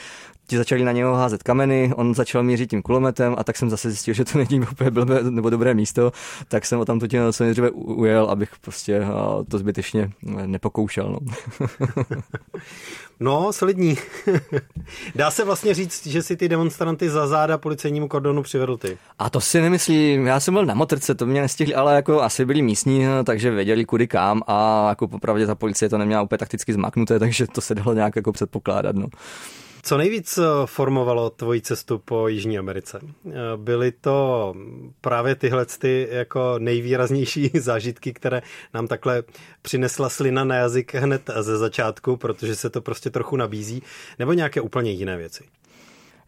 ti 0.47 0.57
začali 0.57 0.85
na 0.85 0.93
něho 0.93 1.15
házet 1.15 1.43
kameny, 1.43 1.93
on 1.97 2.15
začal 2.15 2.43
mířit 2.43 2.71
tím 2.71 2.83
kulometem 2.83 3.35
a 3.39 3.45
tak 3.45 3.57
jsem 3.57 3.71
zase 3.71 3.91
zjistil, 3.91 4.15
že 4.15 4.25
to 4.25 4.39
není 4.39 4.61
úplně 4.61 4.91
blbé 4.91 5.23
nebo 5.23 5.51
dobré 5.51 5.75
místo, 5.75 6.13
tak 6.49 6.67
jsem 6.67 6.81
o 6.81 6.85
tam 6.85 6.99
to 6.99 7.33
co 7.33 7.45
nejdříve 7.45 7.71
ujel, 7.71 8.25
abych 8.25 8.51
prostě 8.61 9.03
to 9.49 9.59
zbytečně 9.59 10.11
nepokoušel. 10.47 11.09
No. 11.09 11.19
No, 13.21 13.53
solidní. 13.53 13.97
Dá 15.15 15.31
se 15.31 15.45
vlastně 15.45 15.75
říct, 15.75 16.07
že 16.07 16.23
si 16.23 16.37
ty 16.37 16.49
demonstranty 16.49 17.11
za 17.11 17.27
záda 17.27 17.59
policejnímu 17.59 18.09
kordonu 18.09 18.43
přivedl 18.43 18.77
ty. 18.77 18.99
A 19.19 19.31
to 19.31 19.41
si 19.41 19.61
nemyslím. 19.61 20.27
Já 20.27 20.41
jsem 20.41 20.55
byl 20.55 20.67
na 20.67 20.75
motorce, 20.75 21.15
to 21.15 21.27
mě 21.27 21.41
nestihli, 21.41 21.75
ale 21.75 21.95
jako 21.95 22.23
asi 22.23 22.45
byli 22.45 22.63
místní, 22.63 23.05
takže 23.25 23.51
věděli 23.51 23.85
kudy 23.85 24.07
kam 24.07 24.43
a 24.47 24.89
jako 24.89 25.09
popravdě 25.09 25.47
ta 25.47 25.55
policie 25.55 25.89
to 25.89 25.99
neměla 25.99 26.23
úplně 26.23 26.39
takticky 26.39 26.73
zmaknuté, 26.73 27.19
takže 27.19 27.47
to 27.47 27.61
se 27.61 27.75
dalo 27.75 27.95
nějak 27.95 28.17
jako 28.17 28.33
předpokládat. 28.33 28.97
No. 28.97 29.07
Co 29.83 29.97
nejvíc 29.97 30.39
eh, 30.39 30.43
formovalo 30.67 31.31
tvoji 31.31 31.61
cestu 31.61 31.99
po 31.99 32.29
Jižní 32.29 32.59
Americe? 32.59 33.01
Eh, 33.03 33.33
byly 33.57 33.93
to 33.93 34.55
právě 35.01 35.35
tyhle 35.35 35.67
ty 35.67 36.09
jako 36.11 36.55
nejvýraznější 36.59 37.51
zážitky, 37.59 38.13
které 38.13 38.43
nám 38.75 38.89
takhle 38.89 39.23
přinesla 39.63 40.09
slina 40.09 40.45
na 40.45 40.55
jazyk 40.55 40.95
hned 40.95 41.31
ze 41.41 41.59
začátku, 41.59 42.17
protože 42.17 42.57
se 42.57 42.71
to 42.71 42.81
prostě 42.81 43.11
trochu 43.11 43.37
nabízí, 43.37 43.83
nebo 44.19 44.33
nějaké 44.33 44.61
úplně 44.61 44.91
jiné 44.91 45.17
věci? 45.17 45.45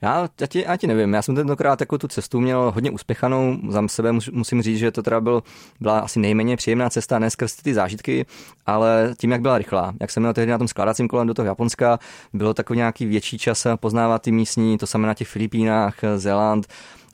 Já, 0.02 0.28
já, 0.40 0.46
ti, 0.46 0.64
já 0.68 0.76
ti 0.76 0.86
nevím, 0.86 1.14
já 1.14 1.22
jsem 1.22 1.34
tentokrát 1.34 1.80
jako 1.80 1.98
tu 1.98 2.08
cestu 2.08 2.40
měl 2.40 2.70
hodně 2.74 2.90
uspěchanou, 2.90 3.58
za 3.68 3.88
sebe 3.88 4.12
musím 4.32 4.62
říct, 4.62 4.78
že 4.78 4.90
to 4.90 5.02
teda 5.02 5.20
byl, 5.20 5.42
byla 5.80 5.98
asi 5.98 6.20
nejméně 6.20 6.56
příjemná 6.56 6.90
cesta, 6.90 7.18
ne 7.18 7.30
skrz 7.30 7.56
ty 7.56 7.74
zážitky, 7.74 8.26
ale 8.66 9.14
tím, 9.18 9.30
jak 9.30 9.40
byla 9.40 9.58
rychlá. 9.58 9.94
Jak 10.00 10.10
jsem 10.10 10.22
měl 10.22 10.34
tehdy 10.34 10.52
na 10.52 10.58
tom 10.58 10.68
skládacím 10.68 11.08
kolem 11.08 11.26
do 11.26 11.34
toho 11.34 11.46
Japonska, 11.46 11.98
bylo 12.32 12.54
takový 12.54 12.76
nějaký 12.76 13.06
větší 13.06 13.38
čas 13.38 13.66
poznávat 13.76 14.22
ty 14.22 14.32
místní, 14.32 14.78
to 14.78 14.86
samé 14.86 15.06
na 15.06 15.14
těch 15.14 15.28
Filipínách, 15.28 15.94
Zéland, 16.16 16.66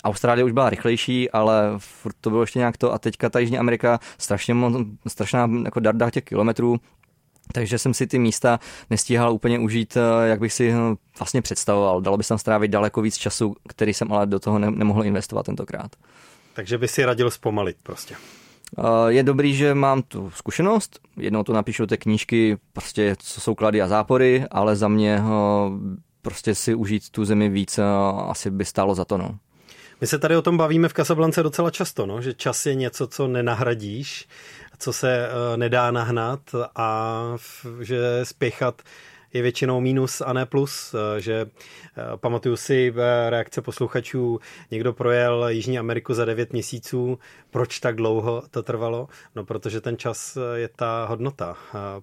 Austrálie 0.04 0.44
už 0.44 0.52
byla 0.52 0.70
rychlejší, 0.70 1.30
ale 1.30 1.74
furt 1.78 2.14
to 2.20 2.30
bylo 2.30 2.42
ještě 2.42 2.58
nějak 2.58 2.76
to. 2.76 2.92
A 2.92 2.98
teďka 2.98 3.30
ta 3.30 3.38
Jižní 3.38 3.58
Amerika 3.58 3.98
strašně 4.18 4.54
strašná 5.06 5.50
jako 5.64 5.80
darda 5.80 6.10
těch 6.10 6.24
kilometrů, 6.24 6.76
takže 7.52 7.78
jsem 7.78 7.94
si 7.94 8.06
ty 8.06 8.18
místa 8.18 8.60
nestíhal 8.90 9.32
úplně 9.32 9.58
užít, 9.58 9.96
eh, 9.96 10.28
jak 10.28 10.40
bych 10.40 10.52
si 10.52 10.70
eh, 10.70 10.76
vlastně 11.18 11.42
představoval. 11.42 12.00
Dalo 12.00 12.16
by 12.16 12.24
se 12.24 12.28
tam 12.28 12.38
strávit 12.38 12.70
daleko 12.70 13.02
víc 13.02 13.16
času, 13.16 13.56
který 13.68 13.94
jsem 13.94 14.12
ale 14.12 14.26
do 14.26 14.38
toho 14.38 14.58
nemohl 14.58 15.04
investovat 15.04 15.46
tentokrát. 15.46 15.96
Takže 16.54 16.78
by 16.78 16.88
si 16.88 17.04
radil 17.04 17.30
zpomalit 17.30 17.76
prostě. 17.82 18.14
Eh, 18.78 18.82
je 19.08 19.22
dobrý, 19.22 19.54
že 19.54 19.74
mám 19.74 20.02
tu 20.02 20.30
zkušenost, 20.34 21.00
jednou 21.16 21.42
to 21.42 21.52
napíšu 21.52 21.86
té 21.86 21.96
knížky, 21.96 22.56
prostě 22.72 23.16
co 23.18 23.40
jsou 23.40 23.54
klady 23.54 23.82
a 23.82 23.88
zápory, 23.88 24.44
ale 24.50 24.76
za 24.76 24.88
mě 24.88 25.20
prostě 26.22 26.54
si 26.54 26.74
užít 26.74 27.10
tu 27.10 27.24
zemi 27.24 27.48
víc 27.48 27.80
asi 28.28 28.50
by 28.50 28.64
stálo 28.64 28.94
za 28.94 29.04
to. 29.04 29.18
No. 29.18 29.38
My 30.00 30.06
se 30.06 30.18
tady 30.18 30.36
o 30.36 30.42
tom 30.42 30.56
bavíme 30.56 30.88
v 30.88 30.92
Kasablance 30.92 31.42
docela 31.42 31.70
často, 31.70 32.06
no? 32.06 32.22
že 32.22 32.34
čas 32.34 32.66
je 32.66 32.74
něco, 32.74 33.06
co 33.06 33.28
nenahradíš 33.28 34.28
co 34.78 34.92
se 34.92 35.28
eh, 35.28 35.56
nedá 35.56 35.90
nahnat 35.90 36.40
a 36.76 37.22
že 37.80 38.20
spěchat 38.22 38.82
je 39.32 39.42
většinou 39.42 39.80
mínus 39.80 40.20
a 40.20 40.32
ne 40.32 40.46
plus, 40.46 40.94
eh, 40.94 41.20
že 41.20 41.46
eh, 41.46 42.16
pamatuju 42.16 42.56
si 42.56 42.92
reakce 43.28 43.62
posluchačů, 43.62 44.40
někdo 44.70 44.92
projel 44.92 45.48
Jižní 45.48 45.78
Ameriku 45.78 46.14
za 46.14 46.24
9 46.24 46.52
měsíců, 46.52 47.18
proč 47.50 47.80
tak 47.80 47.96
dlouho 47.96 48.42
to 48.50 48.62
trvalo? 48.62 49.08
No 49.34 49.44
protože 49.44 49.80
ten 49.80 49.96
čas 49.96 50.38
je 50.54 50.68
ta 50.68 51.06
hodnota 51.08 51.56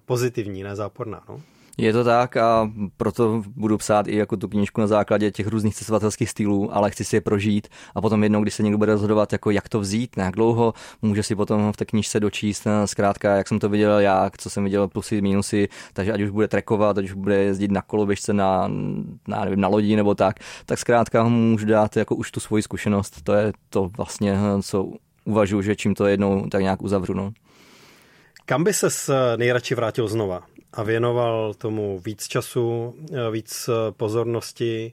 pozitivní, 0.04 0.62
ne 0.62 0.76
záporná. 0.76 1.24
No? 1.28 1.40
Je 1.78 1.92
to 1.92 2.04
tak 2.04 2.36
a 2.36 2.70
proto 2.96 3.42
budu 3.56 3.78
psát 3.78 4.08
i 4.08 4.16
jako 4.16 4.36
tu 4.36 4.48
knížku 4.48 4.80
na 4.80 4.86
základě 4.86 5.30
těch 5.30 5.46
různých 5.46 5.74
cestovatelských 5.74 6.30
stylů, 6.30 6.76
ale 6.76 6.90
chci 6.90 7.04
si 7.04 7.16
je 7.16 7.20
prožít 7.20 7.68
a 7.94 8.00
potom 8.00 8.22
jednou, 8.22 8.42
když 8.42 8.54
se 8.54 8.62
někdo 8.62 8.78
bude 8.78 8.92
rozhodovat, 8.92 9.32
jako 9.32 9.50
jak 9.50 9.68
to 9.68 9.80
vzít, 9.80 10.16
na 10.16 10.24
jak 10.24 10.34
dlouho, 10.34 10.74
může 11.02 11.22
si 11.22 11.34
potom 11.34 11.72
v 11.72 11.76
té 11.76 11.84
knížce 11.84 12.20
dočíst 12.20 12.66
eh, 12.66 12.86
zkrátka, 12.86 13.36
jak 13.36 13.48
jsem 13.48 13.58
to 13.58 13.68
viděl 13.68 13.98
já, 13.98 14.30
co 14.38 14.50
jsem 14.50 14.64
viděl 14.64 14.88
plusy, 14.88 15.20
minusy, 15.20 15.68
takže 15.92 16.12
ať 16.12 16.20
už 16.20 16.30
bude 16.30 16.48
trekovat, 16.48 16.98
ať 16.98 17.04
už 17.04 17.12
bude 17.12 17.36
jezdit 17.36 17.70
na 17.70 17.82
koloběžce 17.82 18.32
na, 18.32 18.68
na, 19.28 19.44
nevím, 19.44 19.60
na 19.60 19.68
lodi 19.68 19.96
nebo 19.96 20.14
tak, 20.14 20.36
tak 20.66 20.78
zkrátka 20.78 21.24
můžu 21.24 21.66
dát 21.66 21.96
jako 21.96 22.14
už 22.16 22.30
tu 22.30 22.40
svoji 22.40 22.62
zkušenost. 22.62 23.22
To 23.22 23.32
je 23.32 23.52
to 23.70 23.90
vlastně, 23.96 24.32
eh, 24.32 24.62
co 24.62 24.88
uvažuji, 25.24 25.62
že 25.62 25.76
čím 25.76 25.94
to 25.94 26.06
jednou 26.06 26.46
tak 26.48 26.62
nějak 26.62 26.82
uzavřu. 26.82 27.14
No. 27.14 27.32
Kam 28.44 28.64
by 28.64 28.72
ses 28.72 29.08
eh, 29.08 29.36
nejradši 29.36 29.74
vrátil 29.74 30.08
znova? 30.08 30.42
A 30.72 30.82
věnoval 30.82 31.54
tomu 31.54 31.98
víc 31.98 32.28
času, 32.28 32.94
eh, 33.12 33.30
víc 33.30 33.68
eh, 33.68 33.92
pozornosti 33.92 34.92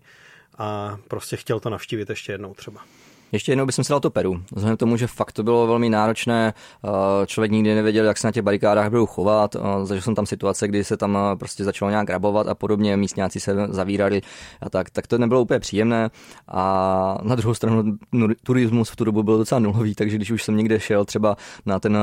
a 0.57 0.97
prostě 1.07 1.37
chtěl 1.37 1.59
to 1.59 1.69
navštívit 1.69 2.09
ještě 2.09 2.31
jednou 2.31 2.53
třeba. 2.53 2.81
Ještě 3.33 3.51
jednou 3.51 3.65
bych 3.65 3.75
si 3.75 3.81
dal 3.89 3.99
to 3.99 4.09
Peru. 4.09 4.43
Vzhledem 4.55 4.77
k 4.77 4.79
tomu, 4.79 4.97
že 4.97 5.07
fakt 5.07 5.31
to 5.31 5.43
bylo 5.43 5.67
velmi 5.67 5.89
náročné, 5.89 6.53
eh, 6.53 6.89
člověk 7.25 7.51
nikdy 7.51 7.75
nevěděl, 7.75 8.05
jak 8.05 8.17
se 8.17 8.27
na 8.27 8.31
těch 8.31 8.43
barikádách 8.43 8.89
budou 8.89 9.05
chovat. 9.05 9.55
Zažil 9.83 10.01
jsem 10.01 10.15
tam 10.15 10.25
situace, 10.25 10.67
kdy 10.67 10.83
se 10.83 10.97
tam 10.97 11.17
prostě 11.39 11.63
začalo 11.63 11.91
nějak 11.91 12.07
grabovat 12.07 12.47
a 12.47 12.55
podobně, 12.55 12.97
místňáci 12.97 13.39
se 13.39 13.55
zavírali 13.69 14.21
a 14.61 14.69
tak, 14.69 14.89
tak 14.89 15.07
to 15.07 15.17
nebylo 15.17 15.41
úplně 15.41 15.59
příjemné. 15.59 16.09
A 16.47 17.17
na 17.23 17.35
druhou 17.35 17.53
stranu 17.53 17.97
turismus 18.43 18.89
v 18.89 18.95
tu 18.95 19.03
dobu 19.03 19.23
byl 19.23 19.37
docela 19.37 19.59
nulový, 19.59 19.95
takže 19.95 20.15
když 20.15 20.31
už 20.31 20.43
jsem 20.43 20.57
někde 20.57 20.79
šel 20.79 21.05
třeba 21.05 21.35
na 21.65 21.79
ten 21.79 21.97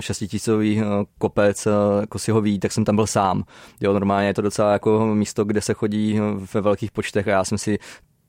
šestitisový 0.00 0.82
kopec 1.18 1.68
Kosihový, 2.08 2.58
tak 2.58 2.72
jsem 2.72 2.84
tam 2.84 2.96
byl 2.96 3.06
sám. 3.06 3.44
Jo, 3.80 3.92
normálně 3.92 4.28
je 4.28 4.34
to 4.34 4.42
docela 4.42 4.72
jako 4.72 5.06
místo, 5.06 5.44
kde 5.44 5.60
se 5.60 5.74
chodí 5.74 6.20
ve 6.52 6.60
velkých 6.60 6.90
počtech 6.90 7.28
a 7.28 7.30
já 7.30 7.44
jsem 7.44 7.58
si 7.58 7.78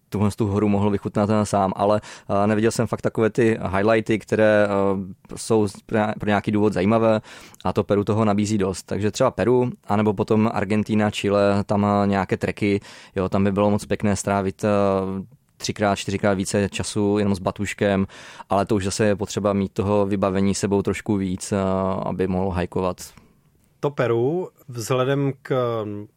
tuhle 0.10 0.30
tu 0.36 0.48
horu 0.48 0.70
mohl 0.70 0.90
vychutnat 0.90 1.30
sám, 1.44 1.74
ale 1.76 2.02
neviděl 2.46 2.72
jsem 2.72 2.88
fakt 2.88 3.02
takové 3.02 3.30
ty 3.30 3.58
highlighty, 3.76 4.20
které 4.20 4.68
jsou 5.36 5.68
pro 6.20 6.28
nějaký 6.28 6.52
důvod 6.52 6.74
zajímavé 6.74 7.22
a 7.64 7.74
to 7.74 7.84
Peru 7.84 8.04
toho 8.04 8.26
nabízí 8.26 8.58
dost. 8.58 8.84
Takže 8.84 9.12
třeba 9.12 9.32
Peru, 9.32 9.70
anebo 9.88 10.14
potom 10.14 10.50
Argentina, 10.54 11.12
Chile, 11.12 11.64
tam 11.64 11.88
nějaké 12.06 12.38
treky, 12.38 12.80
jo, 13.16 13.30
tam 13.30 13.44
by 13.44 13.52
bylo 13.52 13.72
moc 13.72 13.86
pěkné 13.86 14.16
strávit 14.16 14.66
třikrát, 15.58 15.96
čtyřikrát 15.96 16.34
více 16.34 16.70
času 16.70 17.18
jenom 17.18 17.36
s 17.36 17.40
batuškem, 17.40 18.08
ale 18.50 18.66
to 18.66 18.76
už 18.76 18.86
zase 18.86 19.06
je 19.06 19.16
potřeba 19.16 19.54
mít 19.54 19.74
toho 19.74 20.06
vybavení 20.06 20.56
sebou 20.56 20.82
trošku 20.82 21.18
víc, 21.18 21.54
aby 22.06 22.28
mohl 22.28 22.50
hajkovat. 22.50 22.98
To 23.88 23.92
Peru 23.92 24.50
vzhledem 24.68 25.34
k 25.42 25.56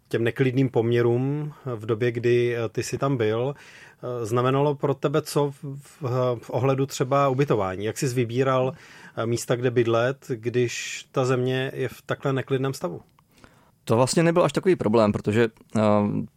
těm 0.08 0.24
neklidným 0.24 0.68
poměrům 0.68 1.52
v 1.74 1.86
době, 1.86 2.12
kdy 2.12 2.56
ty 2.72 2.82
si 2.82 2.98
tam 2.98 3.16
byl, 3.16 3.54
znamenalo 4.22 4.74
pro 4.74 4.94
tebe 4.94 5.22
co 5.22 5.50
v, 5.50 6.02
v 6.40 6.50
ohledu 6.50 6.86
třeba 6.86 7.28
ubytování? 7.28 7.84
Jak 7.84 7.98
jsi 7.98 8.08
vybíral 8.08 8.72
místa, 9.24 9.56
kde 9.56 9.70
bydlet, 9.70 10.26
když 10.28 11.04
ta 11.12 11.24
země 11.24 11.72
je 11.74 11.88
v 11.88 12.02
takhle 12.06 12.32
neklidném 12.32 12.74
stavu? 12.74 13.00
To 13.84 13.96
vlastně 13.96 14.22
nebyl 14.22 14.44
až 14.44 14.52
takový 14.52 14.76
problém, 14.76 15.12
protože 15.12 15.48
uh, 15.74 15.82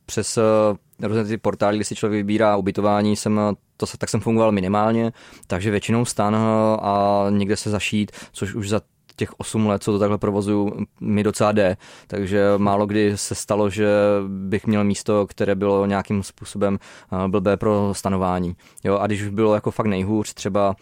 přes 0.06 0.38
uh, 0.38 1.08
různé 1.08 1.26
ty 1.26 1.38
portály, 1.38 1.78
kdy 1.78 1.86
si 1.86 1.96
člověk 1.96 2.19
vybírá 2.19 2.58
ubytování, 2.58 3.15
jsem, 3.15 3.39
to, 3.78 3.86
tak 3.98 4.10
jsem 4.10 4.19
fungoval 4.19 4.52
minimálně, 4.52 5.12
takže 5.48 5.72
většinou 5.72 6.06
stan 6.06 6.36
a 6.82 7.26
někde 7.30 7.58
se 7.58 7.69
zašít, 7.69 8.12
což 8.32 8.56
už 8.56 8.69
za 8.69 8.82
těch 9.15 9.39
8 9.39 9.67
let, 9.67 9.84
co 9.84 9.91
to 9.91 9.99
takhle 9.99 10.17
provozuju, 10.17 10.71
mi 11.02 11.23
docela 11.23 11.52
jde. 11.52 11.78
Takže 12.08 12.54
málo 12.58 12.86
kdy 12.86 13.17
se 13.17 13.36
stalo, 13.36 13.69
že 13.69 13.88
bych 14.28 14.67
měl 14.67 14.84
místo, 14.84 15.28
které 15.28 15.56
bylo 15.56 15.86
nějakým 15.86 16.23
způsobem 16.23 16.80
blbé 17.28 17.58
pro 17.58 17.89
stanování. 17.91 18.56
Jo, 18.84 18.97
a 18.97 19.08
když 19.08 19.21
už 19.21 19.30
bylo 19.30 19.56
jako 19.56 19.71
fakt 19.71 19.88
nejhůř, 19.88 20.34
třeba 20.34 20.76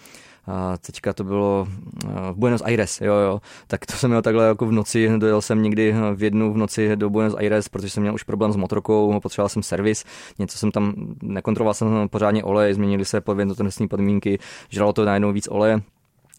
a 0.47 0.77
teďka 0.77 1.13
to 1.13 1.23
bylo 1.23 1.67
v 2.31 2.33
Buenos 2.35 2.61
Aires, 2.61 3.01
jo, 3.01 3.13
jo, 3.13 3.41
tak 3.67 3.85
to 3.85 3.93
jsem 3.93 4.09
měl 4.09 4.21
takhle 4.21 4.47
jako 4.47 4.65
v 4.65 4.71
noci, 4.71 5.09
dojel 5.17 5.41
jsem 5.41 5.63
někdy 5.63 5.95
v 6.15 6.23
jednu 6.23 6.53
v 6.53 6.57
noci 6.57 6.95
do 6.95 7.09
Buenos 7.09 7.35
Aires, 7.37 7.69
protože 7.69 7.89
jsem 7.89 8.03
měl 8.03 8.13
už 8.13 8.23
problém 8.23 8.51
s 8.51 8.55
motorkou, 8.55 9.19
potřeboval 9.19 9.49
jsem 9.49 9.63
servis, 9.63 10.03
něco 10.39 10.57
jsem 10.57 10.71
tam, 10.71 10.93
nekontroloval 11.23 11.73
jsem 11.73 12.09
pořádně 12.09 12.43
olej, 12.43 12.73
změnili 12.73 13.05
se 13.05 13.21
podvědnotnostní 13.21 13.87
podmínky, 13.87 14.39
žralo 14.69 14.93
to 14.93 15.05
najednou 15.05 15.31
víc 15.31 15.47
oleje, 15.51 15.81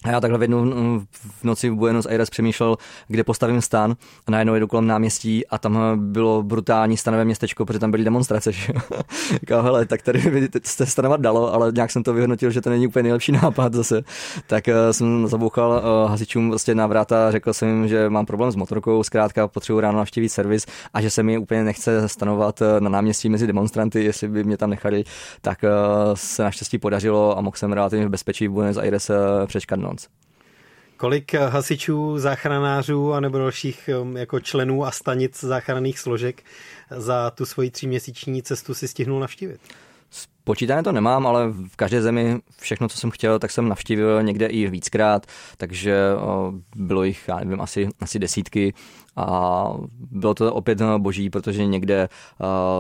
a 0.05 0.11
já 0.11 0.21
takhle 0.21 0.39
v 0.39 0.43
jednu 0.43 1.01
v 1.41 1.45
noci 1.45 1.71
v 1.71 1.75
Buenos 1.75 2.07
Aires 2.07 2.31
přemýšlel, 2.31 2.77
kde 3.09 3.25
postavím 3.25 3.61
stan 3.61 3.97
a 4.27 4.31
najednou 4.31 4.55
jedu 4.55 4.67
kolem 4.67 4.87
náměstí 4.87 5.47
a 5.47 5.59
tam 5.59 5.79
bylo 5.97 6.43
brutální 6.43 6.97
stanové 6.97 7.25
městečko, 7.25 7.67
protože 7.67 7.79
tam 7.79 7.91
byly 7.91 8.05
demonstrace. 8.05 8.53
Že? 8.53 8.73
Říkal, 9.41 9.63
hele, 9.63 9.87
tak 9.87 10.03
tady 10.03 10.19
by 10.31 10.49
se 10.65 10.87
stanovat 10.87 11.21
dalo, 11.21 11.55
ale 11.55 11.73
nějak 11.75 11.91
jsem 11.91 12.03
to 12.03 12.15
vyhodnotil, 12.15 12.51
že 12.51 12.61
to 12.61 12.71
není 12.71 12.87
úplně 12.87 13.03
nejlepší 13.03 13.33
nápad 13.33 13.75
zase. 13.75 14.03
Tak 14.47 14.65
uh, 14.69 14.75
jsem 14.91 15.27
zabouchal 15.27 15.71
uh, 15.71 16.11
hasičům 16.11 16.51
prostě 16.51 16.75
na 16.75 16.87
vráta, 16.87 17.31
řekl 17.31 17.53
jsem 17.53 17.69
jim, 17.69 17.89
že 17.89 18.11
mám 18.11 18.27
problém 18.27 18.51
s 18.51 18.57
motorkou, 18.57 19.03
zkrátka 19.03 19.49
potřebuji 19.49 19.81
ráno 19.81 19.99
navštívit 19.99 20.29
servis 20.29 20.67
a 20.95 21.01
že 21.01 21.11
se 21.11 21.23
mi 21.23 21.39
úplně 21.39 21.65
nechce 21.65 22.09
stanovat 22.09 22.63
na 22.79 22.89
náměstí 22.89 23.29
mezi 23.29 23.47
demonstranty, 23.47 24.05
jestli 24.05 24.29
by 24.29 24.45
mě 24.45 24.57
tam 24.57 24.71
nechali, 24.71 25.05
tak 25.41 25.65
se 26.15 26.43
naštěstí 26.43 26.79
podařilo 26.79 27.39
a 27.39 27.41
mohl 27.41 27.57
jsem 27.57 27.73
relativně 27.73 28.07
v 28.07 28.11
bezpečí 28.11 28.49
v 28.49 28.51
Buenos 28.51 28.77
Aires 28.77 29.11
přečkat 29.47 29.81
no 29.81 29.92
noc. 29.93 30.09
Kolik 30.97 31.35
hasičů, 31.35 32.19
záchranářů 32.19 33.13
a 33.13 33.21
nebo 33.21 33.39
dalších 33.39 33.91
jako 34.17 34.41
členů 34.41 34.85
a 34.85 34.91
stanic 34.91 35.41
záchranných 35.41 35.99
složek 35.99 36.43
za 36.91 37.31
tu 37.31 37.47
svoji 37.47 37.71
tříměsíční 37.71 38.43
cestu 38.43 38.75
si 38.75 38.89
stihnul 38.89 39.21
navštívit? 39.21 39.61
Počítané 40.45 40.83
to 40.83 40.93
nemám, 40.93 41.27
ale 41.27 41.49
v 41.49 41.77
každé 41.77 42.03
zemi 42.03 42.41
všechno, 42.61 42.89
co 42.89 42.99
jsem 42.99 43.11
chtěl, 43.11 43.39
tak 43.39 43.51
jsem 43.51 43.69
navštívil 43.69 44.23
někde 44.23 44.47
i 44.47 44.71
víckrát, 44.71 45.27
takže 45.57 45.97
bylo 46.77 47.05
jich, 47.05 47.29
já 47.29 47.39
nevím, 47.39 47.61
asi, 47.61 47.89
asi 48.01 48.19
desítky 48.19 48.75
a 49.17 49.65
bylo 50.11 50.35
to 50.35 50.55
opět 50.55 50.83
boží, 50.99 51.31
protože 51.31 51.67
někde 51.67 52.09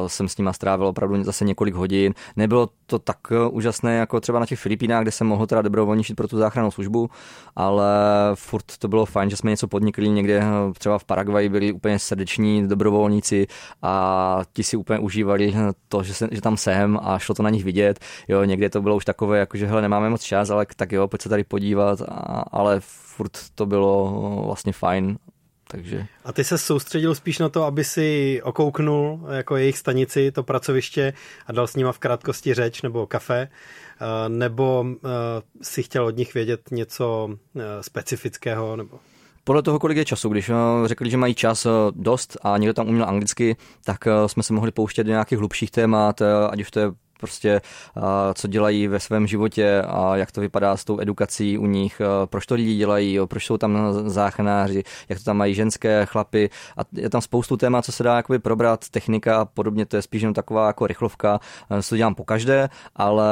jsem 0.06 0.28
s 0.28 0.38
nima 0.38 0.52
strávil 0.52 0.86
opravdu 0.86 1.24
zase 1.24 1.44
několik 1.44 1.74
hodin. 1.74 2.14
Nebylo 2.36 2.68
to 2.86 2.98
tak 2.98 3.18
úžasné 3.50 3.96
jako 3.96 4.20
třeba 4.20 4.40
na 4.40 4.46
těch 4.46 4.58
Filipínách, 4.58 5.02
kde 5.02 5.10
jsem 5.10 5.26
mohl 5.26 5.46
teda 5.46 5.62
dobrovolničit 5.62 6.16
pro 6.16 6.28
tu 6.28 6.38
záchrannou 6.38 6.70
službu, 6.70 7.10
ale 7.56 7.86
furt 8.34 8.64
to 8.78 8.88
bylo 8.88 9.06
fajn, 9.06 9.30
že 9.30 9.36
jsme 9.36 9.50
něco 9.50 9.68
podnikli 9.68 10.08
někde, 10.08 10.42
třeba 10.78 10.98
v 10.98 11.04
Paraguaji 11.04 11.48
byli 11.48 11.72
úplně 11.72 11.98
srdeční 11.98 12.68
dobrovolníci 12.68 13.46
a 13.82 14.40
ti 14.52 14.62
si 14.62 14.76
úplně 14.76 14.98
užívali 14.98 15.54
to, 15.88 16.02
že, 16.02 16.14
se, 16.14 16.28
že 16.32 16.40
tam 16.40 16.56
jsem 16.56 16.98
a 17.02 17.18
šlo 17.18 17.34
to 17.34 17.42
na 17.42 17.50
nich 17.50 17.64
vidět. 17.64 17.98
Jo, 18.28 18.44
někde 18.44 18.70
to 18.70 18.82
bylo 18.82 18.96
už 18.96 19.04
takové, 19.04 19.38
jako 19.38 19.56
že 19.56 19.66
hele, 19.66 19.82
nemáme 19.82 20.10
moc 20.10 20.22
čas, 20.22 20.50
ale 20.50 20.66
tak 20.76 20.92
jo, 20.92 21.08
pojď 21.08 21.22
se 21.22 21.28
tady 21.28 21.44
podívat, 21.44 22.00
a, 22.00 22.44
ale 22.50 22.76
furt 22.80 23.32
to 23.54 23.66
bylo 23.66 24.42
vlastně 24.46 24.72
fajn 24.72 25.16
takže... 25.72 26.06
A 26.24 26.32
ty 26.32 26.44
se 26.44 26.58
soustředil 26.58 27.14
spíš 27.14 27.38
na 27.38 27.48
to, 27.48 27.64
aby 27.64 27.84
si 27.84 28.40
okouknul 28.42 29.20
jako 29.30 29.56
jejich 29.56 29.78
stanici, 29.78 30.32
to 30.32 30.42
pracoviště 30.42 31.12
a 31.46 31.52
dal 31.52 31.66
s 31.66 31.76
nima 31.76 31.92
v 31.92 31.98
krátkosti 31.98 32.54
řeč 32.54 32.82
nebo 32.82 33.06
kafe, 33.06 33.48
eh, 33.48 34.28
nebo 34.28 34.86
eh, 34.86 35.08
si 35.62 35.82
chtěl 35.82 36.04
od 36.04 36.16
nich 36.16 36.34
vědět 36.34 36.60
něco 36.70 37.30
eh, 37.56 37.60
specifického? 37.80 38.76
Nebo... 38.76 38.98
Podle 39.44 39.62
toho, 39.62 39.78
kolik 39.78 39.98
je 39.98 40.04
času, 40.04 40.28
když 40.28 40.50
řekli, 40.84 41.10
že 41.10 41.16
mají 41.16 41.34
čas 41.34 41.66
dost 41.90 42.36
a 42.42 42.58
někdo 42.58 42.74
tam 42.74 42.88
uměl 42.88 43.08
anglicky, 43.08 43.56
tak 43.84 43.98
jsme 44.26 44.42
se 44.42 44.52
mohli 44.52 44.70
pouštět 44.70 45.04
do 45.04 45.10
nějakých 45.10 45.38
hlubších 45.38 45.70
témat, 45.70 46.22
ať 46.50 46.60
už 46.60 46.70
to 46.70 46.80
je 46.80 46.86
prostě 47.22 47.60
co 48.34 48.48
dělají 48.48 48.88
ve 48.88 49.00
svém 49.00 49.26
životě 49.26 49.82
a 49.86 50.16
jak 50.16 50.32
to 50.32 50.40
vypadá 50.40 50.76
s 50.76 50.84
tou 50.84 51.00
edukací 51.00 51.58
u 51.58 51.66
nich, 51.66 52.00
proč 52.26 52.46
to 52.46 52.54
lidi 52.54 52.76
dělají, 52.76 53.18
proč 53.24 53.46
jsou 53.46 53.58
tam 53.58 53.78
záchranáři, 54.10 54.82
jak 55.08 55.18
to 55.18 55.24
tam 55.24 55.36
mají 55.36 55.54
ženské, 55.54 56.06
chlapy. 56.06 56.50
A 56.76 56.80
je 56.92 57.10
tam 57.10 57.20
spoustu 57.20 57.56
témat, 57.56 57.84
co 57.84 57.92
se 57.92 58.02
dá 58.02 58.16
jakoby 58.16 58.38
probrat, 58.38 58.88
technika 58.88 59.40
a 59.40 59.44
podobně, 59.44 59.86
to 59.86 59.96
je 59.96 60.02
spíš 60.02 60.22
jenom 60.22 60.34
taková 60.34 60.66
jako 60.66 60.86
rychlovka, 60.86 61.40
to 61.88 61.96
dělám 61.96 62.14
po 62.14 62.24
každé, 62.24 62.68
ale 62.96 63.24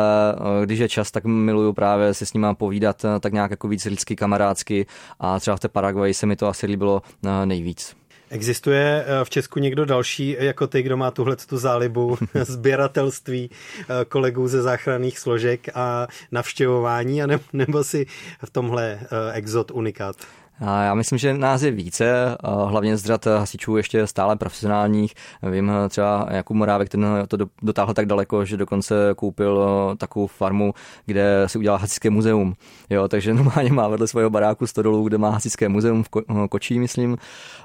když 0.64 0.79
je 0.79 0.88
čas, 0.88 1.11
tak 1.11 1.24
miluju 1.24 1.72
právě 1.72 2.14
se 2.14 2.26
s 2.26 2.33
nima 2.33 2.55
povídat 2.55 3.05
tak 3.20 3.33
nějak 3.33 3.50
jako 3.50 3.68
víc 3.68 3.85
lidsky, 3.85 4.16
kamarádsky. 4.16 4.87
A 5.20 5.40
třeba 5.40 5.57
v 5.57 5.61
té 5.61 5.68
Paraguaji 5.68 6.14
se 6.14 6.26
mi 6.26 6.37
to 6.37 6.48
asi 6.48 6.66
líbilo 6.66 7.03
nejvíc. 7.44 8.00
Existuje 8.31 9.05
eh, 9.07 9.25
v 9.25 9.31
Česku 9.31 9.59
někdo 9.59 9.85
další 9.85 10.37
jako 10.38 10.66
ty, 10.66 10.83
kdo 10.83 10.97
má 10.97 11.11
tuhle 11.11 11.37
tu 11.37 11.59
zálibu 11.59 12.19
sběratelství 12.43 13.51
eh, 13.51 14.05
kolegů 14.05 14.49
ze 14.49 14.62
záchranných 14.62 15.19
složek 15.19 15.69
a 15.75 16.09
navštěvování, 16.33 17.21
nebo 17.53 17.85
si 17.85 18.07
v 18.45 18.51
tomhle 18.51 19.01
eh, 19.03 19.33
exot 19.33 19.71
unikát? 19.71 20.16
Já 20.61 20.94
myslím, 20.94 21.18
že 21.18 21.35
nás 21.35 21.62
je 21.62 21.70
více, 21.70 22.37
hlavně 22.44 22.96
z 22.96 23.05
řad 23.05 23.27
hasičů 23.27 23.77
ještě 23.77 24.07
stále 24.07 24.37
profesionálních. 24.37 25.14
Vím 25.42 25.73
třeba 25.88 26.27
Jakub 26.31 26.57
Morávek, 26.57 26.88
ten 26.88 27.07
to 27.29 27.37
dotáhl 27.62 27.94
tak 27.94 28.07
daleko, 28.07 28.44
že 28.44 28.57
dokonce 28.57 28.94
koupil 29.16 29.66
takovou 29.99 30.27
farmu, 30.27 30.75
kde 31.07 31.44
si 31.46 31.59
udělal 31.59 31.79
hasičské 31.79 32.11
muzeum. 32.11 32.55
Jo, 32.90 33.09
takže 33.09 33.35
normálně 33.40 33.73
má 33.73 33.88
vedle 33.88 34.09
svého 34.09 34.31
baráku 34.31 34.66
stodolů, 34.66 35.05
kde 35.05 35.18
má 35.18 35.31
hasičské 35.31 35.68
muzeum 35.68 36.03
v 36.03 36.09
Kočí, 36.49 36.79
myslím. 36.79 37.16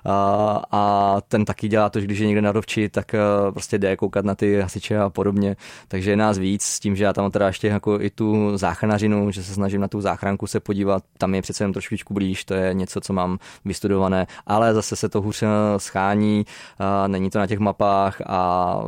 A, 0.05 0.61
a 0.71 1.17
ten 1.27 1.45
taky 1.45 1.67
dělá 1.67 1.89
to, 1.89 1.99
že 1.99 2.05
když 2.05 2.19
je 2.19 2.27
někde 2.27 2.41
na 2.41 2.51
rovči, 2.51 2.89
tak 2.89 3.15
prostě 3.51 3.77
jde 3.77 3.95
koukat 3.95 4.25
na 4.25 4.35
ty 4.35 4.61
hasiče 4.61 4.97
a 4.97 5.09
podobně. 5.09 5.55
Takže 5.87 6.11
je 6.11 6.17
nás 6.17 6.37
víc 6.37 6.63
s 6.63 6.79
tím, 6.79 6.95
že 6.95 7.03
já 7.03 7.13
tam 7.13 7.31
teda 7.31 7.47
ještě 7.47 7.67
jako 7.67 8.01
i 8.01 8.09
tu 8.09 8.57
záchranařinu, 8.57 9.31
že 9.31 9.43
se 9.43 9.53
snažím 9.53 9.81
na 9.81 9.87
tu 9.87 10.01
záchranku 10.01 10.47
se 10.47 10.59
podívat. 10.59 11.03
Tam 11.17 11.35
je 11.35 11.41
přece 11.41 11.63
jen 11.63 11.73
trošičku 11.73 12.13
blíž, 12.13 12.45
to 12.45 12.53
je 12.53 12.73
něco, 12.85 13.01
co 13.01 13.13
mám 13.13 13.37
vystudované, 13.65 14.27
ale 14.47 14.73
zase 14.73 14.95
se 14.95 15.09
to 15.09 15.21
hůř 15.21 15.43
eh, 15.43 15.47
schání, 15.77 16.45
eh, 16.45 17.07
není 17.07 17.29
to 17.29 17.39
na 17.39 17.47
těch 17.47 17.59
mapách 17.59 18.21
a 18.25 18.81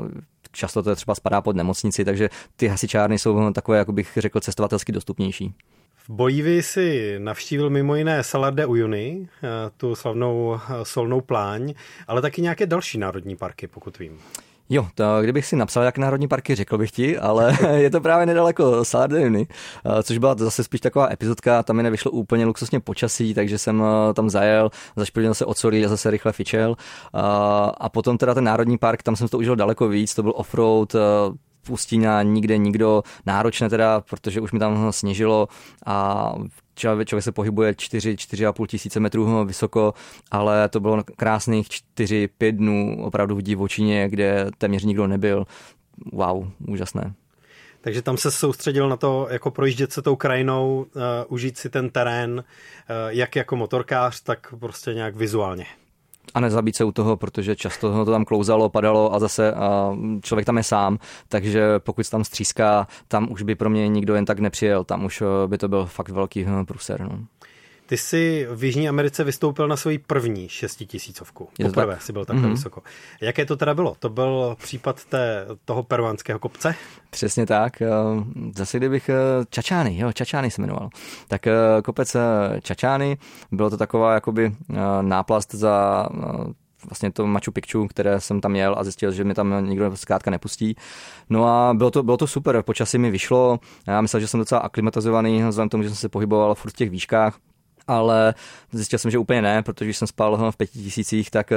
často 0.52 0.84
to 0.84 0.96
třeba 0.96 1.16
spadá 1.16 1.42
pod 1.42 1.56
nemocnici, 1.56 2.06
takže 2.06 2.30
ty 2.56 2.68
hasičárny 2.68 3.20
jsou 3.20 3.54
takové, 3.54 3.78
jako 3.78 3.92
bych 3.92 4.18
řekl, 4.18 4.40
cestovatelsky 4.40 4.92
dostupnější. 4.92 5.54
V 5.96 6.10
Bolívii 6.10 6.64
si 6.64 7.16
navštívil 7.20 7.70
mimo 7.70 7.96
jiné 7.96 8.24
Salar 8.24 8.54
de 8.54 8.66
Uyuni, 8.66 9.28
eh, 9.44 9.48
tu 9.78 9.96
slavnou 9.96 10.60
solnou 10.84 11.22
pláň, 11.22 11.74
ale 12.08 12.22
taky 12.22 12.42
nějaké 12.42 12.66
další 12.66 12.98
národní 12.98 13.36
parky, 13.36 13.68
pokud 13.68 14.00
vím. 14.00 14.20
Jo, 14.70 14.88
to 14.96 15.04
kdybych 15.22 15.46
si 15.46 15.56
napsal 15.56 15.84
jak 15.84 15.98
národní 15.98 16.28
parky, 16.28 16.56
řekl 16.56 16.78
bych 16.78 16.92
ti, 16.92 17.18
ale 17.18 17.58
je 17.76 17.90
to 17.90 18.02
právě 18.02 18.26
nedaleko 18.26 18.86
Sardiny, 18.86 19.48
což 20.04 20.18
byla 20.18 20.36
zase 20.38 20.64
spíš 20.64 20.82
taková 20.82 21.12
epizodka, 21.12 21.64
tam 21.64 21.76
mi 21.76 21.84
nevyšlo 21.84 22.12
úplně 22.12 22.46
luxusně 22.46 22.80
počasí, 22.80 23.34
takže 23.34 23.58
jsem 23.58 23.84
eh, 23.84 24.14
tam 24.14 24.30
zajel, 24.30 24.70
zašpilil 24.96 25.34
se 25.34 25.46
ocolí 25.46 25.86
a 25.86 25.90
zase 25.90 26.12
rychle 26.12 26.32
fičel. 26.32 26.76
A 27.78 27.90
potom 27.90 28.18
teda 28.18 28.34
ten 28.34 28.44
národní 28.44 28.78
park, 28.78 29.04
tam 29.04 29.16
jsem 29.16 29.28
to 29.28 29.38
užil 29.38 29.56
daleko 29.56 29.88
víc, 29.88 30.16
to 30.16 30.24
byl 30.24 30.34
offroad, 30.36 30.96
eh, 30.96 31.00
pustina, 31.68 32.24
nikde 32.24 32.58
nikdo, 32.58 33.04
náročné 33.26 33.70
teda, 33.70 34.02
protože 34.02 34.42
už 34.42 34.52
mi 34.52 34.60
tam 34.60 34.92
sněžilo 34.92 35.48
a 35.86 36.34
člověk, 36.78 37.08
člověk 37.08 37.24
se 37.24 37.32
pohybuje 37.32 37.76
4, 37.76 38.16
4,5 38.16 38.68
tisíce 38.68 39.00
metrů 39.00 39.46
vysoko, 39.46 39.94
ale 40.32 40.70
to 40.70 40.80
bylo 40.80 41.04
krásných 41.16 41.68
4-5 41.98 42.52
dnů 42.52 43.04
opravdu 43.04 43.36
v 43.36 43.42
divočině, 43.42 44.10
kde 44.10 44.48
téměř 44.58 44.84
nikdo 44.84 45.08
nebyl. 45.08 45.46
Wow, 46.14 46.48
úžasné. 46.68 47.14
Takže 47.82 48.02
tam 48.02 48.18
se 48.18 48.32
soustředil 48.32 48.90
na 48.90 48.98
to, 48.98 49.28
jako 49.32 49.52
projíždět 49.52 49.94
se 49.94 50.02
tou 50.02 50.16
krajinou, 50.16 50.86
uh, 50.96 51.02
užít 51.28 51.58
si 51.58 51.70
ten 51.70 51.90
terén, 51.90 52.32
uh, 52.34 52.44
jak 53.08 53.36
jako 53.36 53.56
motorkář, 53.56 54.22
tak 54.22 54.54
prostě 54.60 54.94
nějak 54.94 55.16
vizuálně 55.16 55.66
a 56.34 56.40
nezabít 56.40 56.76
se 56.76 56.84
u 56.84 56.92
toho, 56.92 57.18
protože 57.18 57.56
často 57.56 58.06
to 58.06 58.12
tam 58.12 58.26
klouzalo, 58.26 58.70
padalo 58.70 59.14
a 59.14 59.20
zase 59.20 59.54
a 59.54 59.96
člověk 60.22 60.46
tam 60.46 60.58
je 60.58 60.64
sám, 60.64 60.98
takže 61.30 61.80
pokud 61.80 62.04
se 62.04 62.12
tam 62.12 62.24
stříská, 62.24 62.88
tam 63.08 63.32
už 63.32 63.42
by 63.42 63.56
pro 63.56 63.70
mě 63.70 63.88
nikdo 63.88 64.16
jen 64.16 64.26
tak 64.26 64.40
nepřijel, 64.40 64.84
tam 64.84 65.06
už 65.06 65.24
by 65.48 65.58
to 65.58 65.68
byl 65.68 65.86
fakt 65.86 66.10
velký 66.10 66.46
průser. 66.68 67.02
No. 67.02 67.20
Ty 67.88 67.98
jsi 67.98 68.48
v 68.52 68.64
Jižní 68.64 68.90
Americe 68.90 69.24
vystoupil 69.24 69.68
na 69.68 69.78
svoji 69.78 69.98
první 69.98 70.50
šestitisícovku. 70.50 71.50
Poprvé 71.64 71.94
tak? 71.94 72.02
jsi 72.02 72.14
byl 72.14 72.26
takhle 72.26 72.48
mm-hmm. 72.48 72.52
vysoko. 72.52 72.84
Jaké 73.22 73.46
to 73.46 73.58
teda 73.58 73.74
bylo? 73.74 73.96
To 74.00 74.10
byl 74.10 74.56
případ 74.62 75.06
té, 75.06 75.46
toho 75.66 75.84
peruánského 75.84 76.40
kopce? 76.40 76.76
Přesně 77.10 77.46
tak. 77.46 77.82
Eh, 77.82 77.88
zase 78.56 78.78
kdybych... 78.78 79.10
Eh, 79.10 79.16
Čačány, 79.50 79.98
jo, 79.98 80.12
Čačány 80.12 80.52
se 80.52 80.62
jmenoval. 80.62 80.90
Tak 81.28 81.48
eh, 81.48 81.54
kopec 81.84 82.16
Čačány, 82.62 83.18
bylo 83.52 83.70
to 83.70 83.78
taková 83.78 84.14
jakoby 84.14 84.56
náplast 85.02 85.54
za 85.54 86.08
vlastně 86.90 87.12
to 87.12 87.28
Machu 87.28 87.52
Picchu, 87.52 87.88
které 87.88 88.20
jsem 88.20 88.42
tam 88.42 88.52
měl 88.52 88.76
a 88.78 88.84
zjistil, 88.84 89.12
že 89.12 89.24
mi 89.24 89.34
tam 89.34 89.70
nikdo 89.70 89.98
zkrátka 89.98 90.32
nepustí. 90.32 90.76
No 91.30 91.46
a 91.46 91.74
bylo 91.74 91.92
to, 91.92 92.04
bylo 92.04 92.18
to 92.18 92.28
super, 92.28 92.64
počasí 92.64 92.98
mi 92.98 93.12
vyšlo, 93.12 93.60
já 93.88 94.02
myslel, 94.02 94.20
že 94.20 94.28
jsem 94.28 94.40
docela 94.40 94.62
aklimatizovaný, 94.62 95.44
vzhledem 95.44 95.70
k 95.70 95.72
tomu, 95.72 95.84
že 95.84 95.90
jsem 95.90 95.96
se 95.96 96.10
pohyboval 96.10 96.56
furt 96.56 96.72
v 96.72 96.76
těch 96.76 96.90
výškách, 96.90 97.38
ale 97.88 98.34
zjistil 98.72 99.00
jsem, 99.00 99.12
že 99.12 99.18
úplně 99.18 99.42
ne, 99.42 99.64
protože 99.64 99.94
jsem 99.94 100.08
spal 100.08 100.52
v 100.52 100.58
pěti 100.58 100.80
tisících, 100.80 101.32
tak 101.32 101.52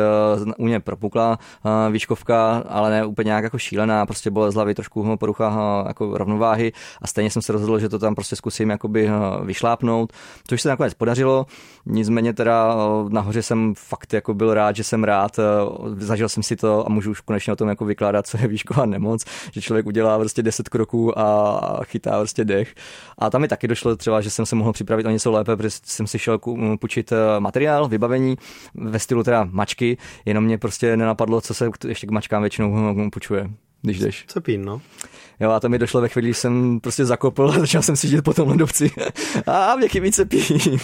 uh, 0.45 0.53
u 0.59 0.65
mě 0.65 0.81
propukla 0.81 1.39
uh, 1.65 1.93
výškovka, 1.93 2.65
ale 2.69 2.91
ne 2.91 3.05
úplně 3.05 3.27
nějak 3.27 3.45
jako 3.45 3.59
šílená, 3.59 4.07
prostě 4.07 4.31
byla 4.31 4.51
z 4.51 4.55
hlavy 4.55 4.75
trošku 4.75 5.17
porucha 5.17 5.49
uh, 5.49 5.89
jako 5.89 6.19
rovnováhy 6.19 6.73
a 7.03 7.07
stejně 7.07 7.31
jsem 7.31 7.43
se 7.43 7.53
rozhodl, 7.53 7.79
že 7.79 7.89
to 7.89 7.99
tam 7.99 8.15
prostě 8.15 8.37
zkusím 8.37 8.71
jakoby 8.71 9.11
vyšlápnout, 9.45 10.13
což 10.47 10.63
se 10.63 10.69
nakonec 10.69 10.95
podařilo, 10.95 11.47
nicméně 11.87 12.33
teda 12.33 12.77
nahoře 13.09 13.43
jsem 13.43 13.75
fakt 13.77 14.13
jako 14.13 14.35
byl 14.35 14.55
rád, 14.55 14.77
že 14.77 14.85
jsem 14.85 15.05
rád, 15.05 15.37
zažil 15.97 16.29
jsem 16.29 16.43
si 16.43 16.57
to 16.57 16.87
a 16.87 16.89
můžu 16.89 17.11
už 17.11 17.21
konečně 17.21 17.53
o 17.53 17.57
tom 17.57 17.69
jako 17.69 17.85
vykládat, 17.85 18.27
co 18.27 18.39
je 18.39 18.49
výšková 18.49 18.87
nemoc, 18.87 19.25
že 19.53 19.63
člověk 19.63 19.87
udělá 19.87 20.19
prostě 20.19 20.43
10 20.43 20.69
kroků 20.69 21.19
a 21.19 21.81
chytá 21.85 22.19
prostě 22.19 22.45
dech. 22.45 22.75
A 23.19 23.31
tam 23.31 23.41
mi 23.41 23.49
taky 23.49 23.69
došlo 23.69 23.97
třeba, 23.97 24.21
že 24.21 24.31
jsem 24.31 24.47
se 24.47 24.57
mohl 24.57 24.73
připravit 24.73 25.07
o 25.07 25.11
něco 25.11 25.31
lépe, 25.31 25.57
protože 25.57 25.71
jsem 25.85 26.07
si 26.07 26.19
šel 26.21 26.39
půjčit 26.81 27.13
eh, 27.13 27.41
materiál, 27.41 27.89
vybavení 27.89 28.37
ve 28.75 28.99
stylu 28.99 29.23
teda 29.23 29.49
mačky, 29.51 29.97
jenom 30.25 30.45
mě 30.45 30.59
prostě 30.59 30.97
nenapadlo, 30.97 31.41
co 31.41 31.55
se 31.55 31.71
ještě 31.89 32.07
k 32.07 32.11
mačkám 32.11 32.43
většinou 32.43 32.73
hm, 32.73 33.11
půjčuje, 33.11 33.51
když 33.83 33.99
jdeš. 33.99 34.27
pín, 34.43 34.65
no. 34.65 34.81
Jo, 35.41 35.51
a 35.51 35.61
to 35.61 35.69
mi 35.69 35.79
došlo 35.79 36.01
ve 36.01 36.09
chvíli, 36.09 36.29
když 36.29 36.39
jsem 36.39 36.81
prostě 36.81 37.05
zakopl 37.05 37.51
a 37.51 37.59
začal 37.59 37.83
jsem 37.83 37.97
si 37.97 38.09
žít 38.09 38.23
po 38.23 38.35
tom 38.35 38.49
ledovci. 38.49 38.91
a 39.47 39.77
měkký 39.77 40.01
více 40.01 40.25
pím. 40.25 40.79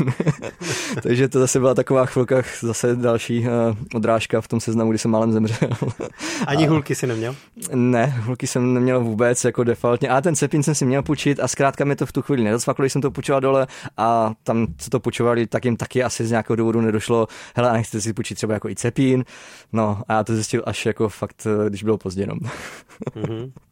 Takže 1.03 1.29
to 1.29 1.41
zase 1.41 1.59
byla 1.59 1.75
taková 1.75 2.07
chvilka, 2.07 2.43
zase 2.61 2.97
další 2.97 3.41
uh, 3.41 3.47
odrážka 3.95 4.41
v 4.41 4.49
tom 4.49 4.61
seznamu, 4.61 4.91
kdy 4.91 4.99
jsem 4.99 5.11
málem 5.11 5.33
zemřel. 5.33 5.69
Ani 6.47 6.67
a... 6.67 6.71
hulky 6.71 6.95
si 6.95 7.07
neměl? 7.07 7.37
Ne, 7.75 8.07
hulky 8.07 8.47
jsem 8.47 8.75
neměl 8.75 9.01
vůbec, 9.01 9.45
jako 9.45 9.65
defaultně. 9.65 10.09
A 10.09 10.21
ten 10.21 10.37
cepín 10.37 10.63
jsem 10.63 10.75
si 10.75 10.85
měl 10.85 11.03
půjčit 11.03 11.41
a 11.41 11.49
zkrátka 11.49 11.85
mi 11.85 11.97
to 11.97 12.07
v 12.07 12.13
tu 12.13 12.23
chvíli 12.23 12.45
nedosvaklo, 12.45 12.83
když 12.83 12.93
jsem 12.93 13.03
to 13.03 13.11
půjčoval 13.11 13.41
dole 13.41 13.67
a 13.97 14.33
tam, 14.43 14.67
co 14.79 14.91
to 14.91 15.01
půjčovali, 15.01 15.47
tak 15.47 15.65
jim 15.65 15.77
taky 15.77 16.03
asi 16.03 16.27
z 16.27 16.31
nějakého 16.31 16.57
důvodu 16.57 16.81
nedošlo, 16.81 17.29
hele, 17.57 17.71
a 17.71 17.73
nechcete 17.73 18.01
si 18.01 18.13
půjčit 18.13 18.35
třeba 18.35 18.55
jako 18.55 18.69
i 18.69 18.75
cepín. 18.75 19.25
No 19.73 20.03
a 20.09 20.13
já 20.13 20.25
to 20.25 20.35
zjistil 20.35 20.63
až 20.67 20.87
jako 20.87 21.09
fakt, 21.09 21.47
eh, 21.47 21.71
když 21.71 21.83
bylo 21.83 21.99
pozdě. 21.99 22.27
No. 22.27 22.35
mm-hmm. 23.15 23.53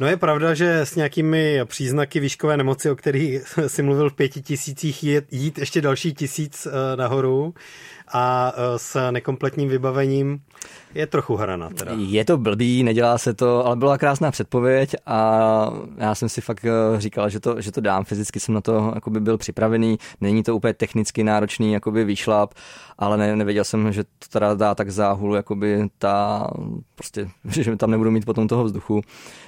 No 0.00 0.08
je 0.08 0.16
pravda, 0.16 0.54
že 0.54 0.80
s 0.80 0.96
nějakými 0.96 1.60
příznaky 1.64 2.20
výškové 2.20 2.56
nemoci, 2.56 2.90
o 2.90 2.96
kterých 2.96 3.58
si 3.66 3.82
mluvil 3.82 4.10
v 4.10 4.14
pěti 4.14 4.42
tisících, 4.42 5.04
jít, 5.04 5.24
jít 5.30 5.58
ještě 5.58 5.80
další 5.80 6.14
tisíc 6.14 6.66
eh, 6.66 6.96
nahoru 6.96 7.54
a 8.12 8.52
eh, 8.56 8.78
s 8.78 9.10
nekompletním 9.10 9.68
vybavením 9.68 10.40
je 10.94 11.06
trochu 11.06 11.36
hrana 11.36 11.70
teda. 11.70 11.92
Je 11.96 12.24
to 12.24 12.38
blbý, 12.38 12.82
nedělá 12.82 13.18
se 13.18 13.34
to, 13.34 13.66
ale 13.66 13.76
byla 13.76 13.98
krásná 13.98 14.30
předpověď 14.30 14.94
a 15.06 15.70
já 15.96 16.14
jsem 16.14 16.28
si 16.28 16.40
fakt 16.40 16.64
eh, 16.64 17.00
říkal, 17.00 17.30
že 17.30 17.40
to, 17.40 17.60
že 17.60 17.72
to 17.72 17.80
dám, 17.80 18.04
fyzicky 18.04 18.40
jsem 18.40 18.54
na 18.54 18.60
to 18.60 18.92
jakoby 18.94 19.20
byl 19.20 19.38
připravený, 19.38 19.98
není 20.20 20.42
to 20.42 20.56
úplně 20.56 20.74
technicky 20.74 21.24
náročný 21.24 21.72
jakoby 21.72 22.04
výšlap, 22.04 22.54
ale 22.98 23.16
ne, 23.16 23.36
nevěděl 23.36 23.64
jsem, 23.64 23.92
že 23.92 24.04
to 24.04 24.28
teda 24.30 24.54
dá 24.54 24.74
tak 24.74 24.90
záhulu, 24.90 25.34
jakoby 25.34 25.88
ta, 25.98 26.46
prostě, 26.94 27.28
že 27.44 27.76
tam 27.76 27.90
nebudu 27.90 28.10
mít 28.10 28.24
potom 28.24 28.48
toho 28.48 28.64
vzduchu. 28.64 29.00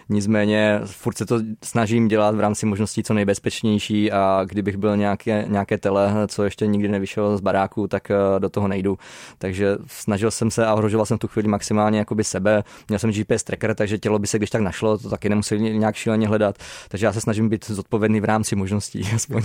Nicméně 0.08 0.80
furt 0.84 1.18
se 1.18 1.26
to 1.26 1.40
snažím 1.64 2.08
dělat 2.08 2.34
v 2.34 2.40
rámci 2.40 2.66
možností 2.66 3.02
co 3.02 3.14
nejbezpečnější 3.14 4.12
a 4.12 4.42
kdybych 4.44 4.76
byl 4.76 4.96
nějaké, 4.96 5.44
nějaké 5.48 5.78
tele, 5.78 6.12
co 6.28 6.44
ještě 6.44 6.66
nikdy 6.66 6.88
nevyšel 6.88 7.36
z 7.36 7.40
baráku, 7.40 7.88
tak 7.88 8.10
eh, 8.10 8.16
do 8.38 8.50
toho 8.54 8.68
nejdu. 8.68 8.98
Takže 9.38 9.76
snažil 9.86 10.30
jsem 10.30 10.50
se 10.50 10.66
a 10.66 10.74
ohrožoval 10.74 11.06
jsem 11.06 11.18
tu 11.18 11.28
chvíli 11.28 11.48
maximálně 11.48 11.98
jakoby 11.98 12.24
sebe. 12.24 12.64
Měl 12.88 12.98
jsem 12.98 13.10
GPS 13.10 13.44
tracker, 13.44 13.74
takže 13.74 13.98
tělo 13.98 14.18
by 14.18 14.26
se 14.26 14.38
když 14.38 14.50
tak 14.50 14.62
našlo, 14.62 14.98
to 14.98 15.10
taky 15.10 15.28
nemusel 15.28 15.58
nějak 15.58 15.94
šíleně 15.94 16.28
hledat. 16.28 16.56
Takže 16.88 17.06
já 17.06 17.12
se 17.12 17.20
snažím 17.20 17.48
být 17.48 17.66
zodpovědný 17.66 18.20
v 18.20 18.24
rámci 18.24 18.56
možností 18.56 19.08
aspoň. 19.14 19.42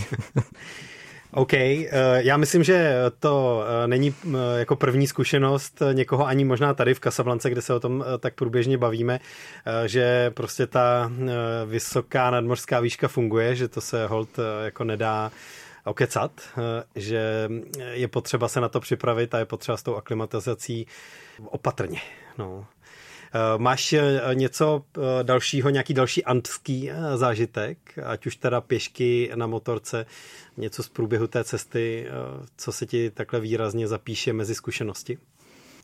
OK, 1.32 1.54
eh, 1.54 1.88
já 2.18 2.38
myslím, 2.38 2.64
že 2.64 2.94
to 3.20 3.64
eh, 3.84 3.88
není 3.88 4.14
eh, 4.26 4.38
jako 4.60 4.76
první 4.76 5.08
zkušenost 5.08 5.82
někoho 5.94 6.28
ani 6.28 6.46
možná 6.46 6.74
tady 6.74 6.94
v 6.94 7.00
Kasablance, 7.00 7.50
kde 7.50 7.62
se 7.62 7.74
o 7.74 7.80
tom 7.80 8.06
tak 8.20 8.34
průběžně 8.34 8.78
bavíme, 8.78 9.20
že 9.86 10.32
prostě 10.34 10.68
ta 10.68 11.12
vysoká 11.66 12.30
nadmořská 12.30 12.80
výška 12.80 13.08
funguje, 13.08 13.56
že 13.56 13.68
to 13.68 13.82
se 13.82 14.08
hold 14.08 14.30
jako 14.64 14.84
nedá 14.84 15.32
okecat, 15.86 16.42
že 16.96 17.50
je 17.92 18.08
potřeba 18.08 18.48
se 18.48 18.62
na 18.62 18.70
to 18.70 18.80
připravit 18.80 19.34
a 19.34 19.40
je 19.40 19.46
potřeba 19.46 19.78
s 19.78 19.84
tou 19.84 19.96
aklimatizací 19.96 20.88
opatrně. 21.46 22.02
No. 22.38 22.66
Máš 23.58 23.96
něco 24.34 24.84
dalšího, 25.24 25.70
nějaký 25.70 25.94
další 25.94 26.26
antský 26.26 26.92
zážitek, 27.16 27.78
ať 28.06 28.26
už 28.26 28.36
teda 28.36 28.62
pěšky 28.62 29.32
na 29.36 29.48
motorce, 29.48 30.06
něco 30.58 30.84
z 30.84 30.90
průběhu 30.90 31.28
té 31.28 31.44
cesty, 31.44 32.08
co 32.58 32.72
se 32.72 32.86
ti 32.86 33.12
takhle 33.12 33.40
výrazně 33.40 33.88
zapíše 33.88 34.34
mezi 34.34 34.56
zkušenosti? 34.56 35.18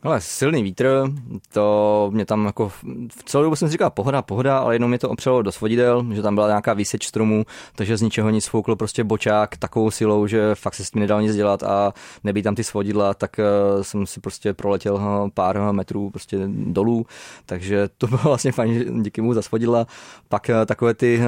Ale 0.02 0.20
silný 0.20 0.62
vítr, 0.62 1.12
to 1.52 2.10
mě 2.12 2.26
tam 2.26 2.46
jako 2.46 2.68
v 2.68 3.24
celou 3.24 3.44
dobu 3.44 3.56
jsem 3.56 3.68
si 3.68 3.72
říkal 3.72 3.90
pohoda, 3.90 4.22
pohoda, 4.22 4.58
ale 4.58 4.74
jenom 4.74 4.90
mě 4.90 4.98
to 4.98 5.10
opřelo 5.10 5.42
do 5.42 5.52
svodidel, 5.52 6.06
že 6.12 6.22
tam 6.22 6.34
byla 6.34 6.46
nějaká 6.46 6.74
výseč 6.74 7.06
stromů, 7.06 7.44
takže 7.74 7.96
z 7.96 8.02
ničeho 8.02 8.30
nic 8.30 8.46
foukl 8.46 8.76
prostě 8.76 9.04
bočák 9.04 9.56
takovou 9.56 9.90
silou, 9.90 10.26
že 10.26 10.54
fakt 10.54 10.74
se 10.74 10.84
s 10.84 10.90
tím 10.90 11.00
nedal 11.00 11.22
nic 11.22 11.36
dělat 11.36 11.62
a 11.62 11.92
nebýt 12.24 12.42
tam 12.42 12.54
ty 12.54 12.64
svodidla, 12.64 13.14
tak 13.14 13.36
uh, 13.38 13.82
jsem 13.82 14.06
si 14.06 14.20
prostě 14.20 14.54
proletěl 14.54 14.94
uh, 14.94 15.28
pár 15.34 15.72
metrů 15.72 16.10
prostě 16.10 16.38
dolů, 16.48 17.06
takže 17.46 17.88
to 17.98 18.06
bylo 18.06 18.20
vlastně 18.22 18.52
fajn, 18.52 19.02
díky 19.02 19.20
mu 19.20 19.34
za 19.34 19.42
svodidla. 19.42 19.86
Pak 20.28 20.50
takové 20.66 20.94
ty 20.94 21.20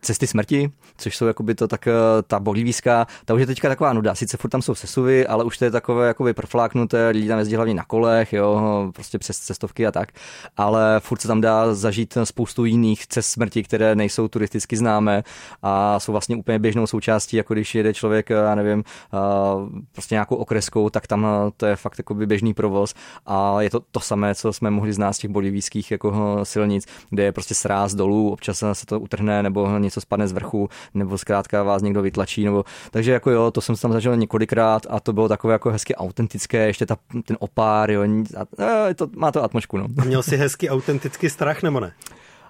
cesty 0.00 0.26
smrti, 0.26 0.72
což 0.96 1.16
jsou 1.16 1.26
jakoby 1.26 1.54
to 1.54 1.68
tak 1.68 1.88
ta 2.26 2.40
bolívíská, 2.40 3.06
ta 3.24 3.34
už 3.34 3.40
je 3.40 3.46
teďka 3.46 3.68
taková 3.68 3.92
nuda, 3.92 4.14
sice 4.14 4.36
furt 4.36 4.50
tam 4.50 4.62
jsou 4.62 4.74
sesuvy, 4.74 5.26
ale 5.26 5.44
už 5.44 5.58
to 5.58 5.64
je 5.64 5.70
takové 5.70 6.06
jakoby 6.06 6.34
profláknuté, 6.34 7.08
lidi 7.08 7.28
tam 7.28 7.38
jezdí 7.38 7.56
hlavně 7.56 7.74
na 7.74 7.84
kolech, 7.92 8.32
jo, 8.32 8.60
prostě 8.94 9.18
přes 9.18 9.38
cestovky 9.38 9.86
a 9.86 9.92
tak, 9.92 10.08
ale 10.56 11.00
furt 11.00 11.20
se 11.20 11.28
tam 11.28 11.40
dá 11.40 11.74
zažít 11.74 12.18
spoustu 12.24 12.64
jiných 12.64 13.06
cest 13.06 13.26
smrti, 13.26 13.62
které 13.62 13.94
nejsou 13.94 14.28
turisticky 14.28 14.76
známé 14.76 15.22
a 15.62 16.00
jsou 16.00 16.12
vlastně 16.12 16.36
úplně 16.36 16.58
běžnou 16.58 16.86
součástí, 16.86 17.36
jako 17.36 17.54
když 17.54 17.74
jede 17.74 17.94
člověk, 17.94 18.30
já 18.30 18.54
nevím, 18.54 18.84
prostě 19.92 20.14
nějakou 20.14 20.36
okreskou, 20.36 20.90
tak 20.90 21.06
tam 21.06 21.26
to 21.56 21.66
je 21.66 21.76
fakt 21.76 21.98
jako 21.98 22.14
běžný 22.14 22.54
provoz 22.54 22.94
a 23.26 23.62
je 23.62 23.70
to 23.70 23.80
to 23.80 24.00
samé, 24.00 24.34
co 24.34 24.52
jsme 24.52 24.70
mohli 24.70 24.92
znát 24.92 25.12
z 25.12 25.18
těch 25.18 25.30
bolivijských 25.30 25.90
jako 25.90 26.40
silnic, 26.42 26.86
kde 27.10 27.22
je 27.22 27.32
prostě 27.32 27.54
sráz 27.54 27.94
dolů, 27.94 28.32
občas 28.32 28.64
se 28.72 28.86
to 28.86 29.00
utrhne 29.00 29.42
nebo 29.42 29.78
něco 29.78 30.00
spadne 30.00 30.28
z 30.28 30.32
vrchu, 30.32 30.68
nebo 30.94 31.18
zkrátka 31.18 31.62
vás 31.62 31.82
někdo 31.82 32.02
vytlačí, 32.02 32.44
nebo 32.44 32.64
takže 32.90 33.12
jako 33.12 33.30
jo, 33.30 33.50
to 33.50 33.60
jsem 33.60 33.76
tam 33.76 33.92
zažil 33.92 34.16
několikrát 34.16 34.86
a 34.90 35.00
to 35.00 35.12
bylo 35.12 35.28
takové 35.28 35.52
jako 35.52 35.70
hezky 35.70 35.94
autentické, 35.94 36.66
ještě 36.66 36.86
ta, 36.86 36.96
ten 37.24 37.36
opár 37.40 37.81
a, 38.36 38.94
to, 38.94 39.08
má 39.16 39.32
to 39.32 39.44
atmošku, 39.44 39.78
no. 39.78 39.86
Měl 40.04 40.22
jsi 40.22 40.36
hezký 40.36 40.70
autentický 40.70 41.30
strach, 41.30 41.62
nebo 41.62 41.80
ne? 41.80 41.92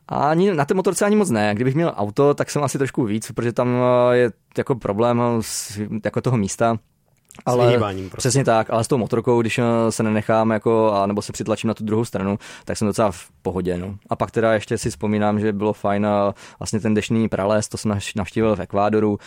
A 0.08 0.16
ani 0.30 0.54
na 0.54 0.64
té 0.64 0.74
motorce 0.74 1.04
ani 1.04 1.16
moc 1.16 1.30
ne. 1.30 1.54
Kdybych 1.54 1.74
měl 1.74 1.94
auto, 1.96 2.34
tak 2.34 2.50
jsem 2.50 2.64
asi 2.64 2.78
trošku 2.78 3.04
víc, 3.04 3.32
protože 3.32 3.52
tam 3.52 3.68
eh, 3.68 4.16
je 4.16 4.30
jako 4.58 4.74
problém 4.74 5.22
s, 5.40 5.80
jako 6.04 6.20
toho 6.20 6.36
místa. 6.36 6.78
Ale 7.46 7.78
prostě. 7.78 8.16
přesně 8.16 8.44
tak, 8.44 8.70
ale 8.70 8.84
s 8.84 8.88
tou 8.88 8.98
motorkou, 8.98 9.40
když 9.40 9.58
eh, 9.58 9.64
se 9.90 10.02
nenechám 10.02 10.50
jako, 10.50 10.92
a 10.92 11.06
nebo 11.06 11.22
se 11.22 11.32
přitlačím 11.32 11.68
na 11.68 11.74
tu 11.74 11.84
druhou 11.84 12.04
stranu, 12.04 12.38
tak 12.64 12.78
jsem 12.78 12.88
docela 12.88 13.10
v 13.10 13.28
pohodě. 13.42 13.78
No. 13.78 13.96
A 14.10 14.16
pak 14.16 14.30
teda 14.30 14.54
ještě 14.54 14.78
si 14.78 14.90
vzpomínám, 14.90 15.40
že 15.40 15.52
bylo 15.52 15.72
fajn 15.72 16.06
vlastně 16.58 16.80
ten 16.80 16.94
dešný 16.94 17.28
prales, 17.28 17.68
to 17.68 17.76
jsem 17.76 17.98
navštívil 18.16 18.56
v 18.56 18.60
Ekvádoru, 18.60 19.18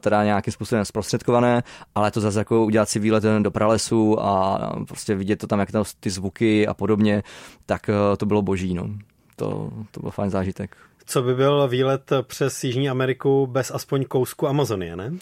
teda 0.00 0.24
nějakým 0.24 0.52
způsobem 0.52 0.84
zprostředkované, 0.84 1.62
ale 1.94 2.10
to 2.10 2.20
zase 2.20 2.38
jako 2.38 2.64
udělat 2.64 2.88
si 2.88 2.98
výlet 2.98 3.24
do 3.38 3.50
pralesu 3.50 4.20
a 4.20 4.58
prostě 4.88 5.14
vidět 5.14 5.36
to 5.36 5.46
tam, 5.46 5.60
jak 5.60 5.72
tam 5.72 5.84
ty 6.00 6.10
zvuky 6.10 6.66
a 6.66 6.74
podobně, 6.74 7.22
tak 7.66 7.88
eh, 7.88 8.16
to 8.16 8.26
bylo 8.26 8.42
boží. 8.42 8.74
No. 8.74 8.88
To, 9.36 9.70
to 9.90 10.00
byl 10.00 10.10
fajn 10.10 10.30
zážitek. 10.30 10.76
Co 11.10 11.22
by 11.22 11.34
byl 11.34 11.68
výlet 11.68 12.10
přes 12.22 12.64
Jižní 12.64 12.90
Ameriku 12.90 13.46
bez 13.46 13.70
aspoň 13.70 14.04
kousku 14.04 14.48
Amazonie, 14.48 14.96
ne? 14.96 15.12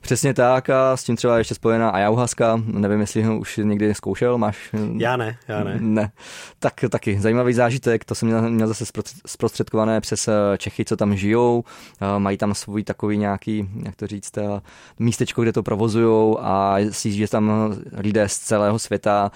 Přesně 0.00 0.34
tak 0.34 0.70
a 0.70 0.96
s 0.96 1.04
tím 1.04 1.16
třeba 1.16 1.38
ještě 1.38 1.54
spojená 1.54 1.90
ayahuasca, 1.90 2.60
nevím, 2.64 3.00
jestli 3.00 3.22
ho 3.22 3.38
už 3.38 3.60
někdy 3.62 3.94
zkoušel, 3.94 4.38
máš? 4.38 4.70
Já 4.96 5.16
ne, 5.16 5.36
já 5.48 5.64
ne. 5.64 5.76
Ne, 5.80 6.10
tak 6.58 6.74
taky 6.90 7.20
zajímavý 7.20 7.52
zážitek, 7.52 8.04
to 8.04 8.14
jsem 8.14 8.28
měl, 8.28 8.50
měl 8.50 8.68
zase 8.68 8.84
zprostředkované 9.26 10.00
přes 10.00 10.28
eh, 10.28 10.32
Čechy, 10.58 10.84
co 10.84 10.96
tam 10.96 11.16
žijou, 11.16 11.64
eh, 12.00 12.18
mají 12.18 12.36
tam 12.36 12.54
svůj 12.54 12.84
takový 12.84 13.18
nějaký, 13.18 13.68
jak 13.84 13.96
to 13.96 14.06
říct, 14.06 14.38
eh, 14.38 14.60
místečko, 14.98 15.42
kde 15.42 15.52
to 15.52 15.62
provozujou 15.62 16.38
a 16.40 16.76
že 17.04 17.28
tam 17.28 17.74
lidé 17.96 18.28
z 18.28 18.38
celého 18.38 18.78
světa 18.78 19.30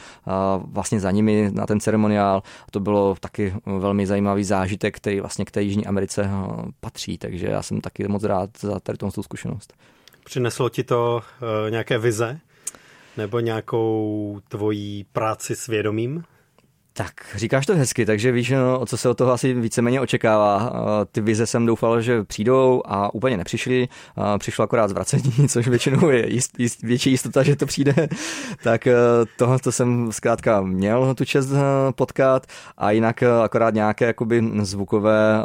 vlastně 0.64 1.00
za 1.00 1.10
nimi 1.10 1.50
na 1.52 1.66
ten 1.66 1.80
ceremoniál. 1.80 2.42
To 2.70 2.80
bylo 2.80 3.14
taky 3.20 3.54
velmi 3.66 4.06
zajímavý 4.06 4.44
zážitek, 4.44 4.96
který 4.96 5.20
vlastně 5.20 5.44
k 5.44 5.50
té 5.50 5.62
Jižní 5.62 5.86
Americe 5.86 6.01
patří, 6.80 7.18
takže 7.18 7.46
já 7.46 7.62
jsem 7.62 7.80
taky 7.80 8.08
moc 8.08 8.24
rád 8.24 8.50
za 8.60 8.80
tady 8.80 8.98
tu 8.98 9.22
zkušenost. 9.22 9.74
Přineslo 10.24 10.68
ti 10.68 10.84
to 10.84 11.22
uh, 11.42 11.70
nějaké 11.70 11.98
vize? 11.98 12.40
Nebo 13.16 13.40
nějakou 13.40 14.40
tvojí 14.48 15.06
práci 15.12 15.56
s 15.56 15.66
vědomím? 15.66 16.24
Tak, 16.94 17.12
říkáš 17.34 17.66
to 17.66 17.74
hezky, 17.76 18.06
takže 18.06 18.32
víš, 18.32 18.50
no, 18.50 18.80
o 18.80 18.86
co 18.86 18.96
se 18.96 19.08
od 19.08 19.18
toho 19.18 19.32
asi 19.32 19.54
víceméně 19.54 20.00
očekává. 20.00 20.72
Ty 21.12 21.20
vize 21.20 21.46
jsem 21.46 21.66
doufal, 21.66 22.00
že 22.00 22.24
přijdou 22.24 22.82
a 22.84 23.14
úplně 23.14 23.36
nepřišly. 23.36 23.88
Přišlo 24.38 24.64
akorát 24.64 24.88
zvracení, 24.88 25.32
což 25.48 25.68
většinou 25.68 26.08
je 26.08 26.32
jist, 26.32 26.60
jist, 26.60 26.82
větší 26.82 27.10
jistota, 27.10 27.42
že 27.42 27.56
to 27.56 27.66
přijde. 27.66 27.94
tak 28.62 28.86
e, 28.86 28.94
tohle 29.36 29.58
to 29.58 29.72
jsem 29.72 30.12
zkrátka 30.12 30.60
měl 30.60 31.14
tu 31.14 31.24
čest 31.24 31.50
e, 31.52 31.56
potkat 31.92 32.46
a 32.76 32.90
jinak 32.90 33.22
e, 33.22 33.42
akorát 33.42 33.74
nějaké 33.74 34.04
jakoby 34.06 34.50
zvukové 34.62 35.44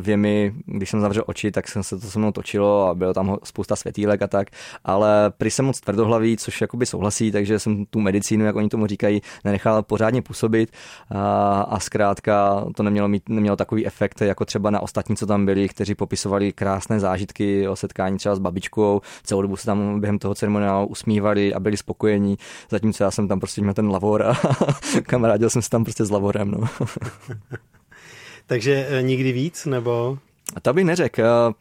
věmy, 0.00 0.54
když 0.66 0.90
jsem 0.90 1.00
zavřel 1.00 1.24
oči, 1.26 1.50
tak 1.50 1.68
jsem 1.68 1.82
se 1.82 1.98
to 1.98 2.06
se 2.06 2.18
mnou 2.18 2.32
točilo 2.32 2.88
a 2.88 2.94
bylo 2.94 3.14
tam 3.14 3.36
spousta 3.44 3.76
světýlek 3.76 4.22
a 4.22 4.26
tak, 4.26 4.48
ale 4.84 5.32
prý 5.38 5.50
jsem 5.50 5.64
moc 5.64 5.80
tvrdohlavý, 5.80 6.36
což 6.36 6.60
jakoby 6.60 6.86
souhlasí, 6.86 7.32
takže 7.32 7.58
jsem 7.58 7.84
tu 7.86 8.00
medicínu, 8.00 8.44
jak 8.44 8.56
oni 8.56 8.68
tomu 8.68 8.86
říkají, 8.86 9.22
nenechal 9.44 9.82
pořádně 9.82 10.22
působit 10.22 10.61
bavit 10.62 10.72
a, 11.10 11.60
a 11.60 11.80
zkrátka 11.80 12.64
to 12.76 12.82
nemělo, 12.82 13.08
mít, 13.08 13.28
nemělo 13.28 13.56
takový 13.56 13.86
efekt, 13.86 14.20
jako 14.20 14.44
třeba 14.44 14.70
na 14.70 14.80
ostatní, 14.80 15.16
co 15.16 15.26
tam 15.26 15.46
byli, 15.46 15.68
kteří 15.68 15.94
popisovali 15.94 16.52
krásné 16.52 17.00
zážitky 17.00 17.68
o 17.68 17.76
setkání 17.76 18.18
třeba 18.18 18.34
s 18.34 18.38
babičkou, 18.38 19.00
celou 19.22 19.42
dobu 19.42 19.56
se 19.56 19.66
tam 19.66 20.00
během 20.00 20.18
toho 20.18 20.34
ceremoniálu 20.34 20.86
usmívali 20.86 21.54
a 21.54 21.60
byli 21.60 21.76
spokojení, 21.76 22.38
zatímco 22.70 23.04
já 23.04 23.10
jsem 23.10 23.28
tam 23.28 23.40
prostě 23.40 23.60
měl 23.60 23.74
ten 23.74 23.90
lavor 23.90 24.22
a 24.22 24.34
kamarádil 25.02 25.50
jsem 25.50 25.62
se 25.62 25.70
tam 25.70 25.84
prostě 25.84 26.04
s 26.04 26.10
lavorem. 26.10 26.50
No. 26.50 26.68
Takže 28.46 28.86
eh, 28.90 29.02
nikdy 29.02 29.32
víc, 29.32 29.66
nebo? 29.66 30.18
A 30.56 30.60
to 30.60 30.72
bych 30.72 30.84
neřekl 30.84 31.54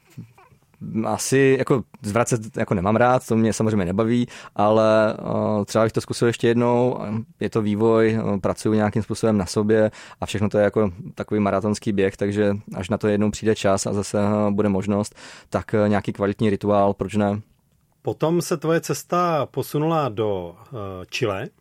asi 1.05 1.55
jako 1.59 1.83
zvracet 2.01 2.57
jako 2.57 2.73
nemám 2.73 2.95
rád, 2.95 3.27
to 3.27 3.37
mě 3.37 3.53
samozřejmě 3.53 3.85
nebaví, 3.85 4.27
ale 4.55 5.17
třeba 5.65 5.83
bych 5.83 5.91
to 5.91 6.01
zkusil 6.01 6.27
ještě 6.27 6.47
jednou, 6.47 6.99
je 7.39 7.49
to 7.49 7.61
vývoj, 7.61 8.19
pracuju 8.41 8.75
nějakým 8.75 9.03
způsobem 9.03 9.37
na 9.37 9.45
sobě 9.45 9.91
a 10.21 10.25
všechno 10.25 10.49
to 10.49 10.57
je 10.57 10.63
jako 10.63 10.91
takový 11.15 11.39
maratonský 11.39 11.91
běh, 11.91 12.17
takže 12.17 12.57
až 12.75 12.89
na 12.89 12.97
to 12.97 13.07
jednou 13.07 13.31
přijde 13.31 13.55
čas 13.55 13.85
a 13.85 13.93
zase 13.93 14.17
bude 14.49 14.69
možnost, 14.69 15.15
tak 15.49 15.75
nějaký 15.87 16.13
kvalitní 16.13 16.49
rituál, 16.49 16.93
proč 16.93 17.15
ne? 17.15 17.41
Potom 18.01 18.41
se 18.41 18.57
tvoje 18.57 18.81
cesta 18.81 19.45
posunula 19.45 20.09
do 20.09 20.55
Chile, 21.09 21.41
Uh, 21.41 21.60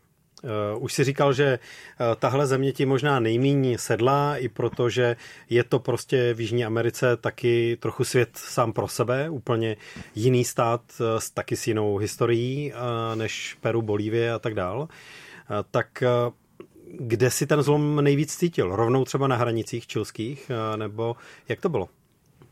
už 0.79 0.92
si 0.92 1.05
říkal, 1.05 1.33
že 1.33 1.59
uh, 1.59 2.14
tahle 2.16 2.46
země 2.46 2.72
ti 2.72 2.87
možná 2.87 3.20
nejméně 3.20 3.79
sedla, 3.79 4.37
i 4.37 4.48
protože 4.48 5.16
je 5.50 5.64
to 5.64 5.79
prostě 5.79 6.35
v 6.35 6.40
Jižní 6.40 6.64
Americe 6.64 7.16
taky 7.16 7.76
trochu 7.81 8.05
svět 8.05 8.31
sám 8.35 8.72
pro 8.72 8.88
sebe, 8.88 9.31
úplně 9.31 9.76
jiný 10.14 10.44
stát, 10.44 10.83
uh, 11.00 11.07
taky 11.35 11.57
s 11.57 11.66
jinou 11.66 11.96
historií 11.96 12.72
než 13.14 13.57
Peru, 13.61 13.83
Bolívie 13.83 14.33
a 14.33 14.38
tak 14.38 14.55
dál. 14.55 14.88
Tak 15.70 16.03
kde 16.98 17.31
si 17.31 17.46
ten 17.46 17.62
zlom 17.62 18.05
nejvíc 18.05 18.37
cítil? 18.37 18.76
Rovnou 18.76 19.05
třeba 19.05 19.26
na 19.26 19.37
hranicích 19.37 19.87
čilských, 19.87 20.50
nebo 20.76 21.16
jak 21.48 21.61
to 21.61 21.68
bylo? 21.68 21.88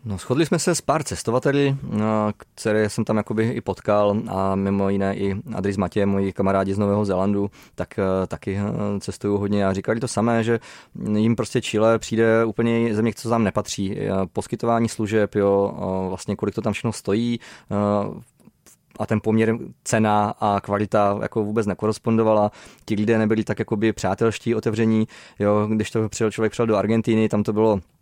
No, 0.05 0.19
shodli 0.19 0.47
jsme 0.47 0.59
se 0.59 0.75
s 0.75 0.81
pár 0.81 1.03
cestovateli, 1.03 1.77
no, 1.83 2.33
které 2.55 2.91
jsem 2.91 3.05
tam 3.05 3.17
jakoby 3.17 3.49
i 3.49 3.61
potkal 3.61 4.17
a 4.29 4.55
mimo 4.55 4.89
jiné 4.89 5.17
i 5.17 5.37
Adris 5.55 5.77
Matě, 5.77 6.07
moji 6.07 6.33
kamarádi 6.33 6.75
z 6.75 6.79
Nového 6.79 7.05
Zélandu, 7.05 7.51
tak 7.75 7.99
eh, 7.99 8.27
taky 8.27 8.57
eh, 8.57 9.01
cestují 9.01 9.39
hodně 9.39 9.67
a 9.67 9.73
říkali 9.73 10.01
to 10.01 10.09
samé, 10.09 10.45
že 10.45 10.61
jim 11.15 11.37
prostě 11.37 11.61
Chile 11.61 11.99
přijde 11.99 12.45
úplně 12.45 12.95
země, 12.95 13.13
co 13.17 13.29
tam 13.29 13.45
nepatří. 13.45 13.99
Eh, 13.99 14.11
poskytování 14.33 14.89
služeb, 14.89 15.35
jo, 15.35 15.75
vlastně 16.09 16.37
kolik 16.37 16.55
to 16.55 16.63
tam 16.63 16.73
všechno 16.73 16.93
stojí, 16.93 17.41
a 18.99 19.07
ten 19.07 19.21
poměr 19.21 19.59
cena 19.85 20.35
a 20.41 20.61
kvalita 20.61 21.19
jako 21.23 21.45
vůbec 21.45 21.67
nekorespondovala. 21.67 22.53
Ti 22.85 22.95
lidé 22.95 23.19
nebyli 23.19 23.45
tak 23.45 23.59
jakoby 23.59 23.93
přátelští, 23.93 24.55
otevření, 24.55 25.09
jo, 25.39 25.67
když 25.67 25.91
to 25.91 26.09
přijel 26.09 26.31
člověk 26.31 26.53
přijel 26.53 26.67
do 26.67 26.77
Argentiny, 26.77 27.29
tam 27.29 27.43
to 27.43 27.53
bylo 27.53 27.81
Eh, 27.81 27.98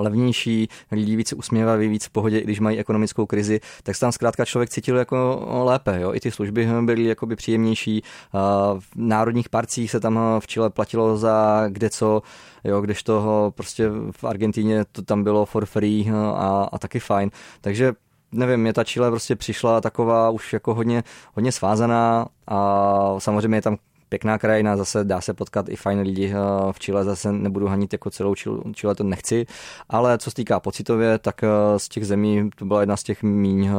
levnější, 0.00 0.68
lidi 0.92 1.16
více 1.16 1.36
usměvaví, 1.36 1.88
víc 1.88 2.04
v 2.06 2.10
pohodě, 2.10 2.38
i 2.38 2.44
když 2.44 2.60
mají 2.60 2.78
ekonomickou 2.78 3.26
krizi, 3.26 3.60
tak 3.82 3.94
se 3.94 4.00
tam 4.00 4.12
zkrátka 4.12 4.44
člověk 4.44 4.70
cítil 4.70 4.96
jako 4.96 5.46
lépe. 5.64 6.00
Jo? 6.00 6.14
I 6.14 6.20
ty 6.20 6.30
služby 6.30 6.68
byly 6.80 7.04
jakoby 7.04 7.36
příjemnější. 7.36 8.02
Eh, 8.02 8.38
v 8.78 8.88
národních 8.96 9.48
parcích 9.48 9.90
se 9.90 10.00
tam 10.00 10.20
v 10.38 10.46
Chile 10.46 10.70
platilo 10.70 11.16
za 11.16 11.64
kde 11.68 11.90
co, 11.90 12.22
jo, 12.64 12.80
když 12.80 13.02
toho 13.02 13.52
prostě 13.56 13.88
v 14.10 14.24
Argentíně 14.24 14.84
to 14.92 15.02
tam 15.02 15.24
bylo 15.24 15.46
for 15.46 15.66
free 15.66 16.06
eh, 16.08 16.12
a, 16.14 16.68
a 16.72 16.78
taky 16.78 17.00
fajn. 17.00 17.30
Takže 17.60 17.92
nevím, 18.32 18.60
mě 18.60 18.72
ta 18.72 18.84
Chile 18.84 19.10
prostě 19.10 19.36
přišla 19.36 19.80
taková 19.80 20.30
už 20.30 20.52
jako 20.52 20.74
hodně, 20.74 21.02
hodně 21.34 21.52
svázaná 21.52 22.26
a 22.46 23.14
samozřejmě 23.18 23.58
je 23.58 23.62
tam 23.62 23.76
pěkná 24.08 24.38
krajina, 24.38 24.76
zase 24.76 25.04
dá 25.04 25.20
se 25.20 25.34
potkat 25.34 25.68
i 25.68 25.76
fajn 25.76 26.00
lidi 26.00 26.32
eh, 26.32 26.72
v 26.72 26.78
Chile, 26.78 27.04
zase 27.04 27.32
nebudu 27.32 27.66
hanit 27.66 27.92
jako 27.92 28.10
celou 28.10 28.34
Chile, 28.74 28.94
to 28.94 29.04
nechci, 29.04 29.46
ale 29.88 30.18
co 30.18 30.30
se 30.30 30.36
týká 30.36 30.60
pocitově, 30.60 31.18
tak 31.18 31.44
eh, 31.44 31.48
z 31.76 31.88
těch 31.88 32.06
zemí 32.06 32.50
to 32.56 32.64
byla 32.64 32.80
jedna 32.80 32.96
z 32.96 33.02
těch 33.02 33.22
míň, 33.22 33.66
eh, 33.66 33.72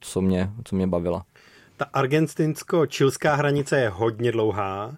co 0.00 0.20
mě, 0.20 0.50
co 0.64 0.76
mě 0.76 0.86
bavila. 0.86 1.24
Ta 1.76 1.84
argentinsko-čilská 1.84 3.34
hranice 3.34 3.80
je 3.80 3.88
hodně 3.88 4.32
dlouhá, 4.32 4.96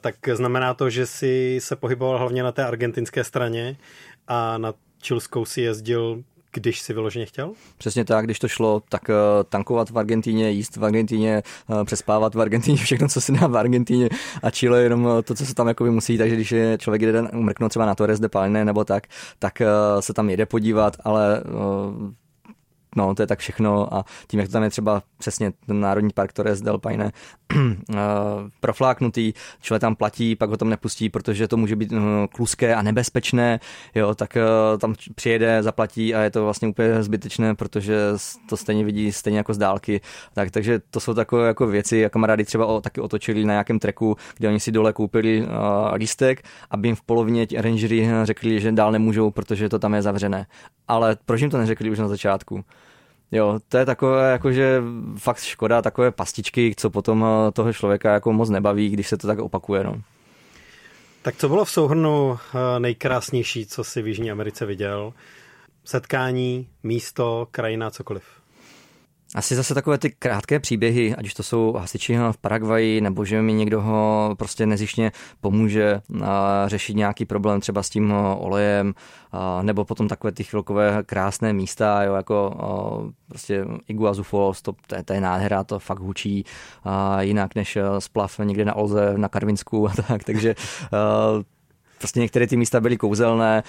tak 0.00 0.14
znamená 0.32 0.74
to, 0.74 0.90
že 0.90 1.06
si 1.06 1.58
se 1.62 1.76
pohyboval 1.76 2.18
hlavně 2.18 2.42
na 2.42 2.52
té 2.52 2.64
argentinské 2.64 3.24
straně 3.24 3.76
a 4.28 4.58
na 4.58 4.74
čilskou 5.02 5.44
si 5.44 5.60
jezdil 5.60 6.22
když 6.60 6.80
si 6.80 6.92
vyloženě 6.92 7.26
chtěl? 7.26 7.52
Přesně 7.78 8.04
tak, 8.04 8.24
když 8.24 8.38
to 8.38 8.48
šlo, 8.48 8.82
tak 8.88 9.08
uh, 9.08 9.14
tankovat 9.48 9.90
v 9.90 9.98
Argentíně, 9.98 10.50
jíst 10.50 10.76
v 10.76 10.84
Argentíně, 10.84 11.42
uh, 11.68 11.84
přespávat 11.84 12.34
v 12.34 12.40
Argentíně, 12.40 12.76
všechno, 12.84 13.08
co 13.08 13.20
se 13.20 13.32
dá 13.32 13.46
v 13.46 13.56
Argentíně 13.56 14.08
a 14.42 14.50
Chile 14.50 14.82
jenom 14.82 15.08
to, 15.24 15.34
co 15.34 15.46
se 15.46 15.54
tam 15.54 15.68
jako 15.68 15.84
musí, 15.84 16.18
takže 16.18 16.34
když 16.34 16.52
je 16.52 16.78
člověk 16.78 17.02
jde 17.02 17.22
mrknout 17.32 17.70
třeba 17.70 17.86
na 17.86 17.94
Torres 17.94 18.20
de 18.20 18.28
Paine 18.28 18.64
nebo 18.64 18.84
tak, 18.84 19.06
tak 19.38 19.62
se 20.00 20.12
tam 20.12 20.30
jede 20.30 20.46
podívat, 20.46 20.96
ale 21.04 21.42
no, 22.96 23.14
to 23.14 23.22
je 23.22 23.26
tak 23.26 23.38
všechno 23.38 23.94
a 23.94 24.04
tím, 24.26 24.40
jak 24.40 24.48
to 24.48 24.52
tam 24.52 24.62
je 24.62 24.70
třeba 24.70 25.02
přesně 25.18 25.52
ten 25.66 25.80
národní 25.80 26.10
park 26.14 26.32
Torres 26.32 26.62
del 26.62 26.78
Paine 26.78 27.12
eh, 27.56 27.96
profláknutý, 28.60 29.32
člověk 29.60 29.80
tam 29.80 29.96
platí, 29.96 30.36
pak 30.36 30.50
ho 30.50 30.56
tam 30.56 30.68
nepustí, 30.68 31.08
protože 31.08 31.48
to 31.48 31.56
může 31.56 31.76
být 31.76 31.92
eh, 31.92 31.98
kluské 32.32 32.74
a 32.74 32.82
nebezpečné, 32.82 33.60
jo, 33.94 34.14
tak 34.14 34.36
eh, 34.36 34.42
tam 34.78 34.94
přijede, 35.14 35.62
zaplatí 35.62 36.14
a 36.14 36.20
je 36.20 36.30
to 36.30 36.44
vlastně 36.44 36.68
úplně 36.68 37.02
zbytečné, 37.02 37.54
protože 37.54 37.96
to 38.48 38.56
stejně 38.56 38.84
vidí 38.84 39.12
stejně 39.12 39.38
jako 39.38 39.54
z 39.54 39.58
dálky. 39.58 40.00
Tak, 40.34 40.50
takže 40.50 40.80
to 40.90 41.00
jsou 41.00 41.14
takové 41.14 41.46
jako 41.46 41.66
věci, 41.66 42.04
a 42.04 42.08
kamarády 42.08 42.44
třeba 42.44 42.66
o, 42.66 42.80
taky 42.80 43.00
otočili 43.00 43.44
na 43.44 43.52
nějakém 43.52 43.78
treku, 43.78 44.16
kde 44.36 44.48
oni 44.48 44.60
si 44.60 44.72
dole 44.72 44.92
koupili 44.92 45.42
uh, 45.42 45.48
lístek, 45.94 46.42
aby 46.70 46.88
jim 46.88 46.96
v 46.96 47.02
polovině 47.02 47.46
ti 47.46 47.60
rangeři 47.60 48.08
řekli, 48.22 48.60
že 48.60 48.72
dál 48.72 48.92
nemůžou, 48.92 49.30
protože 49.30 49.68
to 49.68 49.78
tam 49.78 49.94
je 49.94 50.02
zavřené. 50.02 50.46
Ale 50.88 51.16
proč 51.26 51.40
jim 51.40 51.50
to 51.50 51.58
neřekli 51.58 51.90
už 51.90 51.98
na 51.98 52.08
začátku? 52.08 52.64
Jo, 53.32 53.58
to 53.68 53.78
je 53.78 53.86
takové 53.86 54.32
jakože 54.32 54.82
fakt 55.18 55.42
škoda, 55.42 55.82
takové 55.82 56.10
pastičky, 56.10 56.74
co 56.76 56.90
potom 56.90 57.24
eh, 57.24 57.52
toho 57.52 57.72
člověka 57.72 58.12
jako 58.12 58.32
moc 58.32 58.50
nebaví, 58.50 58.88
když 58.88 59.08
se 59.08 59.16
to 59.16 59.26
tak 59.26 59.38
opakuje. 59.38 59.84
No. 59.84 60.02
Tak 61.22 61.36
co 61.36 61.48
bylo 61.48 61.64
v 61.64 61.70
souhrnu 61.70 62.38
eh, 62.38 62.80
nejkrásnější, 62.80 63.66
co 63.66 63.84
si 63.84 64.02
v 64.02 64.06
Jižní 64.06 64.30
Americe 64.30 64.66
viděl? 64.66 65.12
Setkání, 65.84 66.68
místo, 66.82 67.48
krajina, 67.50 67.90
cokoliv. 67.90 68.24
Asi 69.36 69.54
zase 69.54 69.74
takové 69.74 69.98
ty 69.98 70.10
krátké 70.10 70.60
příběhy, 70.60 71.14
ať 71.14 71.26
už 71.26 71.34
to 71.34 71.42
jsou 71.42 71.72
hasiči 71.72 72.16
v 72.32 72.38
Paraguaji, 72.38 73.00
nebo 73.00 73.24
že 73.24 73.42
mi 73.42 73.52
někdo 73.52 73.82
ho 73.82 74.34
prostě 74.38 74.66
nezišně 74.66 75.12
pomůže 75.40 76.00
řešit 76.66 76.94
nějaký 76.94 77.24
problém 77.24 77.60
třeba 77.60 77.82
s 77.82 77.90
tím 77.90 78.12
olejem, 78.36 78.94
nebo 79.62 79.84
potom 79.84 80.08
takové 80.08 80.32
ty 80.32 80.44
chvilkové 80.44 81.02
krásné 81.06 81.52
místa, 81.52 82.02
jo, 82.02 82.14
jako 82.14 82.54
prostě 83.28 83.64
Iguazu 83.88 84.22
Falls, 84.22 84.62
to, 84.62 84.72
to, 84.86 84.94
je, 84.94 85.02
to 85.02 85.12
je 85.12 85.20
nádhera, 85.20 85.64
to 85.64 85.78
fakt 85.78 86.00
hučí 86.00 86.44
jinak 87.20 87.54
než 87.54 87.78
splav 87.98 88.38
někde 88.38 88.64
na 88.64 88.74
Olze, 88.74 89.14
na 89.16 89.28
Karvinsku 89.28 89.88
a 89.88 89.92
tak, 90.08 90.24
takže 90.24 90.54
prostě 91.98 92.20
některé 92.20 92.46
ty 92.46 92.56
místa 92.56 92.80
byly 92.80 92.96
kouzelné, 92.96 93.62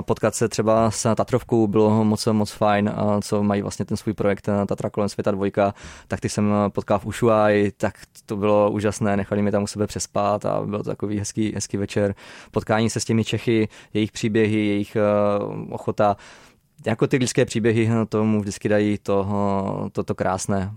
potkat 0.00 0.34
se 0.34 0.48
třeba 0.48 0.90
s 0.90 1.14
Tatrovkou 1.14 1.66
bylo 1.66 2.04
moc, 2.04 2.26
moc 2.26 2.50
fajn, 2.50 2.92
co 3.22 3.42
mají 3.42 3.62
vlastně 3.62 3.84
ten 3.84 3.96
svůj 3.96 4.14
projekt 4.14 4.48
Tatra 4.66 4.90
kolem 4.90 5.08
světa 5.08 5.30
dvojka, 5.30 5.74
tak 6.08 6.20
ty 6.20 6.28
jsem 6.28 6.52
potkal 6.68 6.98
v 6.98 7.06
Ushuaji, 7.06 7.72
tak 7.72 7.94
to 8.26 8.36
bylo 8.36 8.70
úžasné, 8.70 9.16
nechali 9.16 9.42
mě 9.42 9.52
tam 9.52 9.62
u 9.62 9.66
sebe 9.66 9.86
přespat 9.86 10.44
a 10.44 10.60
byl 10.66 10.78
to 10.78 10.90
takový 10.90 11.18
hezký, 11.18 11.52
hezký 11.54 11.76
večer. 11.76 12.14
Potkání 12.50 12.90
se 12.90 13.00
s 13.00 13.04
těmi 13.04 13.24
Čechy, 13.24 13.68
jejich 13.94 14.12
příběhy, 14.12 14.66
jejich 14.66 14.96
ochota, 15.70 16.16
jako 16.86 17.06
ty 17.06 17.16
lidské 17.16 17.44
příběhy 17.44 17.90
tomu 18.08 18.40
vždycky 18.40 18.68
dají 18.68 18.98
to, 18.98 19.26
to, 19.92 20.04
to 20.04 20.14
krásné. 20.14 20.72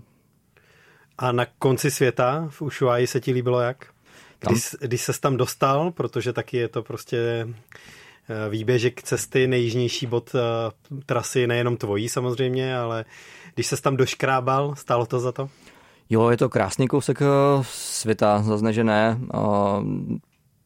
A 1.18 1.32
na 1.32 1.46
konci 1.58 1.90
světa 1.90 2.46
v 2.50 2.62
Ushuaji 2.62 3.06
se 3.06 3.20
ti 3.20 3.32
líbilo 3.32 3.60
jak? 3.60 3.93
Když, 4.50 4.76
když 4.80 5.00
ses 5.00 5.20
tam 5.20 5.36
dostal, 5.36 5.90
protože 5.90 6.32
taky 6.32 6.56
je 6.56 6.68
to 6.68 6.82
prostě 6.82 7.48
eh, 7.48 8.50
výběžek 8.50 9.02
cesty, 9.02 9.46
nejjižnější 9.46 10.06
bod 10.06 10.34
eh, 10.34 10.40
trasy, 11.06 11.46
nejenom 11.46 11.76
tvojí 11.76 12.08
samozřejmě, 12.08 12.78
ale 12.78 13.04
když 13.54 13.66
ses 13.66 13.80
tam 13.80 13.96
doškrábal, 13.96 14.74
stálo 14.76 15.06
to 15.06 15.20
za 15.20 15.32
to? 15.32 15.48
Jo, 16.10 16.28
je 16.28 16.36
to 16.36 16.48
krásný 16.48 16.88
kousek 16.88 17.22
eh, 17.22 17.26
světa, 17.62 18.42
zazne, 18.42 18.72
že 18.72 18.84
ne 18.84 19.18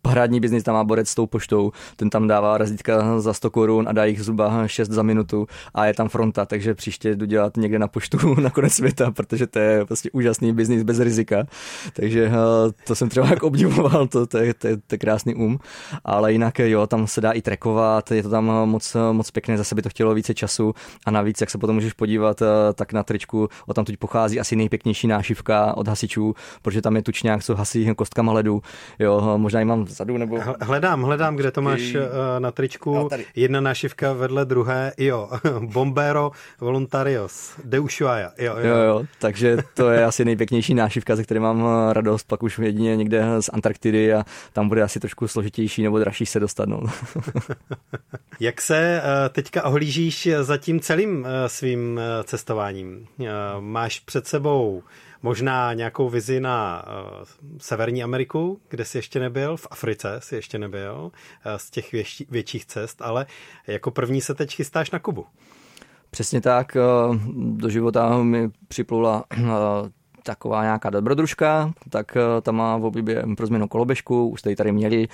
parádní 0.08 0.40
biznis 0.40 0.62
tam 0.62 0.74
má 0.74 0.84
borec 0.84 1.08
s 1.08 1.14
tou 1.14 1.26
poštou, 1.26 1.72
ten 1.96 2.10
tam 2.10 2.28
dává 2.28 2.58
razítka 2.58 3.20
za 3.20 3.32
100 3.32 3.50
korun 3.50 3.88
a 3.88 3.92
dá 3.92 4.04
jich 4.04 4.20
zhruba 4.22 4.66
6 4.68 4.90
za 4.90 5.02
minutu 5.02 5.46
a 5.74 5.86
je 5.86 5.94
tam 5.94 6.08
fronta, 6.08 6.46
takže 6.46 6.74
příště 6.74 7.16
jdu 7.16 7.26
dělat 7.26 7.56
někde 7.56 7.78
na 7.78 7.88
poštu 7.88 8.34
na 8.40 8.50
konec 8.50 8.72
světa, 8.72 9.10
protože 9.10 9.46
to 9.46 9.58
je 9.58 9.84
prostě 9.84 10.10
úžasný 10.12 10.52
biznis 10.52 10.82
bez 10.82 11.00
rizika. 11.00 11.44
Takže 11.92 12.24
eh, 12.26 12.32
to 12.86 12.94
jsem 12.94 13.08
třeba 13.08 13.26
jak 13.26 13.42
obdivoval, 13.42 14.06
to, 14.06 14.26
to, 14.26 14.38
je, 14.38 14.54
to, 14.54 14.66
je, 14.66 14.76
to 14.76 14.94
je 14.94 14.98
krásný 14.98 15.34
um. 15.34 15.58
Ale 16.04 16.32
jinak 16.32 16.58
jo, 16.58 16.86
tam 16.86 17.06
se 17.06 17.20
dá 17.20 17.32
i 17.32 17.42
trekovat, 17.42 18.10
je 18.10 18.22
to 18.22 18.28
tam 18.28 18.44
moc, 18.44 18.96
moc 19.12 19.30
pěkné, 19.30 19.58
zase 19.58 19.74
by 19.74 19.82
to 19.82 19.88
chtělo 19.88 20.14
více 20.14 20.34
času 20.34 20.74
a 21.06 21.10
navíc, 21.10 21.40
jak 21.40 21.50
se 21.50 21.58
potom 21.58 21.76
můžeš 21.76 21.92
podívat, 21.92 22.42
eh, 22.42 22.46
tak 22.74 22.92
na 22.92 23.02
tričku 23.02 23.48
o 23.66 23.74
tam 23.74 23.84
teď 23.84 23.96
pochází 23.96 24.40
asi 24.40 24.56
nejpěknější 24.56 25.06
nášivka 25.06 25.76
od 25.76 25.88
hasičů, 25.88 26.34
protože 26.62 26.82
tam 26.82 26.96
je 26.96 27.02
tučňák, 27.02 27.44
co 27.44 27.54
hasí 27.54 27.94
kostkama 27.94 28.32
ledu. 28.32 28.62
Jo, 28.98 29.38
možná 29.38 29.60
i 29.60 29.64
mám 29.64 29.86
vzadu, 29.98 30.18
nebo... 30.18 30.40
Hledám, 30.60 31.02
hledám, 31.02 31.36
kde 31.36 31.50
to 31.50 31.62
máš 31.62 31.94
uh, 31.94 32.00
na 32.38 32.50
tričku. 32.50 32.94
Jo, 32.94 33.08
Jedna 33.36 33.60
našivka 33.60 34.12
vedle 34.12 34.44
druhé, 34.44 34.92
jo. 34.98 35.28
Bombero 35.60 36.30
Voluntarios 36.60 37.52
de 37.64 37.78
Ushuaia. 37.78 38.32
Jo, 38.38 38.56
jo. 38.56 38.66
jo, 38.66 38.76
jo, 38.76 39.04
takže 39.18 39.58
to 39.74 39.90
je 39.90 40.04
asi 40.04 40.24
nejpěknější 40.24 40.74
nášivka, 40.74 41.16
ze 41.16 41.22
které 41.24 41.40
mám 41.40 41.66
eh, 41.66 41.92
radost, 41.92 42.24
pak 42.24 42.42
už 42.42 42.58
jedině 42.58 42.96
někde 42.96 43.24
z 43.40 43.50
Antarktidy 43.52 44.14
a 44.14 44.24
tam 44.52 44.68
bude 44.68 44.82
asi 44.82 45.00
trošku 45.00 45.28
složitější 45.28 45.82
nebo 45.82 45.98
dražší 45.98 46.26
se 46.26 46.40
dostat. 46.40 46.68
No. 46.68 46.80
Jak 48.40 48.60
se 48.60 49.02
uh, 49.02 49.34
teďka 49.34 49.64
ohlížíš 49.64 50.28
za 50.40 50.56
tím 50.56 50.80
celým 50.80 51.26
svým 51.46 52.00
cestováním? 52.24 53.06
Máš 53.60 54.00
před 54.00 54.26
sebou 54.26 54.82
možná 55.22 55.72
nějakou 55.72 56.08
vizi 56.08 56.40
na 56.40 56.84
uh, 56.86 57.24
Severní 57.58 58.02
Ameriku, 58.02 58.60
kde 58.68 58.84
si 58.84 58.98
ještě 58.98 59.20
nebyl, 59.20 59.56
v 59.56 59.66
Africe 59.70 60.20
si 60.22 60.34
ještě 60.34 60.58
nebyl, 60.58 60.94
uh, 61.02 61.52
z 61.56 61.70
těch 61.70 61.92
větší, 61.92 62.26
větších 62.30 62.66
cest, 62.66 63.02
ale 63.02 63.26
jako 63.66 63.90
první 63.90 64.20
se 64.20 64.34
teď 64.34 64.54
chystáš 64.54 64.90
na 64.90 64.98
Kubu. 64.98 65.26
Přesně 66.10 66.40
tak, 66.40 66.76
do 67.34 67.68
života 67.68 68.22
mi 68.22 68.50
připlula 68.68 69.24
taková 70.22 70.62
nějaká 70.62 70.90
dobrodružka, 70.90 71.72
tak 71.90 72.16
ta 72.42 72.52
má 72.52 72.76
v 72.76 72.84
oblibě 72.84 73.24
pro 73.36 73.46
změnu 73.46 73.68
koloběžku, 73.68 74.28
už 74.28 74.40
jste 74.40 74.50
ji 74.50 74.56
tady 74.56 74.72
měli 74.72 75.08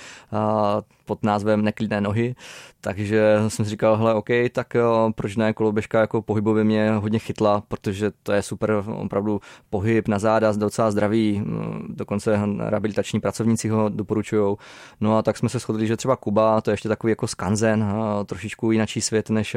pod 1.05 1.23
názvem 1.23 1.61
Neklidné 1.61 2.01
nohy, 2.01 2.35
takže 2.81 3.37
jsem 3.47 3.65
si 3.65 3.71
říkal, 3.71 3.97
hele, 3.97 4.13
OK, 4.13 4.29
tak 4.51 4.73
proč 5.15 5.35
ne, 5.35 5.53
koloběžka 5.53 5.99
jako 5.99 6.21
pohybově 6.21 6.63
mě 6.63 6.91
hodně 6.91 7.19
chytla, 7.19 7.63
protože 7.67 8.11
to 8.23 8.31
je 8.31 8.41
super 8.41 8.83
opravdu 8.85 9.41
pohyb 9.69 10.07
na 10.07 10.19
záda, 10.19 10.51
docela 10.51 10.91
zdravý, 10.91 11.39
mm, 11.39 11.85
dokonce 11.89 12.39
rehabilitační 12.59 13.19
pracovníci 13.19 13.69
ho 13.69 13.89
doporučují. 13.89 14.55
No 15.01 15.17
a 15.17 15.21
tak 15.21 15.37
jsme 15.37 15.49
se 15.49 15.59
shodli, 15.59 15.87
že 15.87 15.97
třeba 15.97 16.15
Kuba, 16.15 16.61
to 16.61 16.69
je 16.69 16.73
ještě 16.73 16.89
takový 16.89 17.11
jako 17.11 17.27
skanzen, 17.27 17.85
trošičku 18.25 18.71
jináčí 18.71 19.01
svět 19.01 19.29
než, 19.29 19.55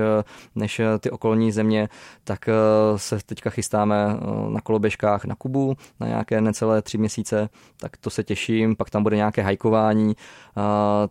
než 0.55 0.81
ty 1.01 1.11
okolní 1.11 1.53
země, 1.53 1.89
tak 2.25 2.49
se 2.97 3.19
teďka 3.27 3.51
chystáme 3.51 3.97
na 4.49 4.61
koloběžkách 4.61 5.25
na 5.25 5.35
Kubu 5.35 5.77
na 6.01 6.07
nějaké 6.07 6.41
necelé 6.41 6.83
tři 6.83 6.99
měsíce, 6.99 7.49
tak 7.81 7.97
to 7.97 8.11
se 8.11 8.25
těším, 8.25 8.77
pak 8.77 8.91
tam 8.91 9.03
bude 9.03 9.17
nějaké 9.17 9.43
hajkování, 9.43 10.17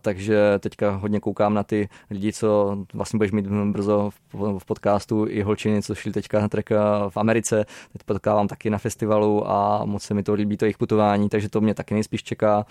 takže 0.00 0.27
teďka 0.58 0.90
hodně 0.90 1.20
koukám 1.20 1.54
na 1.54 1.62
ty 1.62 1.88
lidi, 2.10 2.32
co 2.32 2.78
vlastně 2.94 3.16
budeš 3.16 3.32
mít 3.32 3.46
brzo 3.46 4.10
v, 4.58 4.64
podcastu, 4.64 5.26
i 5.28 5.42
holčiny, 5.42 5.82
co 5.82 5.94
šli 5.94 6.12
teďka 6.12 6.40
na 6.40 6.48
trek 6.48 6.70
v 7.08 7.16
Americe, 7.16 7.64
teď 7.92 8.02
potkávám 8.04 8.48
taky 8.48 8.70
na 8.70 8.78
festivalu 8.78 9.50
a 9.50 9.84
moc 9.84 10.02
se 10.02 10.14
mi 10.14 10.22
to 10.22 10.34
líbí, 10.34 10.56
to 10.56 10.64
jejich 10.64 10.78
putování, 10.78 11.28
takže 11.28 11.48
to 11.48 11.60
mě 11.60 11.74
taky 11.74 11.94
nejspíš 11.94 12.22
čeká. 12.22 12.66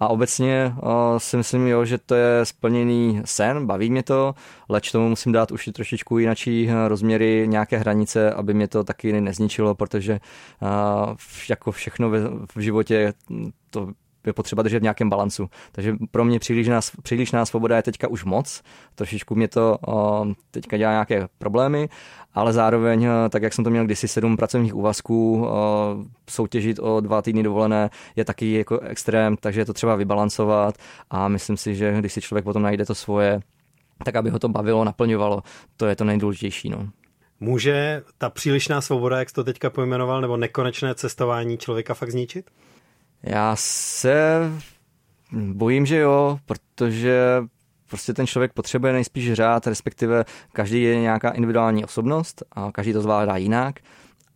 A 0.00 0.08
obecně 0.08 0.74
uh, 0.82 0.90
si 1.18 1.36
myslím, 1.36 1.66
jo, 1.66 1.84
že 1.84 1.98
to 1.98 2.14
je 2.14 2.44
splněný 2.44 3.22
sen, 3.24 3.66
baví 3.66 3.90
mě 3.90 4.02
to, 4.02 4.34
leč 4.68 4.92
tomu 4.92 5.08
musím 5.08 5.32
dát 5.32 5.52
už 5.52 5.70
trošičku 5.74 6.18
jinačí 6.18 6.70
rozměry, 6.88 7.44
nějaké 7.48 7.78
hranice, 7.78 8.32
aby 8.32 8.54
mě 8.54 8.68
to 8.68 8.84
taky 8.84 9.20
nezničilo, 9.20 9.74
protože 9.74 10.20
uh, 10.62 11.14
jako 11.50 11.72
všechno 11.72 12.10
v, 12.10 12.46
v 12.56 12.60
životě 12.60 13.12
to 13.70 13.88
je 14.26 14.32
potřeba 14.32 14.62
držet 14.62 14.78
v 14.78 14.82
nějakém 14.82 15.10
balancu. 15.10 15.48
Takže 15.72 15.96
pro 16.10 16.24
mě 16.24 16.38
přílišná, 16.38 16.80
přílišná 17.02 17.46
svoboda 17.46 17.76
je 17.76 17.82
teďka 17.82 18.08
už 18.08 18.24
moc, 18.24 18.62
trošičku 18.94 19.34
mě 19.34 19.48
to 19.48 19.78
o, 19.86 20.26
teďka 20.50 20.76
dělá 20.76 20.92
nějaké 20.92 21.28
problémy, 21.38 21.88
ale 22.34 22.52
zároveň, 22.52 23.08
tak 23.30 23.42
jak 23.42 23.52
jsem 23.52 23.64
to 23.64 23.70
měl 23.70 23.84
kdysi 23.84 24.08
sedm 24.08 24.36
pracovních 24.36 24.74
úvazků, 24.74 25.46
o, 25.46 25.96
soutěžit 26.30 26.78
o 26.78 27.00
dva 27.00 27.22
týdny 27.22 27.42
dovolené 27.42 27.90
je 28.16 28.24
taky 28.24 28.52
jako 28.52 28.80
extrém, 28.80 29.36
takže 29.36 29.60
je 29.60 29.64
to 29.64 29.72
třeba 29.72 29.96
vybalancovat 29.96 30.74
a 31.10 31.28
myslím 31.28 31.56
si, 31.56 31.74
že 31.74 31.96
když 31.98 32.12
si 32.12 32.20
člověk 32.20 32.44
potom 32.44 32.62
najde 32.62 32.86
to 32.86 32.94
svoje, 32.94 33.40
tak 34.04 34.16
aby 34.16 34.30
ho 34.30 34.38
to 34.38 34.48
bavilo, 34.48 34.84
naplňovalo, 34.84 35.42
to 35.76 35.86
je 35.86 35.96
to 35.96 36.04
nejdůležitější. 36.04 36.68
No. 36.68 36.88
Může 37.40 38.02
ta 38.18 38.30
přílišná 38.30 38.80
svoboda, 38.80 39.18
jak 39.18 39.28
jsi 39.28 39.34
to 39.34 39.44
teďka 39.44 39.70
pojmenoval, 39.70 40.20
nebo 40.20 40.36
nekonečné 40.36 40.94
cestování 40.94 41.58
člověka 41.58 41.94
fakt 41.94 42.10
zničit? 42.10 42.50
Já 43.26 43.56
se 43.58 44.40
bojím, 45.32 45.86
že 45.86 45.98
jo, 45.98 46.38
protože 46.46 47.42
prostě 47.90 48.14
ten 48.14 48.26
člověk 48.26 48.52
potřebuje 48.52 48.92
nejspíš 48.92 49.32
řád, 49.32 49.66
respektive 49.66 50.24
každý 50.52 50.82
je 50.82 51.00
nějaká 51.00 51.30
individuální 51.30 51.84
osobnost 51.84 52.42
a 52.52 52.72
každý 52.72 52.92
to 52.92 53.00
zvládá 53.02 53.36
jinak, 53.36 53.74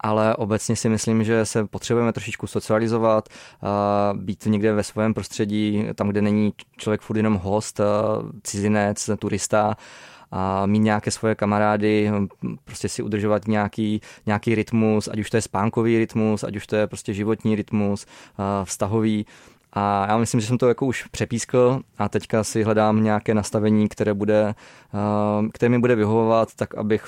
ale 0.01 0.36
obecně 0.36 0.76
si 0.76 0.89
myslím, 0.89 1.24
že 1.24 1.47
se 1.47 1.64
potřebujeme 1.66 2.12
trošičku 2.12 2.47
socializovat, 2.47 3.28
být 4.14 4.47
někde 4.47 4.72
ve 4.72 4.82
svém 4.82 5.14
prostředí, 5.14 5.86
tam, 5.95 6.09
kde 6.09 6.22
není 6.22 6.53
člověk 6.76 7.01
furt 7.01 7.16
jenom 7.16 7.34
host, 7.34 7.80
cizinec, 8.43 9.11
turista, 9.18 9.76
a 10.31 10.66
mít 10.66 10.79
nějaké 10.79 11.11
svoje 11.11 11.35
kamarády, 11.35 12.11
prostě 12.64 12.89
si 12.89 13.03
udržovat 13.03 13.49
nějaký, 13.49 14.01
nějaký 14.26 14.55
rytmus, 14.55 15.09
ať 15.09 15.18
už 15.18 15.31
to 15.31 15.37
je 15.37 15.43
spánkový 15.43 15.99
rytmus, 15.99 16.45
ať 16.45 16.57
už 16.57 16.66
to 16.66 16.76
je 16.76 16.87
prostě 16.87 17.14
životní 17.14 17.57
rytmus, 17.57 18.07
vztahový. 18.64 19.26
A 19.72 20.07
já 20.09 20.18
myslím, 20.18 20.41
že 20.41 20.47
jsem 20.47 20.59
to 20.59 20.68
jako 20.68 20.87
už 20.87 21.05
přepískl 21.05 21.81
a 21.99 22.09
teďka 22.09 22.45
si 22.45 22.62
hledám 22.62 23.05
nějaké 23.05 23.35
nastavení, 23.35 23.89
které, 23.89 24.14
bude, 24.14 24.55
které 25.53 25.70
mi 25.70 25.79
bude 25.79 25.95
vyhovovat, 25.95 26.55
tak 26.55 26.74
abych 26.74 27.05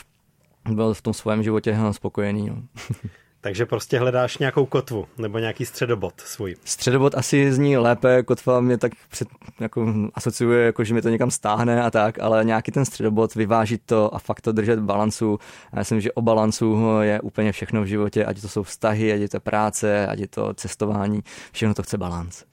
byl 0.71 0.95
v 0.95 1.03
tom 1.03 1.15
svém 1.15 1.43
životě 1.43 1.79
spokojený. 1.91 2.49
No. 2.49 2.63
Takže 3.43 3.67
prostě 3.67 3.99
hledáš 3.99 4.39
nějakou 4.39 4.67
kotvu 4.67 5.07
nebo 5.19 5.39
nějaký 5.39 5.67
středobod 5.67 6.15
svůj. 6.21 6.57
Středobod 6.65 7.15
asi 7.15 7.53
zní 7.53 7.77
lépe, 7.77 8.23
kotva 8.23 8.61
mě 8.61 8.79
tak 8.79 8.93
před, 9.09 9.29
jako 9.61 9.95
asociuje, 10.15 10.67
jako 10.67 10.85
že 10.85 10.95
mi 10.95 11.03
to 11.03 11.09
někam 11.09 11.31
stáhne 11.31 11.83
a 11.83 11.91
tak, 11.91 12.19
ale 12.19 12.45
nějaký 12.45 12.73
ten 12.73 12.85
středobod, 12.85 13.35
vyvážit 13.35 13.83
to 13.87 14.15
a 14.15 14.19
fakt 14.19 14.41
to 14.41 14.53
držet 14.53 14.79
v 14.79 14.85
balancu. 14.85 15.39
Já 15.73 15.79
myslím, 15.79 16.01
že 16.01 16.13
o 16.13 16.23
balancu 16.23 16.79
je 17.01 17.21
úplně 17.21 17.53
všechno 17.53 17.83
v 17.83 17.87
životě, 17.87 18.25
ať 18.25 18.41
to 18.41 18.49
jsou 18.49 18.63
vztahy, 18.63 19.13
ať 19.13 19.21
je 19.21 19.29
to 19.29 19.41
práce, 19.41 20.07
ať 20.07 20.19
je 20.19 20.29
to 20.29 20.55
cestování, 20.55 21.21
všechno 21.53 21.75
to 21.75 21.83
chce 21.83 21.99
balans. 21.99 22.45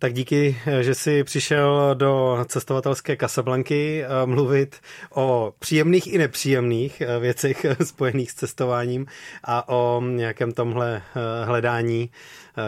Tak 0.00 0.12
díky, 0.12 0.56
že 0.80 0.94
jsi 0.94 1.24
přišel 1.24 1.94
do 1.94 2.38
cestovatelské 2.48 3.16
Casablanky 3.16 4.04
eh, 4.04 4.26
mluvit 4.26 4.76
o 5.14 5.52
příjemných 5.58 6.12
i 6.12 6.18
nepříjemných 6.18 7.00
eh, 7.00 7.18
věcech 7.18 7.66
spojených 7.84 8.30
s 8.30 8.34
cestováním 8.34 9.06
a 9.44 9.68
o 9.68 10.02
nějakém 10.02 10.52
tomhle 10.52 10.96
eh, 10.96 11.44
hledání, 11.44 12.10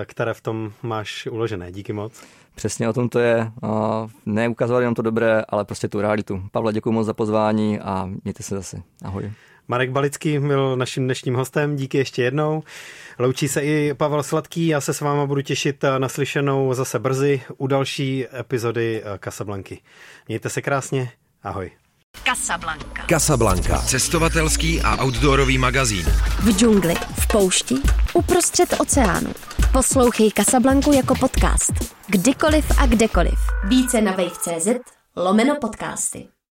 které 0.04 0.34
v 0.34 0.40
tom 0.40 0.72
máš 0.82 1.26
uložené. 1.26 1.72
Díky 1.72 1.92
moc. 1.92 2.12
Přesně 2.54 2.88
o 2.88 2.92
tom 2.92 3.08
to 3.08 3.18
je. 3.18 3.50
Neukazovat 4.26 4.80
jenom 4.80 4.94
to 4.94 5.02
dobré, 5.02 5.42
ale 5.48 5.64
prostě 5.64 5.88
tu 5.88 6.00
realitu. 6.00 6.42
Pavle, 6.52 6.72
děkuji 6.72 6.92
moc 6.92 7.06
za 7.06 7.14
pozvání 7.14 7.80
a 7.80 8.10
mějte 8.24 8.42
se 8.42 8.54
zase. 8.54 8.82
Ahoj. 9.04 9.32
Marek 9.70 9.90
Balický 9.90 10.38
byl 10.38 10.76
naším 10.76 11.04
dnešním 11.04 11.34
hostem, 11.34 11.76
díky 11.76 11.98
ještě 11.98 12.22
jednou. 12.22 12.62
Loučí 13.18 13.48
se 13.48 13.60
i 13.60 13.94
Pavel 13.94 14.22
Sladký, 14.22 14.66
já 14.66 14.80
se 14.80 14.94
s 14.94 15.00
váma 15.00 15.26
budu 15.26 15.42
těšit 15.42 15.84
na 15.98 16.08
slyšenou 16.08 16.74
zase 16.74 16.98
brzy 16.98 17.42
u 17.56 17.66
další 17.66 18.26
epizody 18.40 19.02
Casablanky. 19.24 19.80
Mějte 20.28 20.48
se 20.48 20.62
krásně, 20.62 21.10
ahoj. 21.42 21.70
Casablanca. 22.24 23.06
Casablanca. 23.08 23.78
Cestovatelský 23.78 24.80
a 24.80 25.04
outdoorový 25.04 25.58
magazín. 25.58 26.04
V 26.42 26.58
džungli, 26.58 26.94
v 26.94 27.26
poušti, 27.26 27.74
uprostřed 28.14 28.74
oceánu. 28.80 29.32
Poslouchej 29.72 30.30
Casablanku 30.30 30.92
jako 30.92 31.14
podcast. 31.14 31.72
Kdykoliv 32.06 32.78
a 32.78 32.86
kdekoliv. 32.86 33.38
Více 33.68 34.00
na 34.00 34.12
wave.cz 34.12 34.68
lomeno 35.16 35.56
podcasty. 35.60 36.28